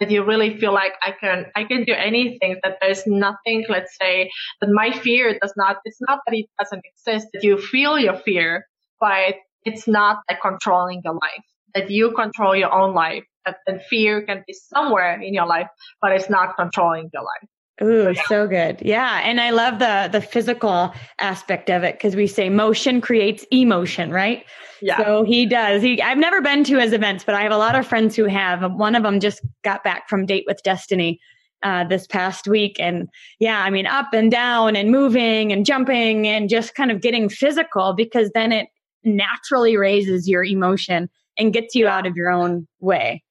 That 0.00 0.10
you 0.10 0.24
really 0.24 0.58
feel 0.58 0.74
like 0.74 0.92
I 1.02 1.12
can, 1.12 1.46
I 1.54 1.64
can 1.64 1.84
do 1.84 1.92
anything, 1.92 2.56
that 2.64 2.78
there's 2.80 3.06
nothing, 3.06 3.64
let's 3.68 3.96
say, 4.00 4.28
that 4.60 4.68
my 4.72 4.90
fear 4.90 5.38
does 5.40 5.52
not, 5.56 5.76
it's 5.84 6.00
not 6.00 6.18
that 6.26 6.34
it 6.36 6.46
doesn't 6.58 6.82
exist, 6.84 7.28
that 7.32 7.44
you 7.44 7.58
feel 7.58 7.96
your 7.98 8.16
fear, 8.16 8.66
but 9.00 9.36
it's 9.62 9.86
not 9.86 10.18
like 10.28 10.40
controlling 10.42 11.00
your 11.04 11.14
life, 11.14 11.44
that 11.74 11.90
you 11.90 12.12
control 12.12 12.56
your 12.56 12.72
own 12.72 12.92
life, 12.92 13.22
that, 13.46 13.58
that 13.66 13.86
fear 13.86 14.22
can 14.22 14.42
be 14.46 14.52
somewhere 14.52 15.20
in 15.20 15.32
your 15.32 15.46
life, 15.46 15.68
but 16.00 16.10
it's 16.10 16.28
not 16.28 16.56
controlling 16.56 17.08
your 17.12 17.22
life. 17.22 17.48
Ooh, 17.82 18.12
yeah. 18.14 18.22
so 18.28 18.46
good. 18.46 18.80
Yeah. 18.82 19.20
And 19.24 19.40
I 19.40 19.50
love 19.50 19.78
the 19.80 20.08
the 20.12 20.20
physical 20.20 20.94
aspect 21.18 21.70
of 21.70 21.82
it 21.82 21.96
because 21.96 22.14
we 22.14 22.26
say 22.26 22.48
motion 22.48 23.00
creates 23.00 23.44
emotion, 23.50 24.10
right? 24.10 24.44
Yeah. 24.80 24.98
So 24.98 25.24
he 25.24 25.46
does. 25.46 25.82
He 25.82 26.00
I've 26.00 26.18
never 26.18 26.40
been 26.40 26.62
to 26.64 26.78
his 26.78 26.92
events, 26.92 27.24
but 27.24 27.34
I 27.34 27.42
have 27.42 27.52
a 27.52 27.56
lot 27.56 27.74
of 27.74 27.86
friends 27.86 28.14
who 28.14 28.26
have. 28.26 28.72
One 28.72 28.94
of 28.94 29.02
them 29.02 29.18
just 29.18 29.40
got 29.62 29.82
back 29.82 30.08
from 30.08 30.24
Date 30.24 30.44
with 30.46 30.62
Destiny 30.62 31.20
uh, 31.64 31.82
this 31.84 32.06
past 32.06 32.46
week. 32.46 32.76
And 32.78 33.08
yeah, 33.40 33.62
I 33.62 33.70
mean, 33.70 33.86
up 33.86 34.12
and 34.12 34.30
down 34.30 34.76
and 34.76 34.90
moving 34.90 35.50
and 35.52 35.66
jumping 35.66 36.28
and 36.28 36.48
just 36.48 36.74
kind 36.74 36.90
of 36.92 37.00
getting 37.00 37.28
physical 37.28 37.94
because 37.94 38.30
then 38.34 38.52
it 38.52 38.68
naturally 39.02 39.76
raises 39.76 40.28
your 40.28 40.44
emotion 40.44 41.08
and 41.38 41.52
gets 41.52 41.74
you 41.74 41.88
out 41.88 42.06
of 42.06 42.16
your 42.16 42.30
own 42.30 42.68
way. 42.80 43.24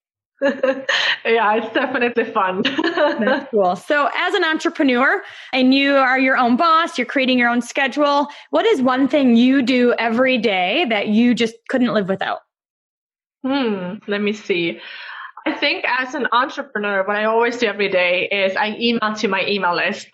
yeah, 1.25 1.55
it's 1.55 1.73
definitely 1.73 2.25
fun. 2.25 2.63
That's 2.63 3.49
cool. 3.51 3.75
So, 3.75 4.09
as 4.15 4.33
an 4.33 4.43
entrepreneur, 4.43 5.21
and 5.53 5.73
you 5.73 5.95
are 5.95 6.19
your 6.19 6.37
own 6.37 6.57
boss, 6.57 6.97
you're 6.97 7.07
creating 7.07 7.39
your 7.39 7.49
own 7.49 7.61
schedule. 7.61 8.27
What 8.49 8.65
is 8.65 8.81
one 8.81 9.07
thing 9.07 9.35
you 9.37 9.61
do 9.61 9.93
every 9.93 10.37
day 10.37 10.85
that 10.89 11.07
you 11.07 11.33
just 11.33 11.55
couldn't 11.69 11.93
live 11.93 12.09
without? 12.09 12.39
Hmm, 13.43 13.95
let 14.07 14.21
me 14.21 14.33
see. 14.33 14.79
I 15.45 15.53
think 15.53 15.83
as 15.85 16.13
an 16.15 16.27
entrepreneur, 16.31 17.05
what 17.05 17.17
I 17.17 17.25
always 17.25 17.57
do 17.57 17.67
every 17.67 17.89
day 17.89 18.29
is 18.29 18.55
I 18.55 18.77
email 18.79 19.13
to 19.15 19.27
my 19.27 19.45
email 19.45 19.75
list. 19.75 20.07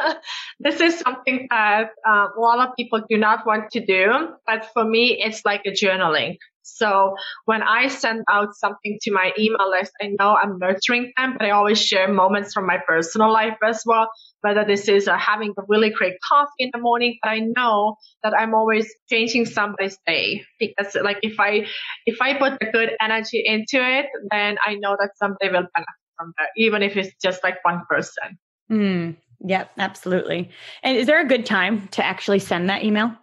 this 0.60 0.80
is 0.80 0.98
something 0.98 1.46
that 1.50 1.90
um, 2.06 2.28
a 2.36 2.40
lot 2.40 2.68
of 2.68 2.76
people 2.76 3.00
do 3.08 3.16
not 3.16 3.46
want 3.46 3.70
to 3.70 3.84
do, 3.84 4.28
but 4.46 4.66
for 4.74 4.84
me, 4.84 5.22
it's 5.22 5.44
like 5.46 5.62
a 5.64 5.70
journaling. 5.70 6.36
So 6.66 7.14
when 7.44 7.62
I 7.62 7.86
send 7.88 8.24
out 8.30 8.48
something 8.54 8.98
to 9.02 9.12
my 9.12 9.32
email 9.38 9.70
list, 9.70 9.92
I 10.02 10.08
know 10.18 10.34
I'm 10.34 10.58
nurturing 10.58 11.12
them, 11.16 11.36
but 11.38 11.46
I 11.46 11.50
always 11.50 11.80
share 11.80 12.12
moments 12.12 12.52
from 12.52 12.66
my 12.66 12.78
personal 12.86 13.32
life 13.32 13.56
as 13.64 13.82
well. 13.86 14.10
Whether 14.40 14.64
this 14.64 14.88
is 14.88 15.06
uh, 15.06 15.16
having 15.16 15.54
a 15.56 15.62
really 15.68 15.90
great 15.90 16.14
coffee 16.28 16.50
in 16.58 16.70
the 16.72 16.80
morning, 16.80 17.18
but 17.22 17.28
I 17.28 17.38
know 17.38 17.96
that 18.22 18.34
I'm 18.36 18.54
always 18.54 18.92
changing 19.08 19.46
somebody's 19.46 19.96
day 20.06 20.44
because 20.58 20.96
like 21.02 21.18
if 21.22 21.38
I, 21.38 21.66
if 22.04 22.20
I 22.20 22.34
put 22.34 22.58
the 22.58 22.66
good 22.72 22.90
energy 23.00 23.42
into 23.44 23.78
it, 23.80 24.06
then 24.30 24.58
I 24.64 24.74
know 24.74 24.96
that 24.98 25.10
somebody 25.16 25.46
will 25.46 25.68
benefit 25.74 25.86
from 26.16 26.32
that, 26.38 26.48
even 26.56 26.82
if 26.82 26.96
it's 26.96 27.14
just 27.22 27.44
like 27.44 27.64
one 27.64 27.82
person. 27.88 28.38
Mm, 28.70 29.16
yep, 29.40 29.70
absolutely. 29.78 30.50
And 30.82 30.96
is 30.96 31.06
there 31.06 31.20
a 31.20 31.28
good 31.28 31.46
time 31.46 31.88
to 31.88 32.04
actually 32.04 32.40
send 32.40 32.68
that 32.70 32.82
email? 32.82 33.16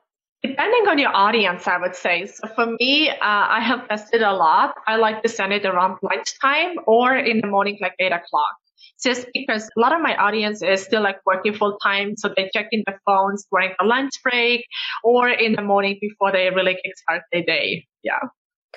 Depending 0.43 0.89
on 0.89 0.99
your 0.99 1.15
audience, 1.15 1.67
I 1.67 1.77
would 1.77 1.95
say. 1.95 2.25
So 2.25 2.47
for 2.49 2.65
me, 2.77 3.09
uh, 3.09 3.15
I 3.21 3.61
have 3.61 3.87
tested 3.87 4.21
a 4.21 4.33
lot. 4.33 4.75
I 4.85 4.97
like 4.97 5.23
to 5.23 5.29
send 5.29 5.53
it 5.53 5.65
around 5.65 5.99
lunchtime 6.01 6.75
or 6.85 7.15
in 7.15 7.39
the 7.39 7.47
morning, 7.47 7.77
like 7.81 7.93
eight 7.99 8.11
o'clock. 8.11 8.55
Just 9.01 9.27
because 9.33 9.69
a 9.77 9.79
lot 9.79 9.93
of 9.93 10.01
my 10.01 10.15
audience 10.17 10.61
is 10.61 10.83
still 10.83 11.01
like 11.01 11.17
working 11.25 11.53
full 11.53 11.77
time. 11.81 12.15
So 12.17 12.29
they 12.35 12.49
check 12.53 12.67
in 12.71 12.83
their 12.85 12.99
phones 13.05 13.45
during 13.51 13.71
the 13.79 13.85
lunch 13.85 14.11
break 14.21 14.65
or 15.03 15.29
in 15.29 15.53
the 15.53 15.61
morning 15.61 15.97
before 16.01 16.33
they 16.33 16.49
really 16.49 16.73
kickstart 16.73 17.21
their 17.31 17.43
day. 17.43 17.85
Yeah. 18.03 18.19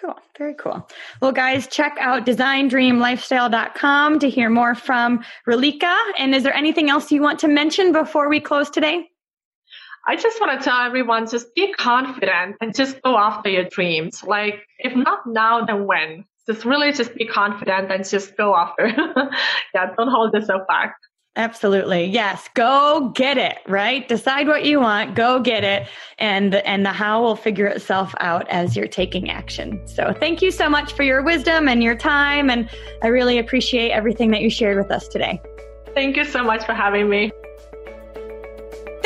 Cool. 0.01 0.15
Very 0.39 0.55
cool. 0.55 0.89
Well, 1.21 1.33
guys, 1.33 1.67
check 1.67 1.97
out 1.99 2.27
designdreamlifestyle.com 2.27 4.19
to 4.21 4.31
hear 4.31 4.51
more 4.51 4.75
from 4.75 5.25
Relika. 5.49 5.97
And 6.19 6.35
is 6.35 6.43
there 6.43 6.55
anything 6.55 6.91
else 6.91 7.11
you 7.11 7.23
want 7.23 7.41
to 7.41 7.49
mention 7.49 7.93
before 7.93 8.29
we 8.29 8.39
close 8.39 8.71
today? 8.71 9.09
I 10.09 10.15
just 10.15 10.41
want 10.41 10.59
to 10.59 10.65
tell 10.65 10.81
everyone 10.81 11.29
just 11.29 11.53
be 11.55 11.73
confident 11.73 12.57
and 12.61 12.75
just 12.75 13.03
go 13.03 13.17
after 13.17 13.51
your 13.51 13.65
dreams. 13.65 14.23
Like, 14.23 14.63
if 14.79 14.95
not 14.95 15.21
now, 15.27 15.65
then 15.65 15.87
when? 15.87 16.25
Just 16.49 16.65
really 16.65 16.93
just 16.93 17.15
be 17.17 17.27
confident 17.27 17.91
and 17.91 18.09
just 18.09 18.37
go 18.37 18.55
after. 18.55 18.87
yeah, 19.75 19.93
don't 19.97 20.09
hold 20.09 20.33
yourself 20.33 20.63
back. 20.69 20.95
Absolutely. 21.35 22.05
Yes. 22.05 22.49
Go 22.55 23.11
get 23.15 23.37
it, 23.37 23.59
right? 23.67 24.09
Decide 24.09 24.47
what 24.47 24.65
you 24.65 24.81
want, 24.81 25.15
go 25.15 25.41
get 25.41 25.65
it. 25.65 25.87
And 26.19 26.55
and 26.55 26.87
the 26.87 26.93
how 26.93 27.21
will 27.21 27.37
figure 27.37 27.67
itself 27.67 28.15
out 28.21 28.49
as 28.49 28.75
you're 28.75 28.89
taking 28.89 29.29
action. 29.29 29.87
So 29.87 30.15
thank 30.19 30.41
you 30.41 30.51
so 30.51 30.69
much 30.71 30.95
for 30.95 31.03
your 31.03 31.23
wisdom 31.23 31.69
and 31.69 31.83
your 31.83 31.97
time. 31.97 32.49
And 32.49 32.71
I 33.03 33.09
really 33.09 33.39
appreciate 33.39 33.91
everything 33.91 34.31
that 34.31 34.41
you 34.41 34.49
shared 34.49 34.79
with 34.79 34.91
us 34.91 35.09
today. 35.09 35.43
Thank 35.95 36.17
you 36.17 36.25
so 36.25 36.43
much 36.43 36.65
for 36.65 36.73
having 36.73 37.11
me. 37.11 37.33